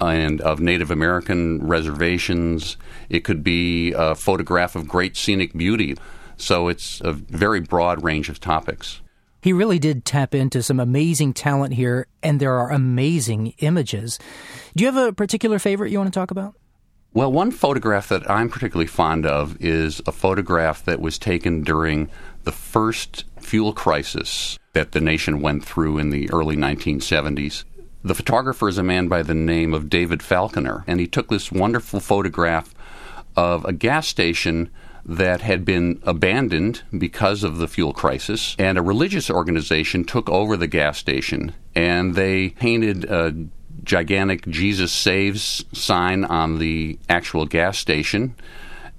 and 0.00 0.40
of 0.40 0.60
Native 0.60 0.90
American 0.90 1.66
reservations. 1.66 2.76
It 3.08 3.24
could 3.24 3.42
be 3.42 3.92
a 3.92 4.14
photograph 4.14 4.76
of 4.76 4.88
great 4.88 5.16
scenic 5.16 5.52
beauty. 5.52 5.96
So 6.36 6.68
it's 6.68 7.00
a 7.02 7.12
very 7.12 7.60
broad 7.60 8.02
range 8.02 8.28
of 8.28 8.40
topics. 8.40 9.00
He 9.40 9.52
really 9.52 9.78
did 9.78 10.04
tap 10.04 10.34
into 10.34 10.62
some 10.62 10.78
amazing 10.78 11.32
talent 11.32 11.74
here, 11.74 12.06
and 12.22 12.40
there 12.40 12.54
are 12.54 12.70
amazing 12.70 13.54
images. 13.58 14.18
Do 14.76 14.84
you 14.84 14.92
have 14.92 15.08
a 15.08 15.12
particular 15.12 15.58
favorite 15.58 15.90
you 15.90 15.98
want 15.98 16.12
to 16.12 16.18
talk 16.18 16.30
about? 16.30 16.54
Well, 17.12 17.32
one 17.32 17.50
photograph 17.50 18.08
that 18.10 18.30
I'm 18.30 18.48
particularly 18.48 18.86
fond 18.86 19.26
of 19.26 19.56
is 19.60 20.00
a 20.06 20.12
photograph 20.12 20.84
that 20.84 21.00
was 21.00 21.18
taken 21.18 21.62
during 21.62 22.08
the 22.44 22.52
first 22.52 23.24
fuel 23.40 23.72
crisis 23.72 24.58
that 24.74 24.92
the 24.92 25.00
nation 25.00 25.40
went 25.40 25.64
through 25.64 25.98
in 25.98 26.10
the 26.10 26.30
early 26.30 26.56
1970s. 26.56 27.64
The 28.04 28.14
photographer 28.14 28.68
is 28.68 28.78
a 28.78 28.84
man 28.84 29.08
by 29.08 29.22
the 29.22 29.34
name 29.34 29.74
of 29.74 29.90
David 29.90 30.22
Falconer, 30.22 30.84
and 30.86 31.00
he 31.00 31.06
took 31.06 31.28
this 31.28 31.50
wonderful 31.50 31.98
photograph 31.98 32.74
of 33.36 33.64
a 33.64 33.72
gas 33.72 34.06
station 34.06 34.70
that 35.04 35.40
had 35.40 35.64
been 35.64 36.00
abandoned 36.04 36.82
because 36.96 37.42
of 37.42 37.58
the 37.58 37.68
fuel 37.68 37.92
crisis, 37.92 38.54
and 38.58 38.78
a 38.78 38.82
religious 38.82 39.30
organization 39.30 40.04
took 40.04 40.28
over 40.28 40.56
the 40.56 40.66
gas 40.66 40.98
station 40.98 41.52
and 41.74 42.14
they 42.14 42.50
painted 42.50 43.04
a 43.04 43.34
gigantic 43.84 44.46
Jesus 44.46 44.92
Saves 44.92 45.64
sign 45.72 46.24
on 46.24 46.58
the 46.58 46.98
actual 47.08 47.46
gas 47.46 47.78
station. 47.78 48.34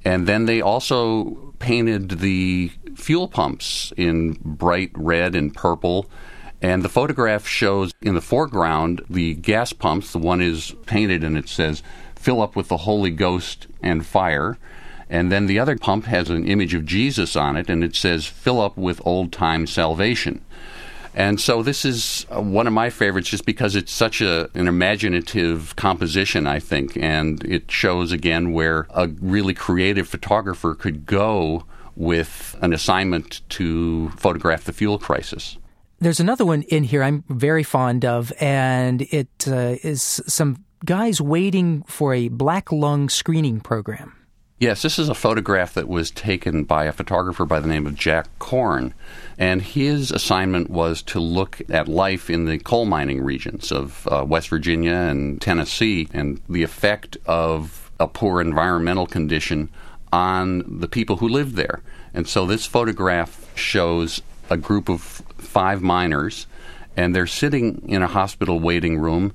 And 0.03 0.27
then 0.27 0.45
they 0.45 0.61
also 0.61 1.53
painted 1.59 2.19
the 2.19 2.71
fuel 2.95 3.27
pumps 3.27 3.93
in 3.97 4.33
bright 4.43 4.91
red 4.95 5.35
and 5.35 5.53
purple. 5.53 6.09
And 6.61 6.83
the 6.83 6.89
photograph 6.89 7.47
shows 7.47 7.93
in 8.01 8.15
the 8.15 8.21
foreground 8.21 9.03
the 9.09 9.35
gas 9.35 9.73
pumps. 9.73 10.11
The 10.11 10.19
one 10.19 10.41
is 10.41 10.73
painted 10.85 11.23
and 11.23 11.37
it 11.37 11.49
says 11.49 11.83
fill 12.15 12.41
up 12.41 12.55
with 12.55 12.67
the 12.67 12.77
Holy 12.77 13.11
Ghost 13.11 13.67
and 13.81 14.05
fire. 14.05 14.57
And 15.11 15.29
then 15.29 15.45
the 15.45 15.59
other 15.59 15.75
pump 15.75 16.05
has 16.05 16.29
an 16.29 16.47
image 16.47 16.73
of 16.73 16.85
Jesus 16.85 17.35
on 17.35 17.57
it, 17.57 17.69
and 17.69 17.83
it 17.83 17.97
says, 17.97 18.25
fill 18.25 18.61
up 18.61 18.77
with 18.77 19.01
old 19.05 19.33
time 19.33 19.67
salvation. 19.67 20.43
And 21.13 21.41
so 21.41 21.61
this 21.61 21.83
is 21.83 22.25
uh, 22.33 22.41
one 22.41 22.65
of 22.65 22.71
my 22.71 22.89
favorites 22.89 23.29
just 23.29 23.45
because 23.45 23.75
it's 23.75 23.91
such 23.91 24.21
a, 24.21 24.49
an 24.53 24.69
imaginative 24.69 25.75
composition, 25.75 26.47
I 26.47 26.61
think. 26.61 26.95
And 26.95 27.43
it 27.43 27.69
shows 27.69 28.13
again 28.13 28.53
where 28.53 28.87
a 28.91 29.09
really 29.19 29.53
creative 29.53 30.07
photographer 30.07 30.73
could 30.75 31.05
go 31.05 31.65
with 31.97 32.55
an 32.61 32.71
assignment 32.71 33.41
to 33.49 34.11
photograph 34.11 34.63
the 34.63 34.71
fuel 34.71 34.97
crisis. 34.97 35.57
There's 35.99 36.21
another 36.21 36.45
one 36.45 36.61
in 36.63 36.85
here 36.85 37.03
I'm 37.03 37.25
very 37.27 37.63
fond 37.63 38.05
of, 38.05 38.31
and 38.39 39.01
it 39.01 39.45
uh, 39.45 39.75
is 39.83 40.21
some 40.25 40.63
guys 40.85 41.19
waiting 41.19 41.83
for 41.83 42.13
a 42.13 42.29
black 42.29 42.71
lung 42.71 43.09
screening 43.09 43.59
program. 43.59 44.15
Yes, 44.61 44.83
this 44.83 44.99
is 44.99 45.09
a 45.09 45.15
photograph 45.15 45.73
that 45.73 45.87
was 45.87 46.11
taken 46.11 46.65
by 46.65 46.85
a 46.85 46.91
photographer 46.91 47.45
by 47.45 47.59
the 47.59 47.67
name 47.67 47.87
of 47.87 47.95
Jack 47.95 48.27
Corn. 48.37 48.93
And 49.39 49.59
his 49.59 50.11
assignment 50.11 50.69
was 50.69 51.01
to 51.01 51.19
look 51.19 51.63
at 51.67 51.87
life 51.87 52.29
in 52.29 52.45
the 52.45 52.59
coal 52.59 52.85
mining 52.85 53.23
regions 53.23 53.71
of 53.71 54.07
uh, 54.07 54.23
West 54.23 54.49
Virginia 54.49 54.93
and 54.93 55.41
Tennessee 55.41 56.07
and 56.13 56.39
the 56.47 56.61
effect 56.61 57.17
of 57.25 57.89
a 57.99 58.07
poor 58.07 58.39
environmental 58.39 59.07
condition 59.07 59.67
on 60.13 60.79
the 60.79 60.87
people 60.87 61.17
who 61.17 61.27
lived 61.27 61.55
there. 61.55 61.81
And 62.13 62.27
so 62.27 62.45
this 62.45 62.67
photograph 62.67 63.51
shows 63.55 64.21
a 64.51 64.57
group 64.57 64.89
of 64.89 65.01
five 65.01 65.81
miners, 65.81 66.45
and 66.95 67.15
they're 67.15 67.25
sitting 67.25 67.81
in 67.89 68.03
a 68.03 68.07
hospital 68.07 68.59
waiting 68.59 68.99
room, 68.99 69.33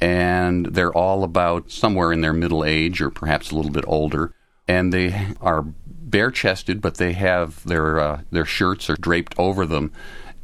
and 0.00 0.66
they're 0.66 0.92
all 0.92 1.24
about 1.24 1.72
somewhere 1.72 2.12
in 2.12 2.20
their 2.20 2.32
middle 2.32 2.64
age 2.64 3.00
or 3.00 3.10
perhaps 3.10 3.50
a 3.50 3.56
little 3.56 3.72
bit 3.72 3.84
older 3.88 4.32
and 4.68 4.92
they 4.92 5.34
are 5.40 5.64
bare 6.08 6.30
chested, 6.30 6.80
but 6.80 6.96
they 6.96 7.12
have 7.14 7.64
their 7.64 7.98
uh, 7.98 8.20
their 8.30 8.44
shirts 8.44 8.88
are 8.90 8.96
draped 8.96 9.34
over 9.38 9.66
them, 9.66 9.92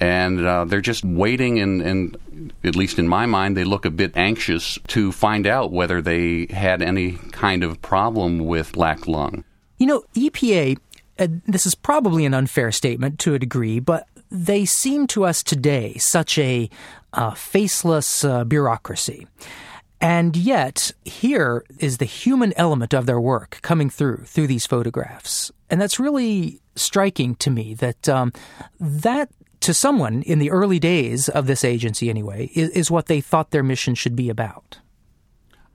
and 0.01 0.45
uh, 0.45 0.64
they're 0.64 0.81
just 0.81 1.05
waiting. 1.05 1.61
And, 1.61 1.83
and 1.83 2.53
at 2.64 2.75
least 2.75 2.99
in 2.99 3.07
my 3.07 3.27
mind, 3.27 3.57
they 3.57 3.64
look 3.64 3.85
a 3.85 3.91
bit 3.91 4.16
anxious 4.16 4.79
to 4.89 5.12
find 5.12 5.47
out 5.47 5.70
whether 5.70 6.03
they 6.03 6.47
had 6.51 6.83
any 6.83 7.12
kind 7.33 7.62
of 7.62 7.81
problem 7.83 8.47
with 8.47 8.72
black 8.72 9.07
lung. 9.07 9.45
You 9.79 9.87
know, 9.87 10.05
EPA. 10.14 10.79
Uh, 11.16 11.29
this 11.47 11.64
is 11.64 11.77
probably 11.77 12.25
an 12.25 12.35
unfair 12.35 12.72
statement 12.72 13.20
to 13.20 13.35
a 13.35 13.39
degree, 13.39 13.79
but 13.79 14.09
they 14.33 14.64
seem 14.64 15.07
to 15.07 15.25
us 15.25 15.45
today 15.45 15.95
such 15.97 16.39
a 16.39 16.68
uh, 17.12 17.31
faceless 17.35 18.25
uh, 18.25 18.43
bureaucracy. 18.43 19.29
And 20.05 20.37
yet, 20.37 20.93
here 21.07 21.65
is 21.79 21.97
the 21.97 22.05
human 22.05 22.53
element 22.59 22.93
of 22.93 23.07
their 23.07 23.19
work 23.19 23.61
coming 23.63 23.89
through 23.89 24.25
through 24.27 24.49
these 24.49 24.67
photographs, 24.67 25.51
and 25.71 25.81
that's 25.81 25.99
really 25.99 26.61
striking 26.77 27.37
to 27.37 27.49
me. 27.49 27.73
That 27.73 28.07
um, 28.07 28.35
that 28.79 29.31
to 29.61 29.73
someone 29.73 30.21
in 30.21 30.41
the 30.41 30.51
early 30.51 30.79
days 30.79 31.31
of 31.31 31.47
this 31.47 31.65
agency, 31.65 32.11
anyway, 32.11 32.51
is, 32.55 32.69
is 32.73 32.91
what 32.91 33.07
they 33.07 33.23
thought 33.23 33.51
their 33.51 33.63
mission 33.63 33.95
should 33.95 34.15
be 34.15 34.29
about. 34.29 34.77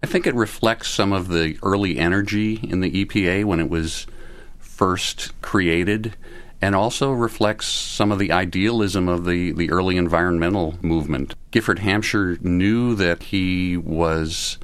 I 0.04 0.06
think 0.06 0.28
it 0.28 0.36
reflects 0.36 0.90
some 0.90 1.12
of 1.12 1.30
the 1.30 1.58
early 1.64 1.98
energy 1.98 2.60
in 2.62 2.82
the 2.82 3.04
EPA 3.04 3.46
when 3.46 3.60
it 3.60 3.68
was 3.68 4.06
first 4.60 5.42
created 5.42 6.16
and 6.62 6.76
also 6.76 7.12
reflects 7.12 7.68
some 7.68 8.12
of 8.12 8.20
the 8.20 8.32
idealism 8.32 9.08
of 9.08 9.26
the, 9.26 9.52
the 9.52 9.72
early 9.72 9.98
environmental 9.98 10.78
movement. 10.82 11.36
Gifford 11.52 11.80
Hampshire 11.80 12.38
knew 12.42 12.96
that 12.96 13.24
he 13.24 13.78
was 13.78 14.58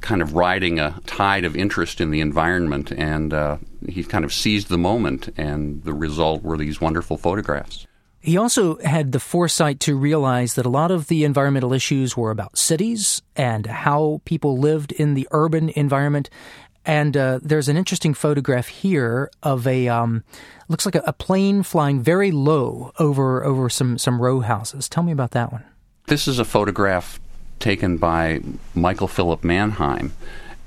kind 0.00 0.20
of 0.20 0.34
riding 0.34 0.78
a 0.78 1.00
tide 1.06 1.44
of 1.44 1.56
interest 1.56 2.00
in 2.00 2.10
the 2.10 2.20
environment, 2.20 2.90
and 2.90 3.32
uh, 3.32 3.58
he 3.88 4.02
kind 4.02 4.24
of 4.24 4.32
seized 4.32 4.68
the 4.68 4.78
moment, 4.78 5.28
and 5.36 5.84
the 5.84 5.94
result 5.94 6.42
were 6.42 6.56
these 6.56 6.80
wonderful 6.80 7.16
photographs. 7.16 7.86
He 8.18 8.36
also 8.36 8.78
had 8.78 9.10
the 9.10 9.18
foresight 9.18 9.80
to 9.80 9.96
realize 9.96 10.54
that 10.54 10.66
a 10.66 10.70
lot 10.70 10.92
of 10.92 11.08
the 11.08 11.24
environmental 11.24 11.72
issues 11.72 12.16
were 12.16 12.30
about 12.30 12.56
cities 12.56 13.20
and 13.34 13.66
how 13.66 14.20
people 14.24 14.58
lived 14.58 14.92
in 14.92 15.14
the 15.14 15.26
urban 15.32 15.70
environment, 15.70 16.30
and 16.84 17.16
uh, 17.16 17.38
there's 17.42 17.68
an 17.68 17.76
interesting 17.76 18.14
photograph 18.14 18.68
here 18.68 19.30
of 19.42 19.66
a 19.66 19.88
um, 19.88 20.24
looks 20.68 20.84
like 20.84 20.94
a, 20.94 21.02
a, 21.06 21.12
plane 21.12 21.62
flying 21.62 22.00
very 22.00 22.30
low 22.30 22.92
over 22.98 23.44
over 23.44 23.68
some 23.68 23.98
some 23.98 24.20
row 24.20 24.40
houses. 24.40 24.88
Tell 24.88 25.02
me 25.02 25.12
about 25.12 25.32
that 25.32 25.52
one. 25.52 25.64
This 26.06 26.26
is 26.26 26.38
a 26.38 26.44
photograph 26.44 27.20
taken 27.58 27.96
by 27.96 28.40
Michael 28.74 29.08
Philip 29.08 29.44
Manheim. 29.44 30.12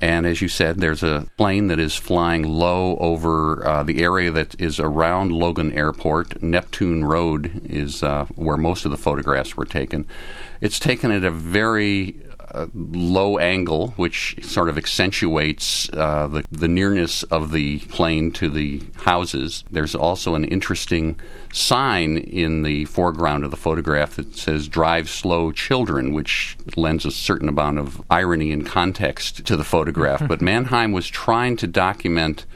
And 0.00 0.26
as 0.26 0.42
you 0.42 0.48
said, 0.48 0.76
there's 0.76 1.02
a 1.02 1.26
plane 1.38 1.68
that 1.68 1.78
is 1.78 1.94
flying 1.94 2.42
low 2.42 2.98
over 2.98 3.66
uh, 3.66 3.82
the 3.82 4.02
area 4.02 4.30
that 4.30 4.58
is 4.60 4.78
around 4.78 5.32
Logan 5.32 5.72
Airport. 5.72 6.42
Neptune 6.42 7.04
Road 7.04 7.62
is 7.64 8.02
uh, 8.02 8.26
where 8.34 8.58
most 8.58 8.84
of 8.84 8.90
the 8.90 8.98
photographs 8.98 9.56
were 9.56 9.64
taken. 9.64 10.06
It's 10.60 10.78
taken 10.78 11.10
at 11.10 11.24
a 11.24 11.30
very 11.30 12.16
low 12.74 13.38
angle, 13.38 13.88
which 13.96 14.36
sort 14.42 14.68
of 14.68 14.78
accentuates 14.78 15.90
uh, 15.92 16.26
the, 16.26 16.44
the 16.50 16.68
nearness 16.68 17.22
of 17.24 17.52
the 17.52 17.78
plane 17.80 18.30
to 18.32 18.48
the 18.48 18.82
houses. 18.96 19.64
There's 19.70 19.94
also 19.94 20.34
an 20.34 20.44
interesting 20.44 21.18
sign 21.52 22.18
in 22.18 22.62
the 22.62 22.84
foreground 22.86 23.44
of 23.44 23.50
the 23.50 23.56
photograph 23.56 24.16
that 24.16 24.36
says 24.36 24.68
drive 24.68 25.08
slow 25.08 25.52
children 25.52 26.12
which 26.12 26.56
lends 26.76 27.06
a 27.06 27.10
certain 27.10 27.48
amount 27.48 27.78
of 27.78 28.02
irony 28.10 28.52
and 28.52 28.66
context 28.66 29.46
to 29.46 29.56
the 29.56 29.64
photograph. 29.64 30.26
But 30.26 30.40
manheim 30.40 30.92
was 30.92 31.06
trying 31.08 31.56
to 31.58 31.66
document 31.66 32.46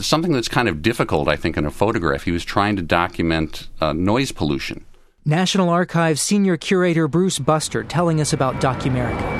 something 0.00 0.32
that's 0.32 0.48
kind 0.48 0.68
of 0.68 0.82
difficult 0.82 1.28
i 1.28 1.36
think 1.36 1.56
in 1.56 1.64
a 1.64 1.70
photograph. 1.70 2.24
He 2.24 2.30
was 2.30 2.44
trying 2.44 2.76
to 2.76 2.82
document 2.82 3.68
uh, 3.80 3.92
noise 3.92 4.32
pollution 4.32 4.84
National 5.28 5.68
Archives 5.68 6.22
Senior 6.22 6.56
Curator 6.56 7.06
Bruce 7.06 7.38
Bustard 7.38 7.90
telling 7.90 8.18
us 8.18 8.32
about 8.32 8.62
Documerica. 8.62 9.36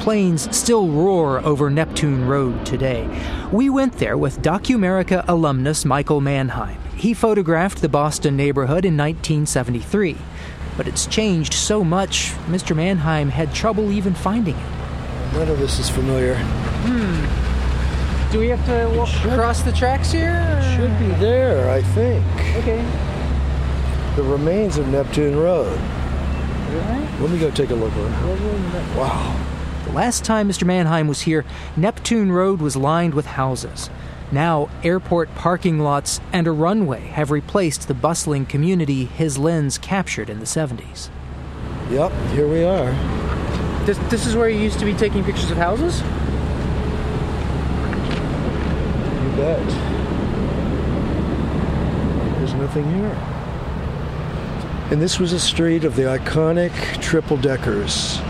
Planes 0.00 0.56
still 0.56 0.88
roar 0.88 1.40
over 1.40 1.68
Neptune 1.68 2.26
Road 2.26 2.64
today. 2.64 3.06
We 3.52 3.68
went 3.68 3.98
there 3.98 4.16
with 4.16 4.40
Documerica 4.40 5.28
alumnus 5.28 5.84
Michael 5.84 6.22
Manheim. 6.22 6.80
He 6.96 7.12
photographed 7.12 7.82
the 7.82 7.90
Boston 7.90 8.38
neighborhood 8.38 8.86
in 8.86 8.96
1973 8.96 10.16
but 10.78 10.86
it's 10.86 11.06
changed 11.06 11.52
so 11.52 11.82
much, 11.82 12.32
Mr. 12.46 12.74
Manheim 12.74 13.28
had 13.28 13.52
trouble 13.52 13.90
even 13.90 14.14
finding 14.14 14.54
it. 14.54 15.32
None 15.34 15.48
of 15.48 15.58
this 15.58 15.80
is 15.80 15.90
familiar. 15.90 16.36
Hmm. 16.36 18.32
Do 18.32 18.38
we 18.38 18.48
have 18.48 18.64
to 18.66 18.96
walk 18.96 19.08
across 19.24 19.62
the 19.62 19.72
tracks 19.72 20.12
here? 20.12 20.40
It 20.60 20.76
should 20.76 20.98
be 21.00 21.08
there, 21.16 21.68
I 21.68 21.82
think. 21.82 22.24
Okay. 22.58 22.84
The 24.14 24.22
remains 24.22 24.78
of 24.78 24.86
Neptune 24.88 25.36
Road. 25.36 25.76
Right. 25.76 27.18
Let 27.20 27.30
me 27.30 27.38
go 27.40 27.50
take 27.50 27.70
a 27.70 27.74
look. 27.74 27.92
Wow. 28.96 29.36
The 29.84 29.92
last 29.92 30.24
time 30.24 30.48
Mr. 30.48 30.64
Manheim 30.64 31.08
was 31.08 31.22
here, 31.22 31.44
Neptune 31.76 32.30
Road 32.30 32.60
was 32.60 32.76
lined 32.76 33.14
with 33.14 33.26
houses. 33.26 33.90
Now, 34.30 34.68
airport 34.84 35.34
parking 35.34 35.78
lots 35.78 36.20
and 36.32 36.46
a 36.46 36.52
runway 36.52 37.00
have 37.08 37.30
replaced 37.30 37.88
the 37.88 37.94
bustling 37.94 38.44
community 38.44 39.06
his 39.06 39.38
lens 39.38 39.78
captured 39.78 40.28
in 40.28 40.38
the 40.38 40.44
70s. 40.44 41.08
Yep, 41.90 42.12
here 42.32 42.46
we 42.46 42.62
are. 42.62 42.92
This, 43.86 43.96
this 44.10 44.26
is 44.26 44.36
where 44.36 44.50
you 44.50 44.60
used 44.60 44.78
to 44.80 44.84
be 44.84 44.92
taking 44.92 45.24
pictures 45.24 45.50
of 45.50 45.56
houses? 45.56 46.00
You 49.22 49.36
bet. 49.36 49.66
There's 52.36 52.52
nothing 52.52 52.84
here. 52.92 53.16
And 54.90 55.00
this 55.00 55.18
was 55.18 55.32
a 55.32 55.40
street 55.40 55.84
of 55.84 55.96
the 55.96 56.02
iconic 56.02 56.72
triple 57.00 57.38
deckers. 57.38 58.20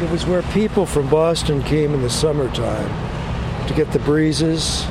It 0.00 0.10
was 0.10 0.26
where 0.26 0.42
people 0.52 0.86
from 0.86 1.08
Boston 1.10 1.60
came 1.64 1.92
in 1.92 2.02
the 2.02 2.10
summertime 2.10 3.66
to 3.66 3.74
get 3.74 3.90
the 3.90 3.98
breezes, 4.00 4.86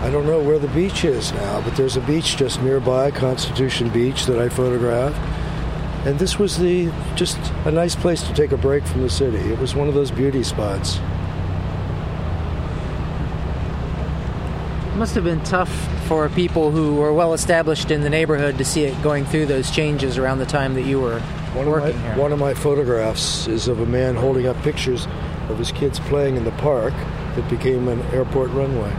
I 0.00 0.08
don't 0.08 0.24
know 0.24 0.42
where 0.42 0.58
the 0.58 0.68
beach 0.68 1.04
is 1.04 1.30
now, 1.32 1.60
but 1.60 1.76
there's 1.76 1.98
a 1.98 2.00
beach 2.00 2.38
just 2.38 2.62
nearby, 2.62 3.10
Constitution 3.10 3.90
Beach, 3.90 4.24
that 4.24 4.38
I 4.38 4.48
photographed. 4.48 5.18
And 6.06 6.18
this 6.18 6.38
was 6.38 6.56
the 6.56 6.90
just 7.16 7.36
a 7.66 7.70
nice 7.70 7.94
place 7.94 8.22
to 8.22 8.32
take 8.32 8.52
a 8.52 8.56
break 8.56 8.86
from 8.86 9.02
the 9.02 9.10
city. 9.10 9.36
It 9.36 9.58
was 9.58 9.74
one 9.74 9.88
of 9.88 9.94
those 9.94 10.10
beauty 10.10 10.42
spots. 10.42 10.96
It 14.86 14.96
must 14.96 15.14
have 15.14 15.24
been 15.24 15.42
tough 15.44 15.70
for 16.06 16.30
people 16.30 16.70
who 16.70 16.94
were 16.94 17.12
well 17.12 17.34
established 17.34 17.90
in 17.90 18.00
the 18.00 18.08
neighborhood 18.08 18.56
to 18.56 18.64
see 18.64 18.84
it 18.84 19.02
going 19.02 19.26
through 19.26 19.46
those 19.46 19.70
changes 19.70 20.16
around 20.16 20.38
the 20.38 20.46
time 20.46 20.72
that 20.74 20.86
you 20.86 20.98
were 20.98 21.20
one 21.52 21.68
working 21.68 22.00
my, 22.00 22.06
here. 22.06 22.16
One 22.16 22.32
of 22.32 22.38
my 22.38 22.54
photographs 22.54 23.46
is 23.46 23.68
of 23.68 23.80
a 23.80 23.86
man 23.86 24.14
holding 24.14 24.46
up 24.46 24.56
pictures 24.62 25.06
of 25.50 25.58
his 25.58 25.70
kids 25.72 26.00
playing 26.00 26.36
in 26.36 26.44
the 26.44 26.52
park 26.52 26.94
that 27.34 27.46
became 27.50 27.88
an 27.88 28.00
airport 28.14 28.50
runway. 28.52 28.90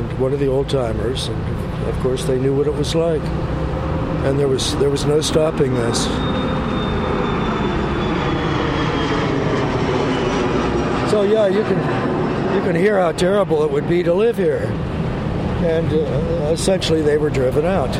And 0.00 0.18
one 0.18 0.32
of 0.32 0.40
the 0.40 0.46
old 0.46 0.70
timers, 0.70 1.28
and 1.28 1.88
of 1.88 1.94
course 1.98 2.24
they 2.24 2.38
knew 2.38 2.56
what 2.56 2.66
it 2.66 2.72
was 2.72 2.94
like, 2.94 3.20
and 4.24 4.38
there 4.38 4.48
was 4.48 4.74
there 4.78 4.88
was 4.88 5.04
no 5.04 5.20
stopping 5.20 5.74
this. 5.74 6.04
So 11.10 11.20
yeah, 11.22 11.48
you 11.48 11.62
can 11.64 12.54
you 12.54 12.62
can 12.62 12.74
hear 12.74 12.98
how 12.98 13.12
terrible 13.12 13.62
it 13.62 13.70
would 13.70 13.90
be 13.90 14.02
to 14.02 14.14
live 14.14 14.38
here, 14.38 14.62
and 15.66 15.92
uh, 15.92 16.50
essentially 16.50 17.02
they 17.02 17.18
were 17.18 17.28
driven 17.28 17.66
out. 17.66 17.90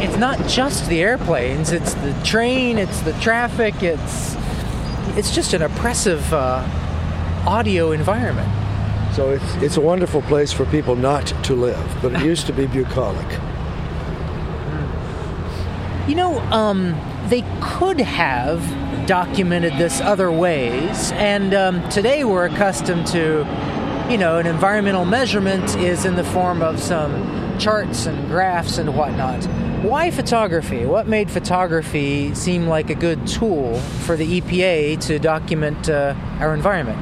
It's 0.00 0.18
not 0.18 0.38
just 0.46 0.88
the 0.88 1.02
airplanes; 1.02 1.72
it's 1.72 1.94
the 1.94 2.12
train, 2.22 2.78
it's 2.78 3.00
the 3.00 3.12
traffic, 3.14 3.82
it's 3.82 4.31
it's 5.16 5.34
just 5.34 5.52
an 5.52 5.62
oppressive 5.62 6.32
uh, 6.32 6.64
audio 7.46 7.92
environment. 7.92 8.48
So 9.14 9.30
it's 9.30 9.54
it's 9.56 9.76
a 9.76 9.80
wonderful 9.80 10.22
place 10.22 10.52
for 10.52 10.64
people 10.66 10.96
not 10.96 11.26
to 11.44 11.54
live, 11.54 11.98
but 12.00 12.14
it 12.14 12.22
used 12.24 12.46
to 12.46 12.52
be 12.52 12.66
bucolic. 12.66 13.26
You 16.08 16.14
know, 16.14 16.40
um, 16.50 16.98
they 17.28 17.44
could 17.60 18.00
have 18.00 19.06
documented 19.06 19.74
this 19.74 20.00
other 20.00 20.32
ways, 20.32 21.12
and 21.12 21.52
um, 21.52 21.88
today 21.90 22.24
we're 22.24 22.46
accustomed 22.46 23.06
to, 23.08 23.46
you 24.10 24.16
know, 24.16 24.38
an 24.38 24.46
environmental 24.46 25.04
measurement 25.04 25.76
is 25.76 26.06
in 26.06 26.16
the 26.16 26.24
form 26.24 26.62
of 26.62 26.80
some 26.80 27.41
charts 27.62 28.06
and 28.06 28.28
graphs 28.28 28.78
and 28.78 28.96
whatnot. 28.96 29.44
Why 29.84 30.10
photography? 30.10 30.84
What 30.84 31.06
made 31.06 31.30
photography 31.30 32.34
seem 32.34 32.66
like 32.66 32.90
a 32.90 32.94
good 32.94 33.24
tool 33.26 33.78
for 33.78 34.16
the 34.16 34.40
EPA 34.40 35.00
to 35.06 35.20
document 35.20 35.88
uh, 35.88 36.14
our 36.40 36.54
environment? 36.54 36.98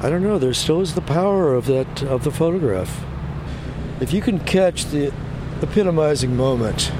I 0.00 0.10
don't 0.10 0.22
know. 0.22 0.38
There 0.38 0.54
still 0.54 0.80
is 0.80 0.94
the 0.94 1.00
power 1.00 1.54
of 1.54 1.66
that 1.66 2.02
of 2.04 2.22
the 2.22 2.30
photograph. 2.30 3.04
If 4.00 4.12
you 4.12 4.20
can 4.20 4.38
catch 4.38 4.84
the 4.86 5.12
epitomizing 5.60 6.36
moment, 6.36 6.92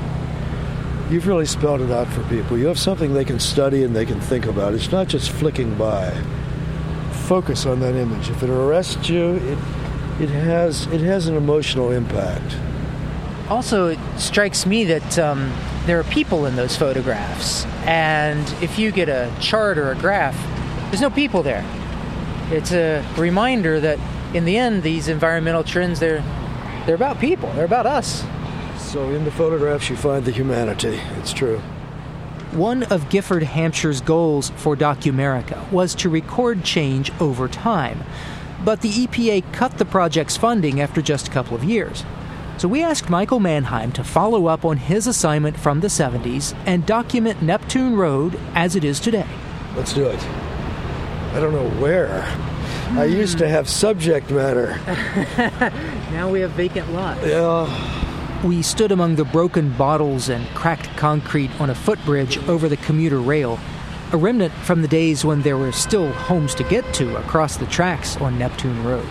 you've 1.10 1.28
really 1.28 1.46
spelled 1.46 1.80
it 1.80 1.92
out 1.92 2.08
for 2.08 2.24
people. 2.24 2.58
You 2.58 2.66
have 2.66 2.78
something 2.78 3.14
they 3.14 3.24
can 3.24 3.38
study 3.38 3.84
and 3.84 3.94
they 3.94 4.06
can 4.06 4.20
think 4.20 4.46
about. 4.46 4.74
It's 4.74 4.90
not 4.90 5.06
just 5.06 5.30
flicking 5.30 5.76
by. 5.76 6.10
Focus 7.26 7.66
on 7.66 7.78
that 7.80 7.94
image. 7.94 8.30
If 8.30 8.42
it 8.42 8.50
arrests 8.50 9.08
you, 9.08 9.34
it 9.34 9.58
it 10.20 10.28
has 10.28 10.86
it 10.86 11.00
has 11.00 11.26
an 11.26 11.36
emotional 11.36 11.90
impact. 11.90 12.56
Also, 13.48 13.88
it 13.88 13.98
strikes 14.16 14.66
me 14.66 14.84
that 14.84 15.18
um, 15.18 15.52
there 15.86 15.98
are 15.98 16.04
people 16.04 16.46
in 16.46 16.56
those 16.56 16.76
photographs, 16.76 17.66
and 17.86 18.48
if 18.62 18.78
you 18.78 18.92
get 18.92 19.08
a 19.08 19.32
chart 19.40 19.78
or 19.78 19.90
a 19.90 19.96
graph, 19.96 20.36
there's 20.90 21.00
no 21.00 21.10
people 21.10 21.42
there. 21.42 21.64
It's 22.50 22.72
a 22.72 23.04
reminder 23.16 23.80
that 23.80 23.98
in 24.34 24.44
the 24.44 24.56
end, 24.56 24.82
these 24.82 25.08
environmental 25.08 25.64
trends 25.64 26.00
they're 26.00 26.22
they're 26.86 26.94
about 26.94 27.20
people. 27.20 27.52
They're 27.52 27.64
about 27.64 27.86
us. 27.86 28.24
So 28.78 29.10
in 29.10 29.24
the 29.24 29.30
photographs, 29.30 29.88
you 29.88 29.96
find 29.96 30.24
the 30.24 30.32
humanity. 30.32 31.00
It's 31.18 31.32
true. 31.32 31.58
One 32.52 32.82
of 32.84 33.08
Gifford 33.08 33.44
Hampshire's 33.44 34.02
goals 34.02 34.50
for 34.56 34.76
Documerica 34.76 35.70
was 35.72 35.94
to 35.96 36.10
record 36.10 36.64
change 36.64 37.10
over 37.18 37.48
time. 37.48 38.04
But 38.64 38.80
the 38.80 38.90
EPA 38.90 39.52
cut 39.52 39.78
the 39.78 39.84
project's 39.84 40.36
funding 40.36 40.80
after 40.80 41.02
just 41.02 41.28
a 41.28 41.30
couple 41.30 41.56
of 41.56 41.64
years. 41.64 42.04
So 42.58 42.68
we 42.68 42.82
asked 42.82 43.10
Michael 43.10 43.40
Manheim 43.40 43.90
to 43.92 44.04
follow 44.04 44.46
up 44.46 44.64
on 44.64 44.76
his 44.76 45.06
assignment 45.06 45.56
from 45.56 45.80
the 45.80 45.88
70s 45.88 46.54
and 46.64 46.86
document 46.86 47.42
Neptune 47.42 47.96
Road 47.96 48.38
as 48.54 48.76
it 48.76 48.84
is 48.84 49.00
today. 49.00 49.26
Let's 49.74 49.92
do 49.92 50.06
it. 50.06 50.22
I 51.32 51.40
don't 51.40 51.52
know 51.52 51.68
where. 51.80 52.22
I 52.90 53.08
hmm. 53.08 53.12
used 53.14 53.38
to 53.38 53.48
have 53.48 53.68
subject 53.68 54.30
matter. 54.30 54.78
now 56.12 56.30
we 56.30 56.40
have 56.40 56.50
vacant 56.52 56.92
lots. 56.92 57.24
Yeah. 57.26 58.46
We 58.46 58.60
stood 58.60 58.92
among 58.92 59.16
the 59.16 59.24
broken 59.24 59.72
bottles 59.72 60.28
and 60.28 60.46
cracked 60.48 60.94
concrete 60.96 61.50
on 61.60 61.70
a 61.70 61.74
footbridge 61.74 62.38
over 62.48 62.68
the 62.68 62.76
commuter 62.76 63.18
rail, 63.18 63.58
a 64.12 64.16
remnant 64.16 64.52
from 64.52 64.82
the 64.82 64.88
days 64.88 65.24
when 65.24 65.40
there 65.40 65.56
were 65.56 65.72
still 65.72 66.12
homes 66.12 66.54
to 66.54 66.62
get 66.64 66.84
to 66.92 67.16
across 67.16 67.56
the 67.56 67.64
tracks 67.66 68.18
on 68.18 68.38
Neptune 68.38 68.84
Road. 68.84 69.06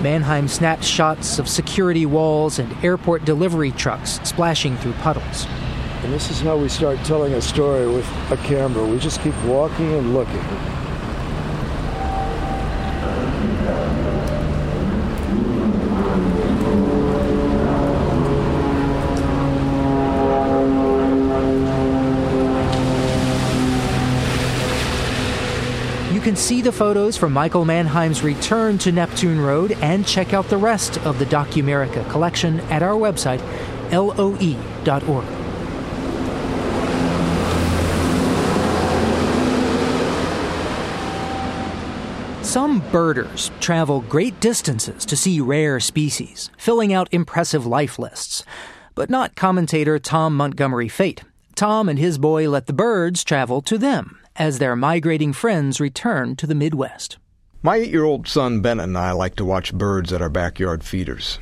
Manheim 0.00 0.48
snapped 0.48 0.82
shots 0.82 1.38
of 1.38 1.46
security 1.46 2.06
walls 2.06 2.58
and 2.58 2.72
airport 2.82 3.26
delivery 3.26 3.70
trucks 3.72 4.20
splashing 4.24 4.78
through 4.78 4.94
puddles. 4.94 5.46
And 6.02 6.12
this 6.12 6.30
is 6.30 6.40
how 6.40 6.56
we 6.56 6.70
start 6.70 6.98
telling 7.04 7.34
a 7.34 7.42
story 7.42 7.86
with 7.86 8.06
a 8.30 8.38
camera. 8.38 8.86
We 8.86 8.98
just 8.98 9.20
keep 9.20 9.34
walking 9.44 9.92
and 9.92 10.14
looking. 10.14 10.42
Can 26.24 26.36
see 26.36 26.62
the 26.62 26.72
photos 26.72 27.18
from 27.18 27.34
Michael 27.34 27.66
Manheim's 27.66 28.22
return 28.22 28.78
to 28.78 28.90
Neptune 28.90 29.38
Road 29.38 29.72
and 29.82 30.06
check 30.06 30.32
out 30.32 30.48
the 30.48 30.56
rest 30.56 30.96
of 31.00 31.18
the 31.18 31.26
Documerica 31.26 32.10
collection 32.10 32.60
at 32.70 32.82
our 32.82 32.94
website, 32.94 33.42
loe.org. 33.92 35.26
Some 42.42 42.82
birders 42.90 43.50
travel 43.60 44.00
great 44.00 44.40
distances 44.40 45.04
to 45.04 45.16
see 45.16 45.42
rare 45.42 45.78
species, 45.78 46.48
filling 46.56 46.94
out 46.94 47.12
impressive 47.12 47.66
life 47.66 47.98
lists. 47.98 48.44
But 48.94 49.10
not 49.10 49.36
commentator 49.36 49.98
Tom 49.98 50.34
Montgomery 50.34 50.88
Fate. 50.88 51.22
Tom 51.54 51.86
and 51.86 51.98
his 51.98 52.16
boy 52.16 52.48
let 52.48 52.64
the 52.64 52.72
birds 52.72 53.24
travel 53.24 53.60
to 53.60 53.76
them 53.76 54.23
as 54.36 54.58
their 54.58 54.76
migrating 54.76 55.32
friends 55.32 55.80
return 55.80 56.36
to 56.36 56.46
the 56.46 56.54
Midwest. 56.54 57.18
My 57.62 57.76
eight 57.76 57.90
year 57.90 58.04
old 58.04 58.28
son 58.28 58.60
Bennett 58.60 58.84
and 58.84 58.98
I 58.98 59.12
like 59.12 59.36
to 59.36 59.44
watch 59.44 59.72
birds 59.72 60.12
at 60.12 60.20
our 60.20 60.28
backyard 60.28 60.84
feeders. 60.84 61.38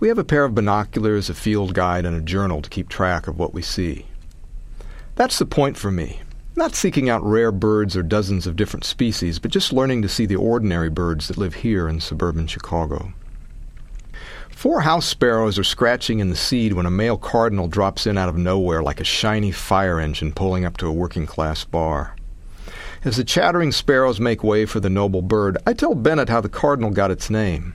We 0.00 0.08
have 0.08 0.18
a 0.18 0.24
pair 0.24 0.44
of 0.44 0.54
binoculars, 0.54 1.28
a 1.28 1.34
field 1.34 1.74
guide, 1.74 2.06
and 2.06 2.16
a 2.16 2.20
journal 2.20 2.62
to 2.62 2.70
keep 2.70 2.88
track 2.88 3.26
of 3.26 3.38
what 3.38 3.52
we 3.52 3.62
see. 3.62 4.06
That's 5.16 5.38
the 5.38 5.46
point 5.46 5.76
for 5.76 5.90
me. 5.90 6.20
Not 6.54 6.74
seeking 6.74 7.10
out 7.10 7.22
rare 7.24 7.52
birds 7.52 7.96
or 7.96 8.02
dozens 8.02 8.46
of 8.46 8.56
different 8.56 8.84
species, 8.84 9.38
but 9.38 9.50
just 9.50 9.72
learning 9.72 10.02
to 10.02 10.08
see 10.08 10.26
the 10.26 10.36
ordinary 10.36 10.90
birds 10.90 11.28
that 11.28 11.36
live 11.36 11.54
here 11.54 11.88
in 11.88 12.00
suburban 12.00 12.46
Chicago. 12.46 13.12
Four 14.58 14.80
house 14.80 15.06
sparrows 15.06 15.56
are 15.56 15.62
scratching 15.62 16.18
in 16.18 16.30
the 16.30 16.34
seed 16.34 16.72
when 16.72 16.84
a 16.84 16.90
male 16.90 17.16
cardinal 17.16 17.68
drops 17.68 18.08
in 18.08 18.18
out 18.18 18.28
of 18.28 18.36
nowhere 18.36 18.82
like 18.82 19.00
a 19.00 19.04
shiny 19.04 19.52
fire 19.52 20.00
engine 20.00 20.32
pulling 20.32 20.64
up 20.64 20.76
to 20.78 20.88
a 20.88 20.92
working 20.92 21.26
class 21.26 21.62
bar. 21.62 22.16
As 23.04 23.18
the 23.18 23.22
chattering 23.22 23.70
sparrows 23.70 24.18
make 24.18 24.42
way 24.42 24.66
for 24.66 24.80
the 24.80 24.90
noble 24.90 25.22
bird, 25.22 25.58
I 25.64 25.74
tell 25.74 25.94
Bennett 25.94 26.28
how 26.28 26.40
the 26.40 26.48
cardinal 26.48 26.90
got 26.90 27.12
its 27.12 27.30
name. 27.30 27.74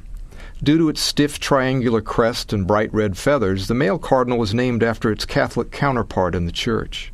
Due 0.62 0.78
to 0.78 0.90
its 0.90 1.00
stiff 1.00 1.40
triangular 1.40 2.02
crest 2.02 2.52
and 2.52 2.68
bright 2.68 2.94
red 2.94 3.18
feathers, 3.18 3.70
the 3.70 3.74
male 3.74 3.98
cardinal 3.98 4.38
was 4.38 4.54
named 4.54 4.84
after 4.84 5.10
its 5.10 5.24
Catholic 5.24 5.72
counterpart 5.72 6.36
in 6.36 6.48
the 6.48 6.52
church. 6.52 7.14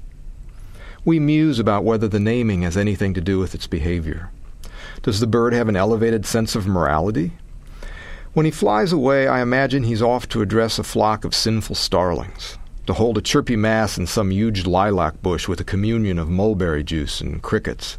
We 1.06 1.20
muse 1.20 1.60
about 1.60 1.84
whether 1.84 2.08
the 2.08 2.20
naming 2.20 2.64
has 2.64 2.76
anything 2.76 3.14
to 3.14 3.22
do 3.22 3.38
with 3.38 3.54
its 3.54 3.68
behavior. 3.68 4.32
Does 5.04 5.20
the 5.20 5.28
bird 5.28 5.54
have 5.54 5.70
an 5.70 5.76
elevated 5.76 6.26
sense 6.26 6.56
of 6.56 6.66
morality? 6.66 7.34
When 8.34 8.46
he 8.46 8.52
flies 8.52 8.92
away, 8.92 9.28
I 9.28 9.42
imagine 9.42 9.84
he's 9.84 10.04
off 10.04 10.30
to 10.30 10.42
address 10.44 10.78
a 10.78 10.84
flock 10.84 11.26
of 11.26 11.34
sinful 11.34 11.76
starlings, 11.76 12.60
to 12.86 12.94
hold 12.94 13.18
a 13.18 13.22
chirpy 13.22 13.56
mass 13.56 13.98
in 13.98 14.06
some 14.06 14.30
huge 14.30 14.68
lilac 14.68 15.20
bush 15.24 15.48
with 15.48 15.60
a 15.60 15.64
communion 15.64 16.20
of 16.20 16.30
mulberry 16.30 16.84
juice 16.84 17.22
and 17.22 17.42
crickets. 17.42 17.98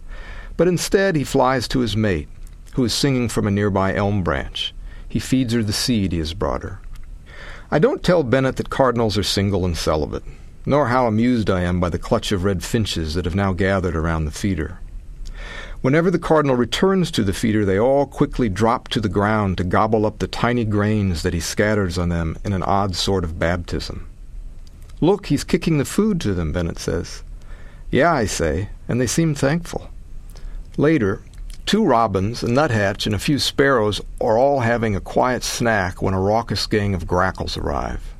But 0.57 0.69
instead, 0.69 1.17
he 1.17 1.25
flies 1.25 1.67
to 1.69 1.81
his 1.81 1.97
mate, 1.97 2.29
who 2.75 2.85
is 2.85 2.95
singing 2.95 3.29
from 3.29 3.49
a 3.49 3.51
nearby 3.51 3.93
elm 3.93 4.23
branch. 4.23 4.73
He 5.09 5.19
feeds 5.19 5.53
her 5.53 5.65
the 5.65 5.73
seed 5.73 6.13
he 6.13 6.19
has 6.19 6.33
brought 6.33 6.63
her. 6.63 6.81
I 7.73 7.81
don't 7.81 8.05
tell 8.05 8.23
Bennett 8.23 8.55
that 8.57 8.71
cardinals 8.71 9.19
are 9.19 9.25
single 9.25 9.65
and 9.65 9.77
celibate, 9.77 10.25
nor 10.65 10.89
how 10.89 11.09
amused 11.09 11.51
I 11.51 11.63
am 11.63 11.81
by 11.81 11.89
the 11.89 11.99
clutch 11.99 12.31
of 12.31 12.45
red 12.45 12.63
finches 12.63 13.15
that 13.15 13.25
have 13.25 13.35
now 13.35 13.53
gathered 13.53 13.97
around 13.97 14.27
the 14.27 14.31
feeder. 14.31 14.79
Whenever 15.83 16.11
the 16.11 16.19
cardinal 16.19 16.57
returns 16.57 17.11
to 17.11 17.25
the 17.25 17.33
feeder, 17.33 17.65
they 17.65 17.79
all 17.79 18.05
quickly 18.05 18.51
drop 18.51 18.89
to 18.89 19.01
the 19.01 19.09
ground 19.09 19.57
to 19.57 19.65
gobble 19.65 20.05
up 20.05 20.19
the 20.19 20.29
tiny 20.29 20.63
grains 20.63 21.23
that 21.23 21.33
he 21.33 21.41
scatters 21.41 21.97
on 21.97 22.11
them 22.11 22.37
in 22.45 22.53
an 22.53 22.63
odd 22.63 22.95
sort 22.95 23.25
of 23.25 23.39
baptism. 23.39 24.07
Look, 25.01 25.27
he's 25.27 25.43
kicking 25.43 25.79
the 25.79 25.87
food 25.87 26.21
to 26.21 26.35
them, 26.35 26.53
Bennett 26.53 26.79
says. 26.79 27.23
Yeah, 27.91 28.13
I 28.13 28.27
say, 28.27 28.69
and 28.89 29.01
they 29.01 29.07
seem 29.07 29.35
thankful. 29.35 29.91
Later, 30.77 31.23
two 31.65 31.83
robins, 31.83 32.43
a 32.43 32.49
nuthatch, 32.49 33.07
and 33.07 33.15
a 33.15 33.19
few 33.19 33.39
sparrows 33.39 34.03
are 34.21 34.37
all 34.37 34.61
having 34.61 34.95
a 34.95 35.01
quiet 35.01 35.43
snack 35.43 36.03
when 36.03 36.13
a 36.13 36.21
raucous 36.21 36.67
gang 36.67 36.93
of 36.93 37.07
grackles 37.07 37.57
arrive. 37.57 38.15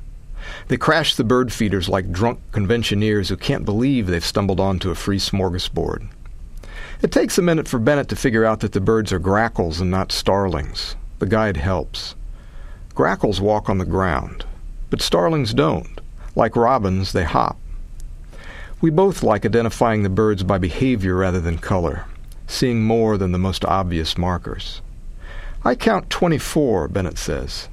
They 0.67 0.77
crash 0.77 1.13
the 1.13 1.23
bird 1.23 1.53
feeders 1.53 1.87
like 1.87 2.11
drunk 2.11 2.39
conventioneers 2.51 3.29
who 3.29 3.37
can't 3.37 3.65
believe 3.65 4.07
they've 4.07 4.25
stumbled 4.25 4.59
onto 4.59 4.89
a 4.89 4.95
free 4.95 5.19
smorgasbord. 5.19 6.07
It 7.03 7.11
takes 7.11 7.39
a 7.39 7.41
minute 7.41 7.67
for 7.67 7.79
Bennett 7.79 8.09
to 8.09 8.15
figure 8.15 8.45
out 8.45 8.59
that 8.59 8.73
the 8.73 8.79
birds 8.79 9.11
are 9.11 9.17
grackles 9.17 9.81
and 9.81 9.89
not 9.89 10.11
starlings. 10.11 10.95
The 11.17 11.25
guide 11.25 11.57
helps. 11.57 12.13
Grackles 12.93 13.41
walk 13.41 13.69
on 13.71 13.79
the 13.79 13.85
ground, 13.85 14.45
but 14.91 15.01
starlings 15.01 15.51
don't. 15.51 15.99
Like 16.35 16.55
robins, 16.55 17.11
they 17.11 17.23
hop. 17.23 17.57
We 18.81 18.91
both 18.91 19.23
like 19.23 19.47
identifying 19.47 20.03
the 20.03 20.09
birds 20.09 20.43
by 20.43 20.59
behavior 20.59 21.15
rather 21.15 21.41
than 21.41 21.57
color, 21.57 22.05
seeing 22.45 22.83
more 22.83 23.17
than 23.17 23.31
the 23.31 23.39
most 23.39 23.65
obvious 23.65 24.15
markers. 24.15 24.83
I 25.65 25.73
count 25.73 26.11
24, 26.11 26.87
Bennett 26.87 27.17
says. 27.17 27.67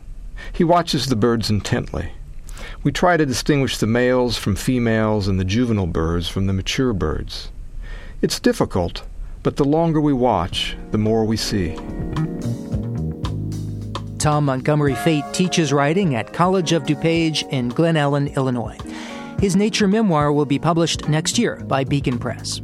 He 0.55 0.65
watches 0.65 1.07
the 1.07 1.17
birds 1.17 1.51
intently. 1.51 2.13
We 2.83 2.93
try 2.93 3.19
to 3.19 3.27
distinguish 3.27 3.77
the 3.77 3.87
males 3.87 4.39
from 4.39 4.57
females 4.57 5.29
and 5.29 5.39
the 5.39 5.45
juvenile 5.45 5.87
birds 5.87 6.29
from 6.31 6.47
the 6.47 6.55
mature 6.55 6.95
birds. 6.95 7.51
It's 8.23 8.41
difficult, 8.41 9.03
but 9.43 9.57
the 9.57 9.65
longer 9.65 10.01
we 10.01 10.13
watch, 10.13 10.77
the 10.91 10.99
more 10.99 11.25
we 11.25 11.37
see. 11.37 11.77
Tom 14.19 14.47
Montgomery 14.47 14.95
Fate 14.97 15.25
teaches 15.33 15.73
writing 15.73 16.15
at 16.15 16.33
College 16.33 16.73
of 16.73 16.83
DuPage 16.83 17.49
in 17.53 17.69
Glen 17.69 17.95
Ellyn, 17.95 18.35
Illinois. 18.37 18.77
His 19.39 19.55
nature 19.55 19.87
memoir 19.87 20.33
will 20.33 20.45
be 20.45 20.59
published 20.59 21.09
next 21.09 21.39
year 21.39 21.57
by 21.67 21.85
Beacon 21.85 22.19
Press. 22.19 22.61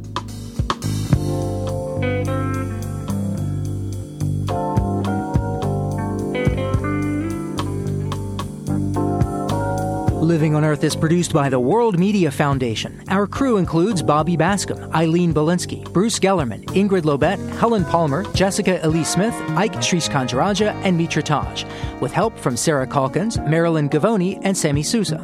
Living 10.25 10.55
on 10.55 10.65
Earth 10.65 10.83
is 10.83 10.95
produced 10.95 11.33
by 11.33 11.49
the 11.49 11.59
World 11.59 11.99
Media 11.99 12.31
Foundation. 12.31 12.99
Our 13.09 13.27
crew 13.27 13.57
includes 13.57 14.01
Bobby 14.01 14.35
Bascomb, 14.35 14.91
Eileen 14.91 15.35
Bolinsky, 15.35 15.83
Bruce 15.93 16.17
Gellerman, 16.17 16.65
Ingrid 16.69 17.03
Lobet, 17.03 17.37
Helen 17.59 17.85
Palmer, 17.85 18.23
Jessica 18.33 18.79
Ilyse 18.79 19.05
Smith, 19.05 19.35
Ike 19.49 19.73
Sriskandarajah, 19.73 20.73
and 20.83 20.97
Mitra 20.97 21.21
Taj, 21.21 21.63
with 22.01 22.11
help 22.11 22.35
from 22.39 22.57
Sarah 22.57 22.87
Calkins, 22.87 23.37
Marilyn 23.37 23.87
Gavoni, 23.87 24.39
and 24.41 24.57
Sammy 24.57 24.81
Sousa. 24.81 25.23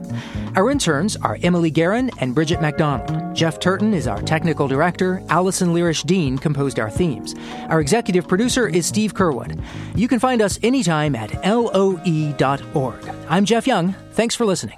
Our 0.55 0.69
interns 0.69 1.15
are 1.15 1.39
Emily 1.41 1.71
Guerin 1.71 2.11
and 2.19 2.35
Bridget 2.35 2.61
MacDonald. 2.61 3.35
Jeff 3.35 3.59
Turton 3.59 3.95
is 3.95 4.05
our 4.05 4.21
technical 4.21 4.67
director. 4.67 5.23
Allison 5.29 5.69
Lirish 5.69 6.05
Dean 6.05 6.37
composed 6.37 6.79
our 6.79 6.91
themes. 6.91 7.33
Our 7.69 7.81
executive 7.81 8.27
producer 8.27 8.67
is 8.67 8.85
Steve 8.85 9.15
Curwood. 9.15 9.59
You 9.95 10.07
can 10.07 10.19
find 10.19 10.43
us 10.43 10.59
anytime 10.61 11.15
at 11.15 11.33
loe.org. 11.43 13.09
I'm 13.29 13.45
Jeff 13.45 13.65
Young. 13.65 13.95
Thanks 14.11 14.35
for 14.35 14.45
listening. 14.45 14.77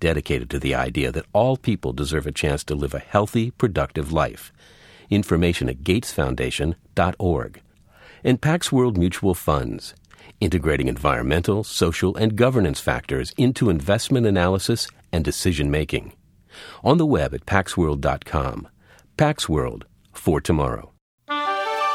dedicated 0.00 0.50
to 0.50 0.58
the 0.58 0.74
idea 0.74 1.12
that 1.12 1.26
all 1.32 1.56
people 1.56 1.92
deserve 1.92 2.26
a 2.26 2.32
chance 2.32 2.64
to 2.64 2.74
live 2.74 2.94
a 2.94 2.98
healthy, 2.98 3.50
productive 3.50 4.12
life. 4.12 4.52
Information 5.10 5.68
at 5.68 5.78
gatesfoundation.org. 5.78 7.60
And 8.24 8.40
Pax 8.40 8.72
World 8.72 8.98
Mutual 8.98 9.34
Funds, 9.34 9.94
integrating 10.40 10.88
environmental, 10.88 11.64
social, 11.64 12.16
and 12.16 12.36
governance 12.36 12.80
factors 12.80 13.32
into 13.36 13.70
investment 13.70 14.26
analysis 14.26 14.88
and 15.12 15.24
decision 15.24 15.70
making. 15.70 16.12
On 16.82 16.98
the 16.98 17.06
web 17.06 17.34
at 17.34 17.46
paxworld.com. 17.46 18.68
Pax 19.16 19.48
World 19.48 19.86
for 20.12 20.40
tomorrow. 20.40 20.92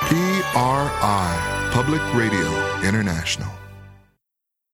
PRI, 0.01 1.69
Public 1.71 2.01
Radio 2.13 2.47
International. 2.83 3.61